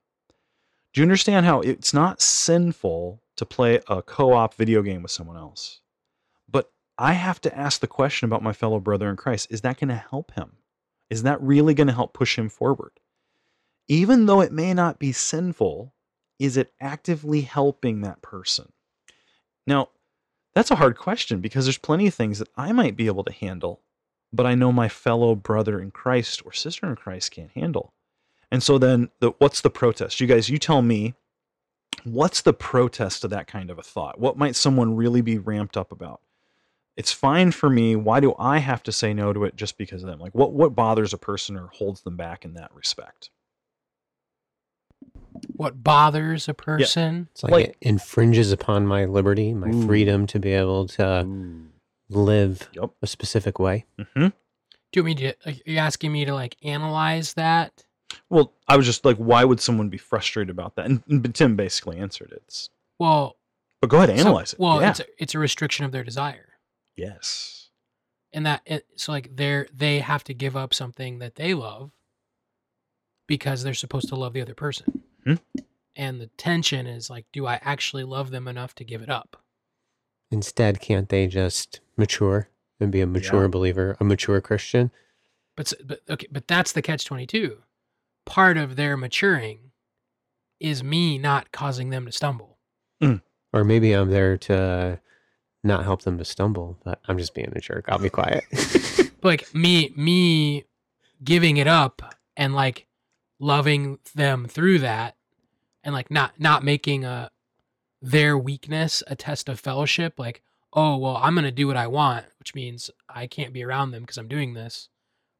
Do 0.93 1.01
you 1.01 1.05
understand 1.05 1.45
how 1.45 1.61
it's 1.61 1.93
not 1.93 2.21
sinful 2.21 3.21
to 3.37 3.45
play 3.45 3.79
a 3.87 4.01
co 4.01 4.33
op 4.33 4.53
video 4.53 4.81
game 4.81 5.01
with 5.01 5.11
someone 5.11 5.37
else? 5.37 5.79
But 6.49 6.69
I 6.97 7.13
have 7.13 7.39
to 7.41 7.57
ask 7.57 7.79
the 7.79 7.87
question 7.87 8.25
about 8.25 8.43
my 8.43 8.51
fellow 8.51 8.79
brother 8.79 9.09
in 9.09 9.15
Christ 9.15 9.47
is 9.49 9.61
that 9.61 9.79
going 9.79 9.87
to 9.87 9.95
help 9.95 10.33
him? 10.33 10.57
Is 11.09 11.23
that 11.23 11.41
really 11.41 11.73
going 11.73 11.87
to 11.87 11.93
help 11.93 12.13
push 12.13 12.37
him 12.37 12.49
forward? 12.49 12.91
Even 13.87 14.25
though 14.25 14.41
it 14.41 14.51
may 14.51 14.73
not 14.73 14.99
be 14.99 15.11
sinful, 15.11 15.93
is 16.39 16.57
it 16.57 16.73
actively 16.81 17.41
helping 17.41 18.01
that 18.01 18.21
person? 18.21 18.71
Now, 19.65 19.89
that's 20.53 20.71
a 20.71 20.75
hard 20.75 20.97
question 20.97 21.39
because 21.39 21.65
there's 21.65 21.77
plenty 21.77 22.07
of 22.07 22.13
things 22.13 22.39
that 22.39 22.49
I 22.55 22.71
might 22.71 22.95
be 22.95 23.07
able 23.07 23.23
to 23.23 23.31
handle, 23.31 23.81
but 24.33 24.45
I 24.45 24.55
know 24.55 24.71
my 24.71 24.89
fellow 24.89 25.35
brother 25.35 25.79
in 25.79 25.91
Christ 25.91 26.41
or 26.45 26.51
sister 26.51 26.87
in 26.87 26.95
Christ 26.95 27.31
can't 27.31 27.51
handle. 27.51 27.93
And 28.51 28.63
so 28.63 28.77
then, 28.77 29.09
the, 29.19 29.31
what's 29.39 29.61
the 29.61 29.69
protest? 29.69 30.19
You 30.19 30.27
guys, 30.27 30.49
you 30.49 30.57
tell 30.57 30.81
me, 30.81 31.15
what's 32.03 32.41
the 32.41 32.53
protest 32.53 33.21
to 33.21 33.27
that 33.29 33.47
kind 33.47 33.69
of 33.69 33.77
a 33.77 33.83
thought? 33.83 34.19
What 34.19 34.37
might 34.37 34.55
someone 34.55 34.95
really 34.95 35.21
be 35.21 35.37
ramped 35.37 35.77
up 35.77 35.91
about? 35.91 36.21
It's 36.97 37.11
fine 37.13 37.51
for 37.51 37.69
me. 37.69 37.95
Why 37.95 38.19
do 38.19 38.33
I 38.39 38.57
have 38.57 38.81
to 38.83 38.91
say 38.91 39.13
no 39.13 39.31
to 39.31 39.43
it 39.45 39.55
just 39.55 39.77
because 39.77 40.01
of 40.03 40.09
them? 40.09 40.19
Like, 40.19 40.33
what 40.35 40.51
what 40.51 40.75
bothers 40.75 41.13
a 41.13 41.17
person 41.17 41.55
or 41.55 41.67
holds 41.67 42.01
them 42.01 42.17
back 42.17 42.43
in 42.43 42.55
that 42.55 42.73
respect? 42.73 43.29
What 45.55 45.83
bothers 45.83 46.49
a 46.49 46.53
person? 46.53 47.27
It's 47.31 47.43
like, 47.43 47.51
Like- 47.51 47.65
it 47.69 47.77
infringes 47.81 48.51
upon 48.51 48.87
my 48.87 49.05
liberty, 49.05 49.53
my 49.53 49.69
Ooh. 49.69 49.85
freedom 49.85 50.25
to 50.27 50.39
be 50.39 50.51
able 50.53 50.87
to 50.89 51.27
live 52.09 52.67
Yep. 52.73 52.91
a 53.01 53.07
specific 53.07 53.59
way. 53.59 53.85
hmm 54.15 54.27
Do 54.91 54.99
you 54.99 55.03
mean 55.03 55.17
me 55.17 55.21
to? 55.33 55.35
Are 55.49 55.53
you 55.65 55.77
asking 55.77 56.11
me 56.11 56.25
to 56.25 56.33
like 56.33 56.55
analyze 56.63 57.33
that? 57.35 57.83
Well, 58.29 58.53
I 58.67 58.77
was 58.77 58.85
just 58.85 59.05
like, 59.05 59.17
why 59.17 59.43
would 59.43 59.59
someone 59.59 59.89
be 59.89 59.97
frustrated 59.97 60.49
about 60.49 60.75
that? 60.75 60.85
And, 60.85 61.03
and 61.09 61.35
Tim 61.35 61.55
basically 61.55 61.97
answered 61.97 62.31
it. 62.31 62.37
It's- 62.47 62.69
Well, 62.99 63.35
but 63.81 63.89
go 63.91 63.97
ahead, 64.01 64.09
so- 64.09 64.15
analyze 64.25 64.53
it. 64.53 64.59
Well, 64.59 64.81
yeah. 64.81 64.89
it's 64.89 64.99
a, 65.01 65.05
it's 65.19 65.35
a 65.35 65.39
restriction 65.39 65.85
of 65.85 65.91
their 65.91 66.03
desire, 66.03 66.46
yes. 66.97 67.69
and 68.33 68.45
that 68.45 68.61
it, 68.65 68.85
so 68.97 69.11
like 69.13 69.35
they're 69.35 69.67
they 69.73 69.99
have 69.99 70.23
to 70.25 70.33
give 70.33 70.57
up 70.57 70.73
something 70.73 71.19
that 71.19 71.35
they 71.35 71.53
love 71.53 71.91
because 73.27 73.63
they're 73.63 73.73
supposed 73.73 74.07
to 74.09 74.15
love 74.15 74.33
the 74.33 74.41
other 74.41 74.53
person, 74.55 75.03
Mhm. 75.25 75.39
and 75.95 76.19
the 76.21 76.27
tension 76.37 76.87
is 76.87 77.09
like, 77.09 77.25
do 77.31 77.45
I 77.45 77.59
actually 77.61 78.03
love 78.03 78.31
them 78.31 78.47
enough 78.47 78.73
to 78.75 78.83
give 78.83 79.01
it 79.01 79.09
up? 79.09 79.43
Instead, 80.31 80.79
can't 80.81 81.09
they 81.09 81.27
just 81.27 81.79
mature 81.97 82.49
and 82.79 82.91
be 82.91 83.01
a 83.01 83.07
mature 83.07 83.47
believer, 83.47 83.95
a 83.99 84.03
mature 84.03 84.41
Christian? 84.41 84.91
But 85.55 85.73
but 85.85 86.01
okay, 86.09 86.27
but 86.31 86.47
that's 86.47 86.71
the 86.71 86.81
catch 86.81 87.05
twenty 87.05 87.25
two. 87.25 87.63
Part 88.25 88.57
of 88.57 88.75
their 88.75 88.97
maturing 88.97 89.71
is 90.59 90.83
me 90.83 91.17
not 91.17 91.51
causing 91.51 91.89
them 91.91 92.05
to 92.05 92.11
stumble. 92.11 92.57
Or 93.53 93.63
maybe 93.63 93.93
I'm 93.93 94.09
there 94.09 94.37
to 94.37 94.99
not 95.67 95.83
help 95.83 96.01
them 96.01 96.17
to 96.17 96.25
stumble, 96.25 96.77
but 96.83 96.99
I'm 97.07 97.17
just 97.17 97.33
being 97.33 97.51
a 97.55 97.59
jerk. 97.59 97.85
I'll 97.87 97.99
be 97.99 98.09
quiet. 98.09 98.43
like 99.23 99.53
me 99.53 99.93
me 99.95 100.65
giving 101.23 101.57
it 101.57 101.67
up 101.67 102.15
and 102.35 102.53
like 102.53 102.87
loving 103.39 103.99
them 104.15 104.47
through 104.47 104.79
that 104.79 105.15
and 105.83 105.93
like 105.93 106.09
not 106.09 106.39
not 106.39 106.63
making 106.63 107.05
a 107.05 107.29
their 108.01 108.37
weakness 108.37 109.03
a 109.07 109.15
test 109.15 109.49
of 109.49 109.59
fellowship 109.59 110.13
like 110.17 110.41
oh 110.73 110.97
well 110.97 111.17
i'm 111.21 111.33
going 111.33 111.43
to 111.45 111.51
do 111.51 111.67
what 111.67 111.77
i 111.77 111.87
want 111.87 112.25
which 112.39 112.53
means 112.55 112.89
i 113.09 113.25
can't 113.25 113.53
be 113.53 113.63
around 113.63 113.91
them 113.91 114.03
because 114.03 114.17
i'm 114.17 114.27
doing 114.27 114.53
this 114.53 114.89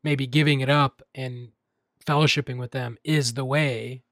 maybe 0.04 0.26
giving 0.26 0.60
it 0.60 0.70
up 0.70 1.02
and 1.14 1.50
fellowshipping 2.06 2.58
with 2.58 2.72
them 2.72 2.98
is 3.04 3.34
the 3.34 3.46
way 3.46 4.04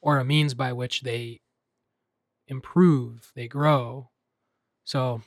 or 0.00 0.18
a 0.18 0.24
means 0.24 0.54
by 0.54 0.72
which 0.72 1.02
they 1.02 1.40
improve 2.48 3.32
they 3.34 3.46
grow 3.46 4.10
so 4.84 5.22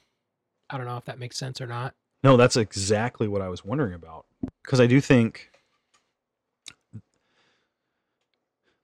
i 0.69 0.77
don't 0.77 0.85
know 0.85 0.97
if 0.97 1.05
that 1.05 1.19
makes 1.19 1.37
sense 1.37 1.59
or 1.61 1.67
not 1.67 1.93
No, 2.23 2.35
that's 2.35 2.57
exactly 2.57 3.27
what 3.27 3.41
I 3.43 3.47
was 3.47 3.63
wondering 3.63 3.93
about. 3.93 4.25
Because 4.63 4.79
I 4.81 4.87
do 4.87 4.99
think 4.99 5.51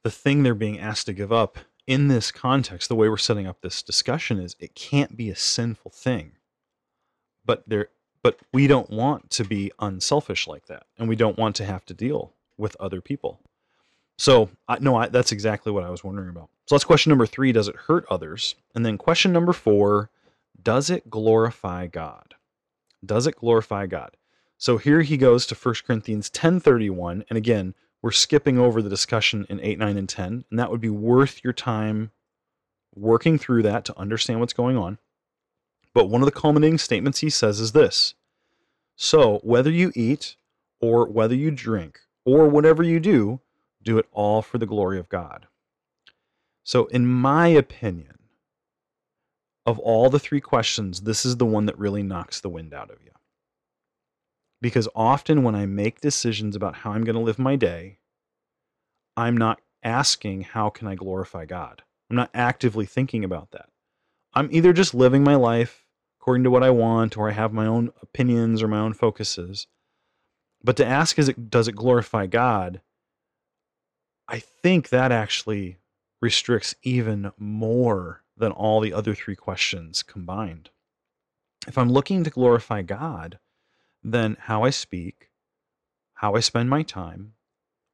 the 0.03 0.11
thing 0.11 0.43
they're 0.43 0.53
being 0.53 0.79
asked 0.79 1.07
to 1.07 1.13
give 1.13 1.31
up 1.31 1.57
in 1.87 2.07
this 2.07 2.31
context, 2.31 2.89
the 2.89 2.95
way 2.95 3.09
we're 3.09 3.17
setting 3.17 3.47
up 3.47 3.61
this 3.61 3.81
discussion 3.81 4.39
is 4.39 4.55
it 4.59 4.75
can't 4.75 5.17
be 5.17 5.29
a 5.29 5.35
sinful 5.35 5.91
thing. 5.91 6.33
But 7.45 7.63
there 7.67 7.89
but 8.21 8.39
we 8.53 8.67
don't 8.67 8.89
want 8.89 9.29
to 9.31 9.43
be 9.43 9.71
unselfish 9.79 10.47
like 10.47 10.67
that. 10.67 10.83
And 10.97 11.09
we 11.09 11.17
don't 11.17 11.37
want 11.37 11.57
to 11.57 11.65
have 11.65 11.83
to 11.87 11.93
deal 11.93 12.33
with 12.57 12.77
other 12.79 13.01
people. 13.01 13.41
So 14.17 14.49
I, 14.69 14.77
no, 14.79 14.95
I, 14.95 15.09
that's 15.09 15.33
exactly 15.33 15.71
what 15.73 15.83
I 15.83 15.89
was 15.89 16.03
wondering 16.05 16.29
about. 16.29 16.49
So 16.67 16.75
that's 16.75 16.85
question 16.85 17.09
number 17.09 17.25
three. 17.25 17.51
Does 17.51 17.67
it 17.67 17.75
hurt 17.75 18.05
others? 18.09 18.55
And 18.73 18.85
then 18.85 18.97
question 18.97 19.33
number 19.33 19.51
four, 19.51 20.09
does 20.63 20.89
it 20.89 21.09
glorify 21.09 21.87
God? 21.87 22.35
does 23.05 23.27
it 23.27 23.35
glorify 23.35 23.85
God? 23.85 24.17
So 24.57 24.77
here 24.77 25.01
he 25.01 25.17
goes 25.17 25.45
to 25.47 25.55
1 25.55 25.75
Corinthians 25.85 26.29
10:31 26.29 27.23
and 27.29 27.37
again, 27.37 27.75
we're 28.01 28.11
skipping 28.11 28.57
over 28.57 28.81
the 28.81 28.89
discussion 28.89 29.45
in 29.49 29.61
8, 29.61 29.79
9 29.79 29.97
and 29.97 30.09
10, 30.09 30.45
and 30.49 30.59
that 30.59 30.69
would 30.69 30.81
be 30.81 30.89
worth 30.89 31.41
your 31.43 31.53
time 31.53 32.11
working 32.93 33.37
through 33.37 33.63
that 33.63 33.85
to 33.85 33.97
understand 33.97 34.41
what's 34.41 34.53
going 34.53 34.75
on. 34.75 34.99
But 35.93 36.09
one 36.09 36.21
of 36.21 36.25
the 36.25 36.31
culminating 36.31 36.77
statements 36.77 37.19
he 37.19 37.29
says 37.29 37.61
is 37.61 37.71
this. 37.71 38.13
So, 38.95 39.39
whether 39.43 39.71
you 39.71 39.91
eat 39.95 40.35
or 40.81 41.07
whether 41.07 41.33
you 41.33 41.49
drink 41.49 42.01
or 42.25 42.47
whatever 42.49 42.83
you 42.83 42.99
do, 42.99 43.39
do 43.81 43.97
it 43.97 44.07
all 44.11 44.41
for 44.41 44.57
the 44.57 44.65
glory 44.65 44.99
of 44.99 45.09
God. 45.09 45.47
So, 46.63 46.85
in 46.87 47.05
my 47.05 47.47
opinion, 47.47 48.19
of 49.65 49.79
all 49.79 50.09
the 50.09 50.19
three 50.19 50.41
questions, 50.41 51.01
this 51.01 51.25
is 51.25 51.37
the 51.37 51.45
one 51.45 51.65
that 51.65 51.79
really 51.79 52.03
knocks 52.03 52.39
the 52.39 52.49
wind 52.49 52.73
out 52.73 52.91
of 52.91 52.97
you. 53.03 53.11
Because 54.61 54.87
often 54.95 55.43
when 55.43 55.55
I 55.55 55.65
make 55.65 56.01
decisions 56.01 56.55
about 56.55 56.75
how 56.75 56.91
I'm 56.91 57.03
going 57.03 57.15
to 57.15 57.21
live 57.21 57.39
my 57.39 57.55
day, 57.55 57.99
I'm 59.15 59.37
not 59.37 59.61
asking, 59.83 60.41
how 60.41 60.69
can 60.69 60.87
I 60.87 60.95
glorify 60.95 61.45
God? 61.45 61.83
I'm 62.09 62.15
not 62.15 62.29
actively 62.33 62.85
thinking 62.85 63.23
about 63.23 63.51
that. 63.51 63.69
I'm 64.33 64.49
either 64.51 64.73
just 64.73 64.93
living 64.93 65.23
my 65.23 65.35
life 65.35 65.85
according 66.19 66.43
to 66.45 66.49
what 66.49 66.63
I 66.63 66.69
want, 66.69 67.17
or 67.17 67.29
I 67.29 67.33
have 67.33 67.51
my 67.51 67.65
own 67.65 67.91
opinions 68.01 68.63
or 68.63 68.69
my 68.69 68.79
own 68.79 68.93
focuses. 68.93 69.67
But 70.63 70.77
to 70.77 70.85
ask, 70.85 71.19
is 71.19 71.27
it, 71.27 71.49
does 71.49 71.67
it 71.67 71.75
glorify 71.75 72.27
God? 72.27 72.79
I 74.29 74.39
think 74.39 74.89
that 74.89 75.11
actually 75.11 75.79
restricts 76.21 76.75
even 76.81 77.33
more 77.37 78.22
than 78.35 78.51
all 78.51 78.79
the 78.79 78.93
other 78.93 79.13
three 79.13 79.35
questions 79.35 80.03
combined. 80.03 80.69
If 81.67 81.77
I'm 81.77 81.89
looking 81.89 82.23
to 82.23 82.29
glorify 82.29 82.81
God, 82.81 83.39
then 84.03 84.37
how 84.41 84.63
I 84.63 84.69
speak, 84.69 85.29
how 86.15 86.35
I 86.35 86.39
spend 86.39 86.69
my 86.69 86.83
time, 86.83 87.33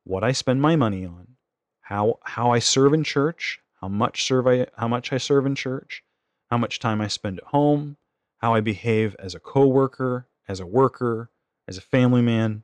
what 0.04 0.24
I 0.24 0.32
spend 0.32 0.62
my 0.62 0.76
money 0.76 1.06
on, 1.06 1.36
how 1.82 2.20
how 2.24 2.52
I 2.52 2.60
serve 2.60 2.94
in 2.94 3.04
church, 3.04 3.60
how 3.82 3.88
much 3.88 4.24
serve 4.24 4.48
I 4.48 4.68
how 4.78 4.88
much 4.88 5.14
I 5.14 5.18
serve 5.18 5.46
in 5.46 5.56
church, 5.56 6.04
how 6.50 6.58
much 6.58 6.80
time 6.80 7.02
I 7.02 7.08
spend 7.08 7.40
at 7.40 7.46
home, 7.46 7.98
how 8.40 8.54
I 8.54 8.62
behave 8.62 9.16
as 9.20 9.36
a 9.36 9.40
coworker, 9.40 10.28
as 10.48 10.60
a 10.60 10.66
worker, 10.66 11.30
as 11.68 11.78
a 11.78 11.82
family 11.82 12.22
man, 12.22 12.64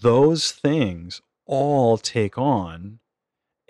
those 0.00 0.50
things 0.50 1.20
all 1.46 1.98
take 1.98 2.36
on 2.36 2.98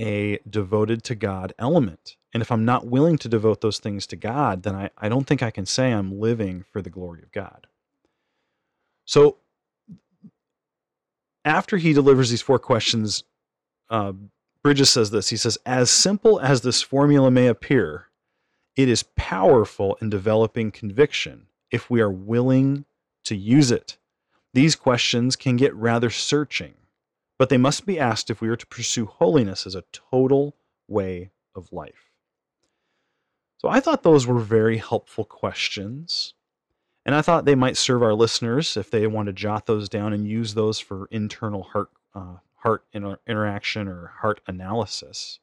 a 0.01 0.39
devoted 0.49 1.03
to 1.05 1.15
God 1.15 1.53
element. 1.59 2.17
And 2.35 2.41
if 2.41 2.51
I'm 2.51 2.65
not 2.65 2.87
willing 2.87 3.19
to 3.19 3.29
devote 3.29 3.61
those 3.61 3.79
things 3.79 4.07
to 4.09 4.17
God, 4.17 4.63
then 4.63 4.75
I, 4.75 4.91
I 4.97 5.09
don't 5.09 5.27
think 5.27 5.43
I 5.43 5.51
can 5.51 5.67
say 5.67 5.93
I'm 5.93 6.19
living 6.19 6.65
for 6.71 6.81
the 6.81 6.91
glory 6.91 7.23
of 7.23 7.31
God. 7.33 7.67
So 9.05 9.37
after 11.45 11.77
he 11.77 11.93
delivers 11.93 12.31
these 12.31 12.43
four 12.43 12.59
questions, 12.59 13.25
uh, 13.91 14.13
Bridges 14.63 14.91
says 14.91 15.11
this. 15.11 15.29
He 15.29 15.37
says, 15.37 15.59
As 15.67 15.91
simple 15.91 16.41
as 16.41 16.61
this 16.61 16.83
formula 16.83 17.31
may 17.31 17.49
appear, 17.49 18.09
it 18.77 18.89
is 18.89 19.03
powerful 19.17 19.99
in 20.01 20.09
developing 20.09 20.71
conviction 20.71 21.47
if 21.71 21.91
we 21.91 22.01
are 22.01 22.11
willing 22.11 22.85
to 23.25 23.37
use 23.37 23.71
it. 23.71 23.99
These 24.55 24.77
questions 24.77 25.37
can 25.37 25.57
get 25.57 25.75
rather 25.75 26.11
searching, 26.11 26.75
but 27.43 27.49
they 27.49 27.59
must 27.59 27.87
be 27.87 27.99
asked 27.99 28.31
if 28.31 28.41
we 28.41 28.49
are 28.49 28.55
to 28.55 28.67
pursue 28.69 29.05
holiness 29.05 29.67
as 29.67 29.75
a 29.75 29.83
total 29.91 30.55
way 30.87 31.33
of 31.57 31.73
life. 31.73 32.13
So 33.59 33.69
I 33.69 33.81
thought 33.81 34.05
those 34.05 34.29
were 34.29 34.39
very 34.39 34.79
helpful 34.79 35.25
questions. 35.25 36.35
And 37.05 37.17
I 37.17 37.21
thought 37.21 37.45
they 37.45 37.57
might 37.57 37.77
serve 37.77 38.01
our 38.01 38.15
listeners 38.15 38.77
if 38.77 38.93
they 38.93 39.09
want 39.09 39.27
to 39.27 39.33
jot 39.33 39.67
those 39.67 39.89
down 39.89 40.13
and 40.13 40.25
use 40.25 40.55
those 40.55 40.79
for 40.79 41.09
internal 41.11 41.65
heart 41.65 41.91
uh, 42.15 42.37
heart 42.59 42.85
inter- 42.93 43.19
interaction 43.27 43.89
or 43.89 44.13
heart 44.21 44.41
analysis. 44.47 45.41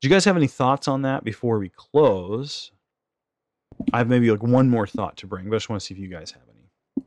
Do 0.00 0.08
you 0.08 0.14
guys 0.14 0.24
have 0.24 0.38
any 0.38 0.46
thoughts 0.46 0.88
on 0.88 1.02
that 1.02 1.24
before 1.24 1.58
we 1.58 1.68
close? 1.68 2.72
I 3.92 3.98
have 3.98 4.08
maybe 4.08 4.30
like 4.30 4.42
one 4.42 4.70
more 4.70 4.86
thought 4.86 5.18
to 5.18 5.26
bring, 5.26 5.50
but 5.50 5.56
I 5.56 5.58
just 5.58 5.68
want 5.68 5.82
to 5.82 5.84
see 5.84 5.92
if 5.92 6.00
you 6.00 6.08
guys 6.08 6.30
have 6.30 6.42
any. 6.48 7.04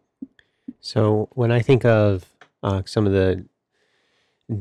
So 0.80 1.28
when 1.32 1.52
I 1.52 1.62
think 1.62 1.86
of 1.86 2.30
uh, 2.62 2.84
some 2.86 3.08
of 3.08 3.12
the 3.12 3.46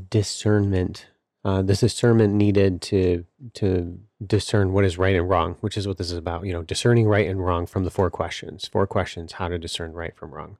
discernment 0.08 1.06
uh, 1.44 1.60
this 1.60 1.80
discernment 1.80 2.34
needed 2.34 2.80
to 2.80 3.24
to 3.52 4.00
discern 4.24 4.72
what 4.72 4.84
is 4.84 4.96
right 4.96 5.14
and 5.14 5.28
wrong, 5.28 5.56
which 5.60 5.76
is 5.76 5.86
what 5.86 5.98
this 5.98 6.10
is 6.10 6.16
about. 6.16 6.46
You 6.46 6.54
know, 6.54 6.62
discerning 6.62 7.06
right 7.06 7.28
and 7.28 7.44
wrong 7.44 7.66
from 7.66 7.84
the 7.84 7.90
four 7.90 8.10
questions. 8.10 8.66
Four 8.66 8.86
questions: 8.86 9.32
how 9.32 9.48
to 9.48 9.58
discern 9.58 9.92
right 9.92 10.16
from 10.16 10.30
wrong. 10.30 10.56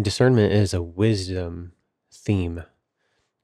Discernment 0.00 0.52
is 0.52 0.74
a 0.74 0.82
wisdom 0.82 1.72
theme, 2.12 2.64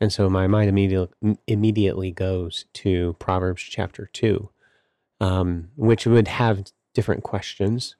and 0.00 0.12
so 0.12 0.28
my 0.28 0.48
mind 0.48 0.68
immediately 0.68 1.38
immediately 1.46 2.10
goes 2.10 2.64
to 2.74 3.14
Proverbs 3.20 3.62
chapter 3.62 4.10
two, 4.12 4.50
um, 5.20 5.68
which 5.76 6.06
would 6.06 6.26
have 6.26 6.64
different 6.92 7.22
questions, 7.22 7.94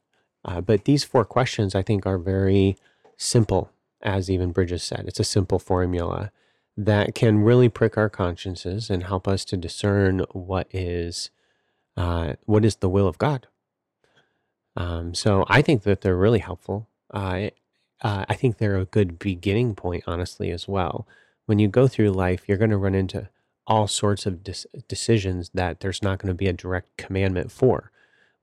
uh, 0.45 0.61
but 0.61 0.85
these 0.85 1.05
four 1.05 1.25
questions 1.25 1.77
I 1.77 1.83
think 1.83 2.07
are 2.07 2.19
very 2.19 2.77
simple, 3.17 3.71
as 4.03 4.29
even 4.29 4.51
Bridges 4.51 4.83
said. 4.83 5.05
It's 5.07 5.21
a 5.21 5.25
simple 5.25 5.61
formula 5.61 6.33
that 6.77 7.15
can 7.15 7.39
really 7.39 7.69
prick 7.69 7.97
our 7.97 8.09
consciences 8.09 8.91
and 8.91 9.05
help 9.05 9.29
us 9.29 9.45
to 9.47 9.57
discern 9.57 10.21
what 10.33 10.67
is 10.73 11.31
uh, 11.97 12.35
what 12.45 12.65
is 12.65 12.77
the 12.77 12.89
will 12.89 13.07
of 13.07 13.19
God. 13.19 13.47
Um, 14.77 15.15
so 15.15 15.45
I 15.49 15.63
think 15.63 15.85
that 15.85 16.01
they're 16.01 16.17
really 16.17 16.41
helpful. 16.41 16.89
Uh, 17.13 17.51
uh, 18.03 18.25
I 18.29 18.35
think 18.35 18.59
they're 18.59 18.77
a 18.77 18.87
good 18.87 19.19
beginning 19.19 19.77
point, 19.77 20.03
honestly, 20.07 20.51
as 20.51 20.67
well. 20.67 21.07
When 21.47 21.61
you 21.61 21.69
go 21.69 21.87
through 21.87 22.11
life, 22.11 22.45
you're 22.49 22.59
going 22.59 22.71
to 22.71 22.77
run 22.77 22.97
into 22.97 23.29
all 23.67 23.87
sorts 23.87 24.27
of 24.27 24.43
dis- 24.43 24.67
decisions 24.89 25.51
that 25.55 25.81
there's 25.81 26.03
not 26.03 26.19
going 26.19 26.29
to 26.29 26.35
be 26.35 26.49
a 26.49 26.53
direct 26.53 26.97
commandment 26.97 27.53
for. 27.53 27.93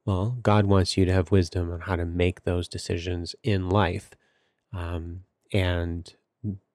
Well, 0.05 0.37
God 0.41 0.65
wants 0.65 0.97
you 0.97 1.05
to 1.05 1.13
have 1.13 1.31
wisdom 1.31 1.71
on 1.71 1.81
how 1.81 1.95
to 1.95 2.05
make 2.05 2.43
those 2.43 2.67
decisions 2.67 3.35
in 3.43 3.69
life. 3.69 4.11
Um, 4.73 5.25
and 5.53 6.11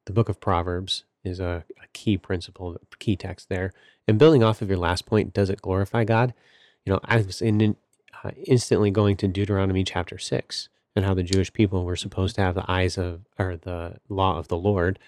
the 0.05 0.13
book 0.13 0.29
of 0.29 0.39
Proverbs 0.41 1.05
is 1.27 1.41
a, 1.41 1.65
a 1.83 1.87
key 1.93 2.17
principle, 2.17 2.77
key 2.99 3.17
text 3.17 3.49
there. 3.49 3.73
And 4.09 4.19
building 4.19 4.43
off 4.43 4.63
of 4.63 4.69
your 4.69 4.79
last 4.79 5.07
point, 5.07 5.35
does 5.35 5.51
it 5.51 5.61
glorify 5.61 6.05
God? 6.05 6.33
You 6.85 6.93
know, 6.93 7.01
I 7.05 7.19
was 7.19 7.43
in, 7.43 7.77
uh, 8.23 8.31
instantly 8.45 8.91
going 8.91 9.17
to 9.19 9.29
Deuteronomy 9.29 9.85
chapter 9.85 10.19
six 10.19 10.69
and 10.95 11.05
how 11.05 11.15
the 11.15 11.23
Jewish 11.23 11.53
people 11.53 11.85
were 11.85 11.97
supposed 11.97 12.37
to 12.37 12.43
have 12.43 12.55
the 12.55 12.71
eyes 12.71 12.97
of, 12.97 13.23
or 13.39 13.57
the 13.57 13.97
law 14.09 14.39
of 14.39 14.49
the 14.49 14.57
Lord 14.57 14.99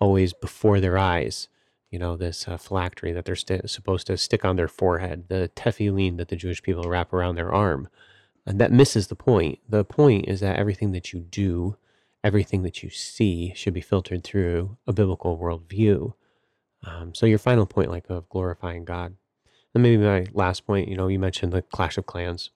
always 0.00 0.32
before 0.32 0.80
their 0.80 0.98
eyes. 0.98 1.48
You 1.90 1.98
know, 1.98 2.16
this 2.16 2.46
uh, 2.46 2.58
phylactery 2.58 3.12
that 3.12 3.24
they're 3.24 3.34
st- 3.36 3.70
supposed 3.70 4.08
to 4.08 4.18
stick 4.18 4.44
on 4.44 4.56
their 4.56 4.68
forehead, 4.68 5.28
the 5.28 5.50
tefillin 5.56 6.18
that 6.18 6.28
the 6.28 6.36
Jewish 6.36 6.62
people 6.62 6.82
wrap 6.82 7.12
around 7.12 7.36
their 7.36 7.52
arm. 7.52 7.88
And 8.44 8.60
that 8.60 8.72
misses 8.72 9.06
the 9.06 9.14
point. 9.14 9.60
The 9.68 9.84
point 9.84 10.28
is 10.28 10.40
that 10.40 10.58
everything 10.58 10.92
that 10.92 11.12
you 11.12 11.20
do 11.20 11.76
everything 12.24 12.62
that 12.62 12.82
you 12.82 12.90
see 12.90 13.52
should 13.54 13.74
be 13.74 13.80
filtered 13.80 14.24
through 14.24 14.76
a 14.86 14.92
biblical 14.92 15.38
worldview. 15.38 16.12
Um, 16.84 17.14
so 17.14 17.26
your 17.26 17.38
final 17.38 17.66
point, 17.66 17.90
like 17.90 18.08
of 18.10 18.28
glorifying 18.28 18.84
God, 18.84 19.16
and 19.74 19.82
maybe 19.82 20.02
my 20.02 20.26
last 20.32 20.66
point, 20.66 20.88
you 20.88 20.96
know, 20.96 21.08
you 21.08 21.18
mentioned 21.18 21.52
the 21.52 21.62
Clash 21.62 21.98
of 21.98 22.06
Clans. 22.06 22.50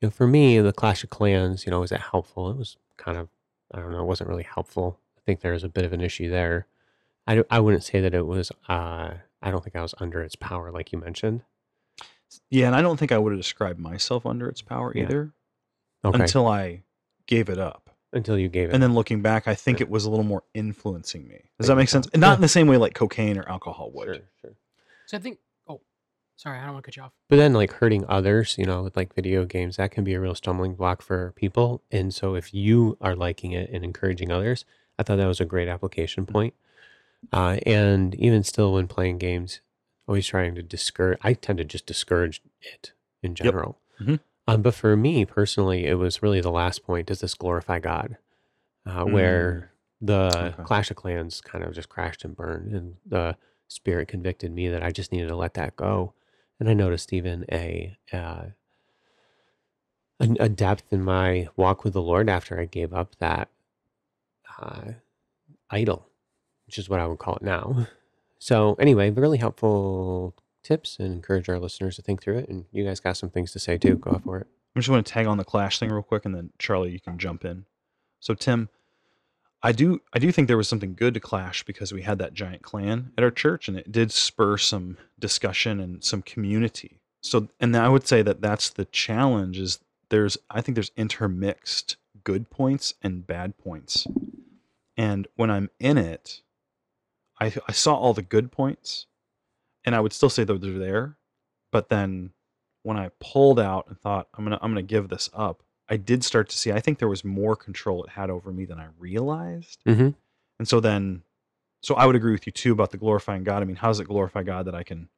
You 0.00 0.06
know, 0.06 0.10
for 0.10 0.26
me, 0.26 0.58
the 0.60 0.72
Clash 0.72 1.02
of 1.04 1.10
Clans, 1.10 1.66
you 1.66 1.70
know, 1.70 1.80
was 1.80 1.92
it 1.92 2.00
helpful? 2.00 2.50
It 2.50 2.56
was 2.56 2.76
kind 2.96 3.16
of, 3.18 3.28
I 3.72 3.80
don't 3.80 3.90
know, 3.92 4.00
it 4.00 4.06
wasn't 4.06 4.30
really 4.30 4.44
helpful. 4.44 4.98
I 5.16 5.20
think 5.26 5.40
there 5.40 5.52
was 5.52 5.64
a 5.64 5.68
bit 5.68 5.84
of 5.84 5.92
an 5.92 6.00
issue 6.00 6.30
there. 6.30 6.66
I, 7.26 7.42
I 7.50 7.60
wouldn't 7.60 7.84
say 7.84 8.00
that 8.00 8.14
it 8.14 8.26
was, 8.26 8.50
uh, 8.68 9.14
I 9.42 9.50
don't 9.50 9.62
think 9.62 9.76
I 9.76 9.82
was 9.82 9.94
under 9.98 10.22
its 10.22 10.36
power, 10.36 10.70
like 10.70 10.92
you 10.92 10.98
mentioned. 10.98 11.42
Yeah, 12.50 12.66
and 12.66 12.76
I 12.76 12.80
don't 12.82 12.96
think 12.96 13.12
I 13.12 13.18
would 13.18 13.32
have 13.32 13.40
described 13.40 13.78
myself 13.80 14.24
under 14.24 14.48
its 14.48 14.62
power 14.62 14.92
Yeah. 14.94 15.02
either 15.04 15.32
Okay. 16.04 16.20
until 16.22 16.46
I 16.46 16.82
gave 17.26 17.48
it 17.48 17.58
up. 17.58 17.87
Until 18.12 18.38
you 18.38 18.48
gave 18.48 18.70
it. 18.70 18.74
And 18.74 18.82
then 18.82 18.94
looking 18.94 19.20
back, 19.20 19.46
I 19.46 19.54
think 19.54 19.78
Sure. 19.78 19.86
it 19.86 19.90
was 19.90 20.04
a 20.06 20.10
little 20.10 20.24
more 20.24 20.42
influencing 20.54 21.28
me. 21.28 21.34
Does 21.58 21.66
Think 21.66 21.68
that 21.68 21.76
make 21.76 21.88
so. 21.90 21.96
sense? 21.96 22.08
And 22.14 22.20
not 22.20 22.30
Yeah. 22.30 22.34
in 22.36 22.40
the 22.40 22.48
same 22.48 22.66
way 22.66 22.76
like 22.78 22.94
cocaine 22.94 23.36
or 23.38 23.46
alcohol 23.48 23.90
would. 23.92 24.06
sure, 24.06 24.30
sure. 24.40 24.54
So 25.06 25.16
I 25.18 25.20
think. 25.20 25.38
Oh, 25.68 25.82
sorry, 26.36 26.58
I 26.58 26.64
don't 26.64 26.72
want 26.72 26.84
to 26.84 26.88
cut 26.90 26.96
you 26.96 27.02
off. 27.02 27.12
But 27.28 27.36
then, 27.36 27.52
like 27.52 27.72
hurting 27.72 28.06
others, 28.08 28.56
you 28.56 28.64
know, 28.64 28.82
with 28.82 28.96
like 28.96 29.14
video 29.14 29.44
games, 29.44 29.76
that 29.76 29.90
can 29.90 30.04
be 30.04 30.14
a 30.14 30.20
real 30.20 30.34
stumbling 30.34 30.74
block 30.74 31.02
for 31.02 31.32
people. 31.36 31.82
And 31.90 32.14
so, 32.14 32.34
if 32.34 32.54
you 32.54 32.96
are 33.02 33.14
liking 33.14 33.52
it 33.52 33.68
and 33.70 33.84
encouraging 33.84 34.32
others, 34.32 34.64
I 34.98 35.02
thought 35.02 35.16
that 35.16 35.26
was 35.26 35.40
a 35.40 35.44
great 35.44 35.68
application 35.68 36.24
point. 36.24 36.54
Uh, 37.32 37.58
and 37.66 38.14
even 38.14 38.42
still, 38.42 38.72
when 38.72 38.86
playing 38.88 39.18
games, 39.18 39.60
always 40.06 40.26
trying 40.26 40.54
to 40.54 40.62
discourage, 40.62 41.18
I 41.20 41.34
tend 41.34 41.58
to 41.58 41.64
just 41.64 41.84
discourage 41.84 42.40
it 42.62 42.92
in 43.22 43.34
general. 43.34 43.78
Mhm. 44.00 44.20
Um, 44.48 44.62
but 44.62 44.74
for 44.74 44.96
me 44.96 45.26
personally, 45.26 45.86
it 45.86 45.96
was 45.96 46.22
really 46.22 46.42
the 46.42 46.52
last 46.52 46.84
point 46.84 47.08
does 47.08 47.20
this 47.20 47.34
glorify 47.34 47.80
God? 47.80 48.18
Uh, 48.86 49.04
Where 49.04 49.72
the 50.00 50.54
Okay. 50.54 50.64
Clash 50.64 50.90
of 50.90 50.96
Clans 50.96 51.40
kind 51.42 51.64
of 51.64 51.74
just 51.74 51.90
crashed 51.90 52.24
and 52.24 52.36
burned, 52.36 52.72
and 52.74 52.96
the 53.06 53.36
spirit 53.68 54.08
convicted 54.08 54.52
me 54.52 54.68
that 54.68 54.82
I 54.84 54.92
just 54.92 55.12
needed 55.12 55.28
to 55.28 55.36
let 55.36 55.54
that 55.54 55.76
go. 55.76 56.14
And 56.60 56.68
I 56.70 56.74
noticed 56.74 57.12
even 57.12 57.46
a 57.52 57.96
uh, 58.12 58.46
a, 60.20 60.28
a 60.40 60.48
depth 60.50 60.92
in 60.92 61.02
my 61.02 61.48
walk 61.56 61.84
with 61.84 61.92
the 61.94 62.02
Lord 62.02 62.28
after 62.30 62.60
I 62.60 62.66
gave 62.66 62.94
up 62.94 63.16
that 63.18 63.50
uh, 64.60 64.92
idol, 65.70 66.06
which 66.66 66.78
is 66.78 66.88
what 66.88 67.00
I 67.00 67.06
would 67.06 67.18
call 67.20 67.36
it 67.36 67.42
now. 67.42 67.88
So 68.40 68.74
anyway, 68.74 69.10
really 69.10 69.38
helpful 69.38 70.34
tips 70.68 70.98
and 70.98 71.12
encourage 71.12 71.48
our 71.48 71.58
listeners 71.58 71.96
to 71.96 72.02
think 72.02 72.22
through 72.22 72.38
it. 72.38 72.48
And 72.48 72.66
you 72.70 72.84
guys 72.84 73.00
got 73.00 73.16
some 73.16 73.30
things 73.30 73.52
to 73.52 73.58
say 73.58 73.78
too. 73.78 73.96
Go 73.96 74.20
for 74.22 74.38
it. 74.38 74.46
I 74.76 74.80
just 74.80 74.88
want 74.88 75.04
to 75.04 75.12
tag 75.12 75.26
on 75.26 75.38
the 75.38 75.44
clash 75.44 75.78
thing 75.78 75.90
real 75.90 76.02
quick, 76.02 76.24
and 76.24 76.34
then 76.34 76.50
Charlie, 76.58 76.92
you 76.92 77.00
can 77.00 77.18
jump 77.18 77.44
in. 77.44 77.64
So 78.20 78.34
Tim, 78.34 78.68
I 79.62 79.72
do 79.72 80.00
I 80.12 80.18
do 80.18 80.30
think 80.30 80.46
there 80.46 80.56
was 80.56 80.68
something 80.68 80.94
good 80.94 81.14
to 81.14 81.20
clash 81.20 81.64
because 81.64 81.92
we 81.92 82.02
had 82.02 82.18
that 82.18 82.34
giant 82.34 82.62
clan 82.62 83.12
at 83.18 83.24
our 83.24 83.30
church, 83.30 83.68
and 83.68 83.76
it 83.76 83.90
did 83.90 84.12
spur 84.12 84.56
some 84.56 84.98
discussion 85.18 85.80
and 85.80 86.04
some 86.04 86.22
community. 86.22 87.00
So, 87.20 87.48
and 87.58 87.76
I 87.76 87.88
would 87.88 88.06
say 88.06 88.22
that 88.22 88.40
that's 88.40 88.70
the 88.70 88.84
challenge. 88.84 89.58
Is 89.58 89.80
there's 90.10 90.38
I 90.50 90.60
think 90.60 90.76
there's 90.76 90.92
intermixed 90.96 91.96
good 92.22 92.50
points 92.50 92.94
and 93.02 93.26
bad 93.26 93.58
points, 93.58 94.06
and 94.96 95.26
when 95.34 95.50
I'm 95.50 95.70
in 95.80 95.98
it, 95.98 96.42
I 97.40 97.52
I 97.66 97.72
saw 97.72 97.96
all 97.96 98.14
the 98.14 98.22
good 98.22 98.52
points, 98.52 99.06
and 99.84 99.94
I 99.94 100.00
would 100.00 100.12
still 100.12 100.30
say 100.30 100.44
that 100.44 100.60
they're 100.60 100.78
there, 100.78 101.16
but 101.72 101.88
then 101.88 102.30
when 102.82 102.96
I 102.96 103.10
pulled 103.20 103.60
out 103.60 103.86
and 103.88 103.98
thought 103.98 104.28
I'm 104.34 104.44
gonna 104.44 104.58
I'm 104.62 104.70
gonna 104.70 104.82
give 104.82 105.08
this 105.08 105.28
up, 105.34 105.62
I 105.88 105.96
did 105.96 106.22
start 106.24 106.48
to 106.50 106.58
see. 106.58 106.72
I 106.72 106.80
think 106.80 106.98
there 106.98 107.08
was 107.08 107.24
more 107.24 107.56
control 107.56 108.04
it 108.04 108.10
had 108.10 108.30
over 108.30 108.52
me 108.52 108.64
than 108.64 108.78
I 108.78 108.86
realized. 108.98 109.80
Mm-hmm. 109.86 110.10
And 110.58 110.68
so 110.68 110.80
then, 110.80 111.22
so 111.82 111.94
I 111.94 112.06
would 112.06 112.16
agree 112.16 112.32
with 112.32 112.46
you 112.46 112.52
too 112.52 112.72
about 112.72 112.90
the 112.90 112.96
glorifying 112.98 113.44
God. 113.44 113.62
I 113.62 113.64
mean, 113.64 113.76
how 113.76 113.88
does 113.88 114.00
it 114.00 114.08
glorify 114.08 114.42
God 114.42 114.66
that 114.66 114.74
I 114.74 114.82
can, 114.82 115.08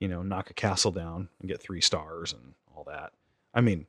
you 0.00 0.08
know, 0.08 0.22
knock 0.22 0.50
a 0.50 0.54
castle 0.54 0.92
down 0.92 1.28
and 1.40 1.48
get 1.48 1.60
three 1.60 1.80
stars 1.80 2.32
and 2.32 2.54
all 2.74 2.84
that? 2.84 3.12
I 3.52 3.60
mean, 3.60 3.86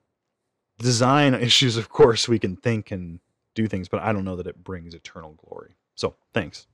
design 0.79 1.33
issues, 1.41 1.77
of 1.77 1.89
course, 1.89 2.27
we 2.27 2.39
can 2.39 2.55
think 2.55 2.91
and 2.91 3.19
do 3.55 3.67
things, 3.67 3.87
but 3.87 4.01
I 4.01 4.11
don't 4.11 4.25
know 4.25 4.35
that 4.35 4.47
it 4.47 4.63
brings 4.63 4.93
eternal 4.93 5.33
glory. 5.33 5.75
So 5.95 6.15
thanks. 6.33 6.67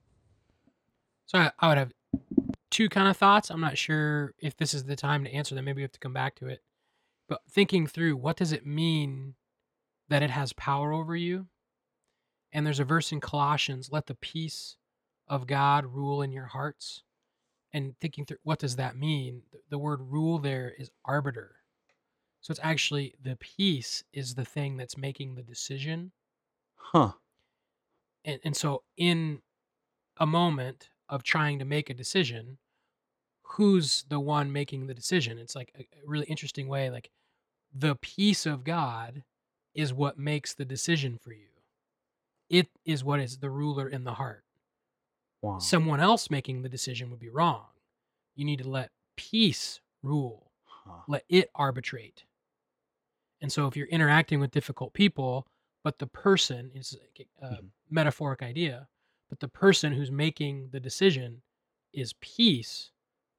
So 1.27 1.39
I, 1.39 1.51
I 1.59 1.67
would 1.67 1.77
have 1.77 1.93
two 2.75 2.89
kind 2.89 3.07
of 3.07 3.15
thoughts. 3.15 3.49
I'm 3.49 3.61
not 3.61 3.77
sure 3.77 4.33
if 4.37 4.57
this 4.57 4.73
is 4.73 4.83
the 4.83 4.97
time 4.97 5.23
to 5.23 5.33
answer 5.33 5.55
them. 5.55 5.63
Maybe 5.63 5.77
we 5.77 5.83
have 5.83 5.93
to 5.93 5.99
come 5.99 6.11
back 6.11 6.35
to 6.35 6.47
it. 6.47 6.61
But 7.29 7.39
thinking 7.49 7.87
through 7.87 8.17
what 8.17 8.35
does 8.35 8.51
it 8.51 8.65
mean 8.65 9.35
that 10.09 10.21
it 10.21 10.29
has 10.29 10.51
power 10.51 10.91
over 10.91 11.15
you? 11.15 11.47
And 12.51 12.65
there's 12.65 12.81
a 12.81 12.83
verse 12.85 13.13
in 13.13 13.21
Colossians, 13.21 13.91
let 13.93 14.07
the 14.07 14.15
peace 14.15 14.75
of 15.27 15.47
God 15.47 15.85
rule 15.85 16.21
in 16.21 16.33
your 16.33 16.47
hearts. 16.47 17.03
And 17.71 17.97
thinking 18.01 18.25
through 18.25 18.39
what 18.43 18.59
does 18.59 18.75
that 18.75 18.97
mean? 18.97 19.43
The, 19.53 19.59
the 19.69 19.79
word 19.79 20.01
rule 20.01 20.37
there 20.37 20.73
is 20.77 20.91
arbiter. 21.05 21.55
So 22.41 22.51
it's 22.51 22.59
actually 22.61 23.15
the 23.21 23.37
peace 23.37 24.03
is 24.11 24.35
the 24.35 24.45
thing 24.45 24.75
that's 24.75 24.97
making 24.97 25.35
the 25.35 25.43
decision 25.43 26.11
Huh. 26.75 27.13
and, 28.25 28.39
and 28.43 28.55
so 28.55 28.83
in 28.97 29.41
a 30.17 30.25
moment 30.25 30.89
of 31.09 31.23
trying 31.23 31.57
to 31.59 31.65
make 31.65 31.89
a 31.89 31.93
decision 31.93 32.57
who's 33.49 34.03
the 34.09 34.19
one 34.19 34.51
making 34.51 34.87
the 34.87 34.93
decision 34.93 35.37
it's 35.37 35.55
like 35.55 35.71
a, 35.77 35.81
a 35.81 36.07
really 36.07 36.25
interesting 36.27 36.67
way 36.67 36.89
like 36.89 37.09
the 37.73 37.95
peace 37.97 38.45
of 38.45 38.63
god 38.63 39.23
is 39.75 39.93
what 39.93 40.17
makes 40.19 40.53
the 40.53 40.65
decision 40.65 41.17
for 41.17 41.33
you 41.33 41.49
it 42.49 42.69
is 42.85 43.03
what 43.03 43.19
is 43.19 43.37
the 43.37 43.49
ruler 43.51 43.87
in 43.87 44.03
the 44.03 44.15
heart 44.15 44.43
Wow. 45.41 45.59
someone 45.59 45.99
else 45.99 46.29
making 46.29 46.61
the 46.61 46.69
decision 46.69 47.09
would 47.09 47.19
be 47.19 47.29
wrong 47.29 47.67
you 48.35 48.45
need 48.45 48.59
to 48.59 48.69
let 48.69 48.91
peace 49.17 49.81
rule 50.03 50.51
Huh. 50.63 51.01
let 51.07 51.23
it 51.29 51.49
arbitrate. 51.55 52.25
And 53.41 53.51
so 53.51 53.67
if 53.67 53.75
you're 53.75 53.87
interacting 53.87 54.39
with 54.39 54.51
difficult 54.51 54.93
people, 54.93 55.47
but 55.83 55.99
the 55.99 56.07
person 56.07 56.71
is 56.73 56.97
a 57.41 57.55
Mhm. 57.55 57.71
metaphoric 57.89 58.41
idea, 58.41 58.87
but 59.29 59.39
the 59.39 59.47
person 59.47 59.93
who's 59.93 60.11
making 60.11 60.69
the 60.71 60.79
decision 60.79 61.43
is 61.93 62.13
peace, 62.21 62.91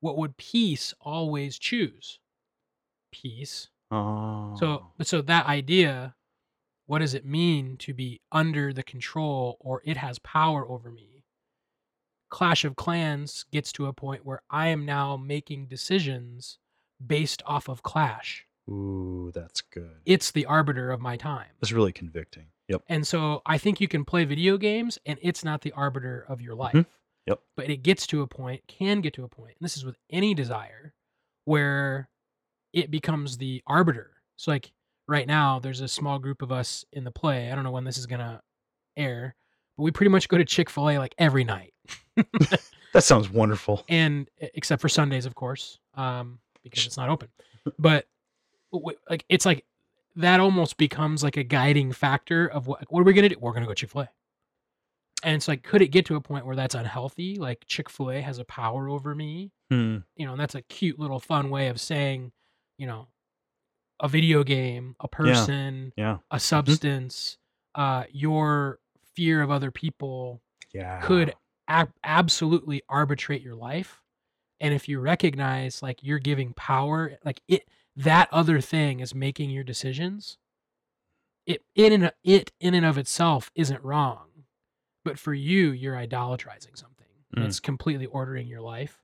what 0.07 0.17
would 0.17 0.37
peace 0.37 0.95
always 1.01 1.59
choose? 1.59 2.21
Peace. 3.11 3.69
Oh. 3.91 4.55
So 4.59 4.87
but 4.97 5.09
so 5.09 5.21
that 5.23 5.47
idea, 5.47 6.15
what 6.87 7.01
does 7.01 7.13
it 7.15 7.27
mean 7.27 7.77
to 7.79 7.93
be 7.93 8.21
under 8.31 8.73
the 8.73 8.85
control 8.85 9.57
or 9.61 9.83
it 9.85 9.97
has 9.97 10.21
power 10.21 10.67
over 10.69 10.93
me? 10.93 11.25
Clash 12.29 12.65
of 12.65 12.77
Clans 12.77 13.45
gets 13.51 13.73
to 13.73 13.87
a 13.87 13.93
point 13.93 14.25
where 14.25 14.43
I 14.49 14.69
am 14.69 14.85
now 14.85 15.17
making 15.17 15.67
decisions 15.67 16.59
based 17.05 17.43
off 17.47 17.69
of 17.69 17.83
Clash. 17.83 18.47
Ooh, 18.69 19.33
that's 19.35 19.61
good. 19.61 19.99
It's 20.05 20.31
the 20.31 20.47
arbiter 20.47 20.91
of 20.93 21.01
my 21.01 21.17
time. 21.17 21.51
That's 21.61 21.73
really 21.73 21.93
convicting. 21.93 22.47
Yep. 22.69 22.83
And 22.89 23.07
so 23.07 23.43
I 23.47 23.59
think 23.59 23.81
you 23.81 23.89
can 23.89 24.05
play 24.05 24.25
video 24.25 24.57
games 24.57 24.99
and 25.05 25.19
it's 25.23 25.45
not 25.45 25.63
the 25.63 25.73
arbiter 25.73 26.25
of 26.29 26.41
your 26.41 26.55
life. 26.55 26.75
Mm-hmm. 26.75 26.91
Yep. 27.27 27.41
But 27.57 27.71
it 27.71 27.79
gets 27.83 28.07
to 28.09 28.23
a 28.23 28.27
point, 28.27 28.63
can 28.69 29.01
get 29.01 29.15
to 29.15 29.25
a 29.25 29.29
point, 29.29 29.57
and 29.59 29.65
this 29.65 29.77
is 29.77 29.85
with 29.85 29.97
any 30.11 30.35
desire, 30.35 30.95
where 31.45 32.09
it 32.73 32.91
becomes 32.91 33.39
the 33.39 33.63
arbiter. 33.67 34.13
So 34.37 34.51
like 34.51 34.73
right 35.09 35.27
now, 35.27 35.59
there's 35.59 35.81
a 35.81 35.89
small 35.89 36.19
group 36.19 36.43
of 36.43 36.53
us 36.53 36.85
in 36.93 37.05
the 37.05 37.11
play. 37.11 37.51
I 37.51 37.55
don't 37.55 37.65
know 37.65 37.71
when 37.71 37.85
this 37.85 37.99
is 37.99 38.07
gonna 38.07 38.43
air, 38.97 39.35
but 39.77 39.83
we 39.85 39.91
pretty 39.91 40.11
much 40.11 40.29
go 40.29 40.39
to 40.39 40.45
Chick 40.45 40.71
fil 40.71 40.91
A 40.91 40.99
like 40.99 41.15
every 41.19 41.45
night. 41.45 41.73
That 42.93 43.03
sounds 43.03 43.29
wonderful. 43.29 43.85
and 43.91 44.27
except 44.41 44.81
for 44.81 44.89
Sundays, 44.89 45.27
of 45.27 45.35
course, 45.35 45.81
um, 45.97 46.39
because 46.63 46.87
it's 46.87 46.97
not 46.97 47.11
open. 47.11 47.29
But 47.79 48.07
like 48.73 49.25
it's 49.29 49.45
like 49.45 49.67
that 50.17 50.41
almost 50.41 50.77
becomes 50.79 51.23
like 51.23 51.37
a 51.37 51.43
guiding 51.43 51.93
factor 51.93 52.47
of 52.47 52.67
what 52.67 52.85
what 52.89 53.01
are 53.01 53.05
we 53.05 53.13
gonna 53.13 53.29
do? 53.29 53.37
We're 53.39 53.53
gonna 53.53 53.67
go 53.67 53.73
to 53.73 53.75
Chick 53.75 53.91
Fil 53.91 54.03
A. 54.03 54.09
And 55.27 55.35
it's 55.35 55.49
like, 55.49 55.63
could 55.63 55.83
it 55.83 55.89
get 55.89 56.07
to 56.07 56.17
a 56.17 56.21
point 56.21 56.47
where 56.47 56.57
that's 56.57 56.75
unhealthy? 56.75 57.35
Like 57.37 57.65
Chick 57.67 57.91
Fil 57.91 58.13
A 58.13 58.21
has 58.23 58.39
a 58.39 58.45
power 58.45 58.89
over 58.89 59.15
me, 59.15 59.51
Hmm. 59.71 59.99
you 60.17 60.25
know, 60.25 60.33
and 60.33 60.41
that's 60.41 60.55
a 60.55 60.63
cute 60.63 60.99
little 60.99 61.19
fun 61.21 61.51
way 61.51 61.67
of 61.69 61.79
saying, 61.81 62.33
you 62.79 62.87
know, 62.87 63.09
a 64.01 64.09
video 64.09 64.45
game, 64.45 64.95
a 65.01 65.09
person, 65.09 65.93
Yeah. 65.97 66.19
a 66.31 66.39
substance, 66.41 67.37
uh, 67.75 68.05
your 68.11 68.79
fear 69.15 69.43
of 69.43 69.51
other 69.51 69.71
people, 69.73 70.41
Yeah. 70.73 71.01
could 71.03 71.35
ab- 71.69 71.93
absolutely 72.05 72.83
arbitrate 72.89 73.43
your 73.43 73.57
life 73.57 74.03
and 74.61 74.73
if 74.73 74.89
you 74.89 75.01
recognize 75.01 75.83
like 75.83 76.03
you're 76.03 76.19
giving 76.21 76.55
power 76.55 77.19
like 77.25 77.43
it 77.49 77.69
that 77.97 78.29
other 78.33 78.61
thing 78.61 79.01
is 79.01 79.15
making 79.15 79.51
your 79.51 79.65
decisions 79.65 80.39
it 81.47 81.65
in 81.75 81.93
and 81.93 82.13
it 82.25 82.53
in 82.61 82.73
and 82.75 82.87
of 82.87 82.97
itself 82.99 83.51
isn't 83.55 83.83
wrong 83.83 84.26
but 85.07 85.19
for 85.19 85.33
you 85.33 85.71
you're 85.71 85.97
idolatrizing 85.97 86.77
something 86.77 86.93
Mm. 87.35 87.45
it's 87.45 87.59
completely 87.61 88.07
ordering 88.07 88.47
your 88.47 88.61
life 88.61 89.03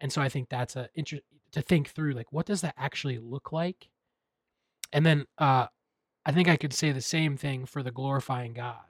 and 0.00 0.12
so 0.12 0.20
i 0.20 0.28
think 0.28 0.48
that's 0.48 0.76
a 0.76 0.88
inter- 0.94 1.20
to 1.52 1.62
think 1.62 1.88
through 1.88 2.12
like 2.12 2.30
what 2.30 2.44
does 2.46 2.60
that 2.60 2.74
actually 2.76 3.18
look 3.18 3.52
like 3.52 3.88
and 4.92 5.06
then 5.06 5.24
uh 5.38 5.66
i 6.26 6.32
think 6.32 6.48
i 6.48 6.56
could 6.56 6.74
say 6.74 6.92
the 6.92 7.00
same 7.00 7.36
thing 7.38 7.64
for 7.64 7.82
the 7.82 7.90
glorifying 7.90 8.52
god 8.52 8.84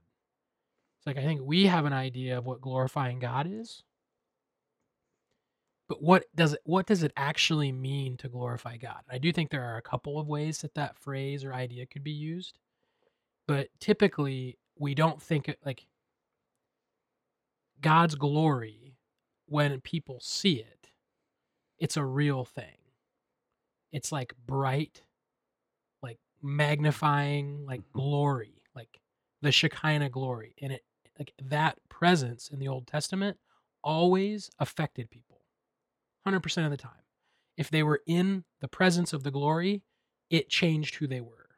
it's 1.04 1.06
like 1.06 1.22
I 1.22 1.26
think 1.28 1.42
we 1.44 1.66
have 1.66 1.84
an 1.84 1.92
idea 1.92 2.38
of 2.38 2.46
what 2.46 2.62
glorifying 2.62 3.18
God 3.18 3.46
is. 3.46 3.82
But 5.86 6.02
what 6.02 6.24
does 6.34 6.54
it 6.54 6.60
what 6.64 6.86
does 6.86 7.02
it 7.02 7.12
actually 7.14 7.72
mean 7.72 8.16
to 8.18 8.28
glorify 8.30 8.78
God? 8.78 9.02
I 9.10 9.18
do 9.18 9.30
think 9.30 9.50
there 9.50 9.64
are 9.64 9.76
a 9.76 9.82
couple 9.82 10.18
of 10.18 10.28
ways 10.28 10.62
that 10.62 10.74
that 10.76 10.96
phrase 10.96 11.44
or 11.44 11.52
idea 11.52 11.84
could 11.84 12.04
be 12.04 12.10
used. 12.10 12.58
But 13.46 13.68
typically 13.80 14.58
we 14.78 14.94
don't 14.94 15.20
think 15.20 15.50
it 15.50 15.58
like 15.62 15.86
God's 17.80 18.14
glory 18.14 18.96
when 19.46 19.80
people 19.80 20.20
see 20.20 20.54
it. 20.60 20.90
It's 21.78 21.96
a 21.96 22.04
real 22.04 22.44
thing. 22.44 22.78
It's 23.92 24.12
like 24.12 24.34
bright 24.46 25.02
like 26.02 26.18
magnifying 26.42 27.64
like 27.66 27.80
Mhm. 27.82 27.92
glory, 27.92 28.62
like 28.74 29.00
the 29.40 29.52
Shekinah 29.52 30.10
glory. 30.10 30.54
And 30.60 30.72
it 30.72 30.84
like 31.18 31.32
that 31.38 31.78
presence 31.88 32.50
in 32.50 32.58
the 32.58 32.68
Old 32.68 32.86
Testament 32.86 33.38
always 33.82 34.50
affected 34.58 35.10
people 35.10 35.46
100% 36.24 36.66
of 36.66 36.70
the 36.70 36.76
time. 36.76 37.04
If 37.56 37.70
they 37.70 37.82
were 37.82 38.02
in 38.06 38.44
the 38.60 38.68
presence 38.68 39.12
of 39.12 39.22
the 39.22 39.30
glory, 39.30 39.82
it 40.30 40.48
changed 40.48 40.96
who 40.96 41.06
they 41.06 41.20
were. 41.20 41.56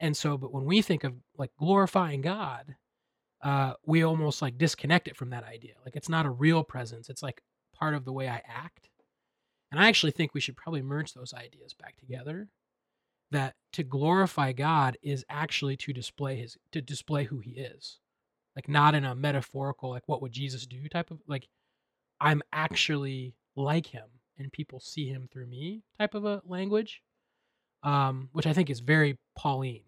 And 0.00 0.16
so, 0.16 0.38
but 0.38 0.52
when 0.52 0.64
we 0.64 0.82
think 0.82 1.04
of 1.04 1.22
like 1.36 1.54
glorifying 1.56 2.22
God, 2.22 2.76
uh, 3.42 3.74
we 3.84 4.02
almost 4.02 4.42
like 4.42 4.58
disconnect 4.58 5.08
it 5.08 5.16
from 5.16 5.30
that 5.30 5.44
idea. 5.44 5.74
Like 5.84 5.96
it's 5.96 6.08
not 6.08 6.26
a 6.26 6.30
real 6.30 6.64
presence, 6.64 7.08
it's 7.08 7.22
like 7.22 7.42
part 7.74 7.94
of 7.94 8.04
the 8.04 8.12
way 8.12 8.28
I 8.28 8.42
act. 8.46 8.88
And 9.70 9.80
I 9.80 9.88
actually 9.88 10.12
think 10.12 10.32
we 10.32 10.40
should 10.40 10.56
probably 10.56 10.82
merge 10.82 11.12
those 11.12 11.34
ideas 11.34 11.74
back 11.74 11.96
together. 11.96 12.48
That 13.32 13.54
to 13.72 13.82
glorify 13.82 14.52
God 14.52 14.96
is 15.02 15.24
actually 15.28 15.76
to 15.78 15.92
display 15.92 16.36
his 16.36 16.56
to 16.70 16.80
display 16.80 17.24
who 17.24 17.40
he 17.40 17.50
is 17.50 17.98
like 18.56 18.68
not 18.68 18.94
in 18.94 19.04
a 19.04 19.14
metaphorical 19.14 19.90
like 19.90 20.02
what 20.06 20.22
would 20.22 20.32
jesus 20.32 20.66
do 20.66 20.88
type 20.88 21.10
of 21.10 21.18
like 21.28 21.46
i'm 22.20 22.42
actually 22.52 23.34
like 23.54 23.86
him 23.86 24.06
and 24.38 24.50
people 24.50 24.80
see 24.80 25.06
him 25.06 25.28
through 25.30 25.46
me 25.46 25.82
type 26.00 26.14
of 26.14 26.24
a 26.24 26.42
language 26.46 27.02
um 27.82 28.30
which 28.32 28.46
i 28.46 28.52
think 28.52 28.70
is 28.70 28.80
very 28.80 29.18
pauline 29.36 29.84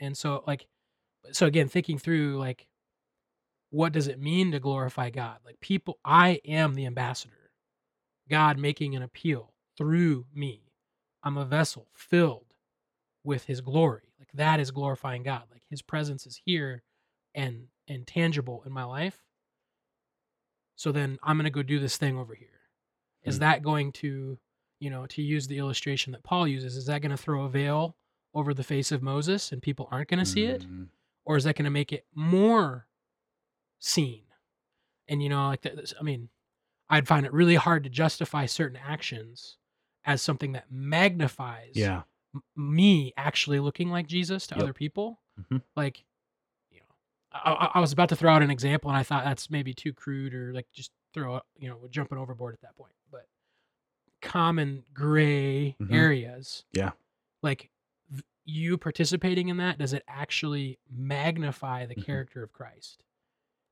and 0.00 0.16
so 0.16 0.42
like 0.46 0.66
so 1.32 1.46
again 1.46 1.68
thinking 1.68 1.98
through 1.98 2.36
like 2.36 2.66
what 3.70 3.92
does 3.92 4.08
it 4.08 4.20
mean 4.20 4.52
to 4.52 4.60
glorify 4.60 5.10
god? 5.10 5.38
Like 5.44 5.60
people 5.60 5.98
i 6.04 6.40
am 6.46 6.74
the 6.74 6.86
ambassador. 6.86 7.50
God 8.30 8.58
making 8.58 8.94
an 8.94 9.02
appeal 9.02 9.52
through 9.76 10.26
me. 10.34 10.62
I'm 11.22 11.36
a 11.38 11.44
vessel 11.44 11.88
filled 11.94 12.54
with 13.24 13.44
his 13.44 13.60
glory. 13.60 14.12
Like 14.18 14.28
that 14.34 14.60
is 14.60 14.70
glorifying 14.70 15.22
god. 15.22 15.44
Like 15.50 15.62
his 15.70 15.82
presence 15.82 16.26
is 16.26 16.40
here 16.44 16.82
and 17.34 17.66
and 17.86 18.06
tangible 18.06 18.62
in 18.66 18.72
my 18.72 18.84
life. 18.84 19.18
So 20.76 20.92
then 20.92 21.18
i'm 21.22 21.36
going 21.36 21.44
to 21.44 21.50
go 21.50 21.62
do 21.62 21.78
this 21.78 21.96
thing 21.96 22.18
over 22.18 22.34
here. 22.34 22.48
Is 23.24 23.36
Hmm. 23.36 23.40
that 23.40 23.62
going 23.62 23.92
to 23.92 24.38
you 24.80 24.90
know 24.90 25.06
to 25.06 25.22
use 25.22 25.46
the 25.48 25.58
illustration 25.58 26.12
that 26.12 26.22
paul 26.22 26.46
uses 26.46 26.76
is 26.76 26.86
that 26.86 27.02
going 27.02 27.10
to 27.10 27.16
throw 27.16 27.42
a 27.44 27.48
veil 27.48 27.96
over 28.32 28.54
the 28.54 28.62
face 28.62 28.92
of 28.92 29.02
moses 29.02 29.50
and 29.50 29.60
people 29.60 29.88
aren't 29.90 30.08
going 30.08 30.20
to 30.20 30.26
see 30.26 30.44
it? 30.44 30.62
Mm. 30.62 30.88
or 31.24 31.36
is 31.36 31.44
that 31.44 31.56
going 31.56 31.64
to 31.64 31.70
make 31.70 31.92
it 31.92 32.06
more 32.14 32.86
seen 33.78 34.22
and 35.08 35.22
you 35.22 35.28
know 35.28 35.46
like 35.48 35.62
that 35.62 35.92
i 35.98 36.02
mean 36.02 36.28
i'd 36.90 37.06
find 37.08 37.24
it 37.26 37.32
really 37.32 37.54
hard 37.54 37.84
to 37.84 37.90
justify 37.90 38.44
certain 38.46 38.78
actions 38.84 39.56
as 40.04 40.20
something 40.22 40.52
that 40.52 40.70
magnifies 40.70 41.72
Yeah. 41.74 42.02
m- 42.34 42.42
me 42.56 43.12
actually 43.16 43.60
looking 43.60 43.90
like 43.90 44.06
Jesus 44.06 44.46
to 44.46 44.54
Yep. 44.54 44.62
other 44.62 44.72
people. 44.72 45.20
Mhm. 45.38 45.60
Like, 45.76 46.04
you 46.70 46.80
know, 46.80 46.86
I, 47.32 47.72
I- 47.74 47.80
was 47.80 47.92
about 47.92 48.08
to 48.10 48.16
throw 48.16 48.32
out 48.32 48.42
an 48.42 48.50
example, 48.50 48.88
and 48.90 48.96
I 48.96 49.02
thought 49.02 49.24
that's 49.24 49.50
maybe 49.50 49.74
too 49.74 49.92
crude 49.92 50.32
or 50.34 50.52
like 50.54 50.66
just 50.72 50.92
throw, 51.12 51.40
you 51.58 51.68
know, 51.68 51.78
jumping 51.90 52.16
overboard 52.16 52.54
at 52.54 52.62
that 52.62 52.74
point. 52.76 52.94
But 53.10 53.26
common 54.22 54.84
gray 54.94 55.76
Mhm. 55.78 55.92
areas, 55.92 56.64
Yeah. 56.72 56.92
like 57.42 57.70
you 58.46 58.78
participating 58.78 59.48
in 59.48 59.58
that, 59.58 59.76
does 59.78 59.92
it 59.92 60.04
actually 60.08 60.78
magnify 60.90 61.84
the 61.84 61.96
Mhm. 61.96 62.04
character 62.06 62.42
of 62.42 62.52
Christ? 62.52 63.04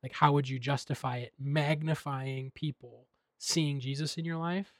Like, 0.06 0.12
how 0.12 0.30
would 0.34 0.48
you 0.48 0.60
justify 0.60 1.16
it 1.16 1.32
magnifying 1.36 2.52
people 2.54 3.08
seeing 3.38 3.80
Jesus 3.80 4.16
in 4.16 4.24
your 4.24 4.36
life? 4.36 4.72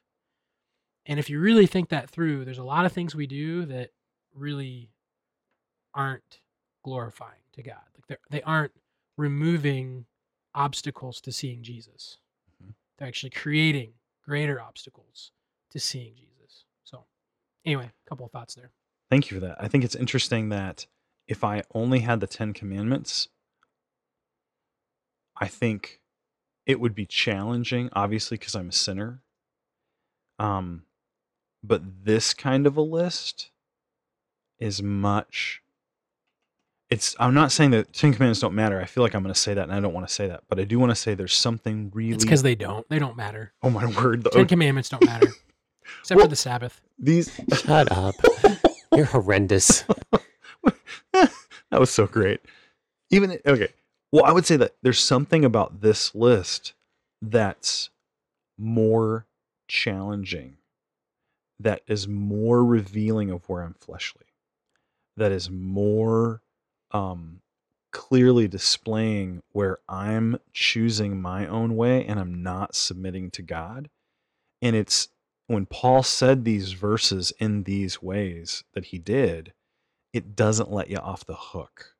And 1.04 1.18
if 1.18 1.28
you 1.28 1.40
really 1.40 1.66
think 1.66 1.88
that 1.88 2.08
through, 2.08 2.44
there's 2.44 2.58
a 2.60 2.64
lot 2.64 2.86
of 2.86 2.92
things 2.92 3.12
we 3.12 3.26
do 3.26 3.64
that 3.64 3.90
really 4.32 4.88
aren't 5.92 6.38
glorifying 6.84 7.42
to 7.54 7.62
God. 7.64 7.82
Like 7.96 8.06
they 8.06 8.36
they 8.38 8.42
aren't 8.42 8.70
removing 9.16 10.06
obstacles 10.54 11.20
to 11.22 11.32
seeing 11.32 11.64
Jesus. 11.64 12.18
Mhm. 12.62 12.74
They're 12.96 13.08
actually 13.08 13.30
creating 13.30 13.94
greater 14.24 14.60
obstacles 14.60 15.32
to 15.70 15.80
seeing 15.80 16.14
Jesus. 16.14 16.66
So, 16.84 17.04
anyway, 17.64 17.86
a 17.86 18.08
couple 18.08 18.24
of 18.26 18.30
thoughts 18.30 18.54
there. 18.54 18.70
Thank 19.10 19.28
you 19.28 19.40
for 19.40 19.44
that. 19.44 19.60
I 19.60 19.66
think 19.66 19.82
it's 19.82 19.96
interesting 19.96 20.50
that 20.50 20.86
if 21.26 21.42
I 21.42 21.64
only 21.74 21.98
had 21.98 22.20
the 22.20 22.28
Ten 22.28 22.52
Commandments, 22.52 23.26
I 25.38 25.48
think 25.48 26.00
it 26.64 26.80
would 26.80 26.94
be 26.94 27.06
challenging, 27.06 27.90
obviously, 27.92 28.36
because 28.38 28.54
I'm 28.54 28.68
a 28.68 28.72
sinner. 28.72 29.22
Um, 30.38 30.82
but 31.62 31.82
this 32.04 32.34
kind 32.34 32.66
of 32.66 32.76
a 32.76 32.82
list 32.82 33.50
is 34.58 34.82
much. 34.82 35.62
It's. 36.88 37.16
I'm 37.18 37.34
not 37.34 37.50
saying 37.52 37.72
that 37.72 37.92
Ten 37.92 38.12
Commandments 38.12 38.40
don't 38.40 38.54
matter. 38.54 38.80
I 38.80 38.84
feel 38.84 39.02
like 39.02 39.14
I'm 39.14 39.22
going 39.22 39.34
to 39.34 39.40
say 39.40 39.54
that, 39.54 39.62
and 39.64 39.72
I 39.72 39.80
don't 39.80 39.92
want 39.92 40.06
to 40.06 40.12
say 40.14 40.28
that, 40.28 40.44
but 40.48 40.60
I 40.60 40.64
do 40.64 40.78
want 40.78 40.90
to 40.90 40.96
say 40.96 41.14
there's 41.14 41.34
something 41.34 41.90
really. 41.92 42.14
It's 42.14 42.24
because 42.24 42.42
they 42.42 42.54
don't. 42.54 42.88
They 42.88 42.98
don't 42.98 43.16
matter. 43.16 43.52
oh 43.62 43.70
my 43.70 43.86
word! 43.86 44.22
The, 44.22 44.30
Ten 44.30 44.46
Commandments 44.46 44.88
don't 44.88 45.04
matter, 45.04 45.28
except 46.00 46.16
Well- 46.16 46.26
for 46.26 46.30
the 46.30 46.36
Sabbath. 46.36 46.80
these. 46.98 47.38
Shut 47.64 47.90
up. 47.90 48.14
You're 48.94 49.06
horrendous. 49.06 49.84
that 51.12 51.30
was 51.72 51.90
so 51.90 52.06
great. 52.06 52.40
Even 53.10 53.38
okay. 53.46 53.68
Well, 54.12 54.24
I 54.24 54.32
would 54.32 54.46
say 54.46 54.56
that 54.56 54.76
there's 54.82 55.00
something 55.00 55.44
about 55.44 55.80
this 55.80 56.14
list 56.14 56.74
that's 57.20 57.90
more 58.58 59.26
challenging, 59.68 60.56
that 61.58 61.82
is 61.86 62.06
more 62.06 62.64
revealing 62.64 63.30
of 63.30 63.48
where 63.48 63.62
I'm 63.62 63.74
fleshly, 63.74 64.26
that 65.16 65.32
is 65.32 65.50
more 65.50 66.42
um, 66.92 67.40
clearly 67.92 68.46
displaying 68.46 69.42
where 69.52 69.78
I'm 69.88 70.38
choosing 70.52 71.20
my 71.20 71.46
own 71.46 71.76
way 71.76 72.04
and 72.04 72.20
I'm 72.20 72.42
not 72.42 72.74
submitting 72.74 73.30
to 73.32 73.42
God. 73.42 73.90
And 74.62 74.76
it's 74.76 75.08
when 75.46 75.66
Paul 75.66 76.02
said 76.02 76.44
these 76.44 76.72
verses 76.72 77.32
in 77.38 77.64
these 77.64 78.02
ways 78.02 78.64
that 78.74 78.86
he 78.86 78.98
did, 78.98 79.52
it 80.12 80.36
doesn't 80.36 80.70
let 80.70 80.90
you 80.90 80.98
off 80.98 81.24
the 81.24 81.36
hook. 81.36 81.95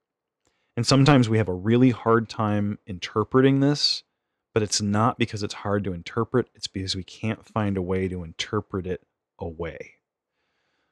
And 0.76 0.86
sometimes 0.86 1.28
we 1.28 1.38
have 1.38 1.48
a 1.48 1.54
really 1.54 1.90
hard 1.90 2.28
time 2.28 2.78
interpreting 2.86 3.60
this, 3.60 4.02
but 4.52 4.62
it's 4.62 4.82
not 4.82 5.18
because 5.18 5.42
it's 5.42 5.54
hard 5.54 5.84
to 5.84 5.92
interpret, 5.92 6.48
it's 6.54 6.66
because 6.66 6.94
we 6.94 7.04
can't 7.04 7.44
find 7.44 7.76
a 7.76 7.82
way 7.82 8.08
to 8.08 8.22
interpret 8.22 8.86
it 8.86 9.02
away. 9.38 9.94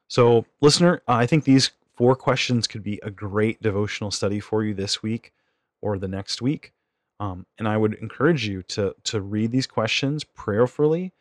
So, 0.08 0.46
listener, 0.60 1.02
I 1.06 1.26
think 1.26 1.44
these 1.44 1.70
four 1.96 2.16
questions 2.16 2.66
could 2.66 2.82
be 2.82 3.00
a 3.02 3.10
great 3.10 3.62
devotional 3.62 4.10
study 4.10 4.40
for 4.40 4.62
you 4.62 4.74
this 4.74 5.02
week 5.02 5.32
or 5.80 5.98
the 5.98 6.08
next 6.08 6.42
week. 6.42 6.72
Um, 7.20 7.46
and 7.58 7.68
I 7.68 7.76
would 7.76 7.94
encourage 7.94 8.46
you 8.46 8.62
to 8.64 8.94
to 9.04 9.20
read 9.20 9.52
these 9.52 9.66
questions 9.66 10.24
prayerfully. 10.24 11.12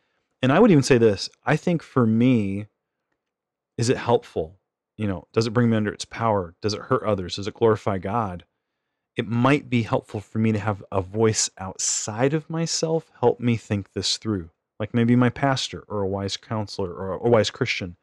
And 0.42 0.52
I 0.52 0.58
would 0.58 0.70
even 0.70 0.82
say 0.82 0.98
this: 0.98 1.28
I 1.44 1.56
think 1.56 1.82
for 1.82 2.06
me, 2.06 2.66
is 3.78 3.88
it 3.88 3.96
helpful? 3.96 4.58
You 4.96 5.06
know, 5.06 5.26
does 5.32 5.46
it 5.46 5.52
bring 5.52 5.70
me 5.70 5.76
under 5.76 5.92
its 5.92 6.04
power? 6.04 6.54
Does 6.60 6.74
it 6.74 6.82
hurt 6.82 7.04
others? 7.04 7.36
Does 7.36 7.46
it 7.46 7.54
glorify 7.54 7.98
God? 7.98 8.44
It 9.16 9.28
might 9.28 9.70
be 9.70 9.82
helpful 9.82 10.20
for 10.20 10.38
me 10.38 10.50
to 10.52 10.58
have 10.58 10.82
a 10.90 11.00
voice 11.00 11.48
outside 11.58 12.34
of 12.34 12.50
myself 12.50 13.10
help 13.20 13.38
me 13.38 13.56
think 13.56 13.92
this 13.92 14.16
through, 14.16 14.50
like 14.80 14.92
maybe 14.92 15.14
my 15.14 15.30
pastor 15.30 15.84
or 15.86 16.00
a 16.00 16.08
wise 16.08 16.36
counselor 16.36 16.92
or 16.92 17.12
a 17.12 17.28
wise 17.28 17.50
Christian 17.50 17.96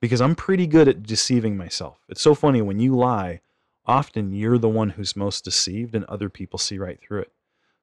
because 0.00 0.20
I'm 0.20 0.34
pretty 0.34 0.66
good 0.66 0.88
at 0.88 1.02
deceiving 1.02 1.56
myself. 1.56 1.98
It's 2.08 2.20
so 2.20 2.34
funny 2.34 2.62
when 2.62 2.78
you 2.78 2.96
lie, 2.96 3.40
often 3.86 4.32
you're 4.32 4.58
the 4.58 4.68
one 4.68 4.90
who's 4.90 5.16
most 5.16 5.44
deceived 5.44 5.94
and 5.94 6.04
other 6.04 6.28
people 6.28 6.58
see 6.58 6.78
right 6.78 7.00
through 7.00 7.20
it. 7.20 7.32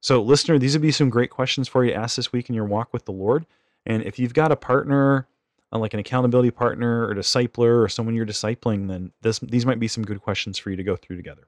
So, 0.01 0.21
listener, 0.21 0.59
these 0.59 0.73
would 0.73 0.81
be 0.81 0.91
some 0.91 1.09
great 1.09 1.31
questions 1.31 1.67
for 1.67 1.83
you 1.83 1.91
to 1.91 1.97
ask 1.97 2.15
this 2.15 2.31
week 2.31 2.49
in 2.49 2.55
your 2.55 2.65
walk 2.65 2.93
with 2.93 3.05
the 3.05 3.11
Lord. 3.11 3.45
And 3.85 4.03
if 4.03 4.19
you've 4.19 4.33
got 4.33 4.51
a 4.51 4.55
partner, 4.55 5.27
uh, 5.73 5.79
like 5.79 5.93
an 5.93 5.99
accountability 5.99 6.51
partner 6.51 7.07
or 7.07 7.15
discipler 7.15 7.83
or 7.83 7.89
someone 7.89 8.15
you're 8.15 8.25
discipling, 8.25 8.87
then 8.87 9.11
this, 9.21 9.39
these 9.39 9.65
might 9.65 9.79
be 9.79 9.87
some 9.87 10.05
good 10.05 10.21
questions 10.21 10.57
for 10.57 10.69
you 10.69 10.75
to 10.75 10.83
go 10.83 10.95
through 10.95 11.15
together. 11.15 11.47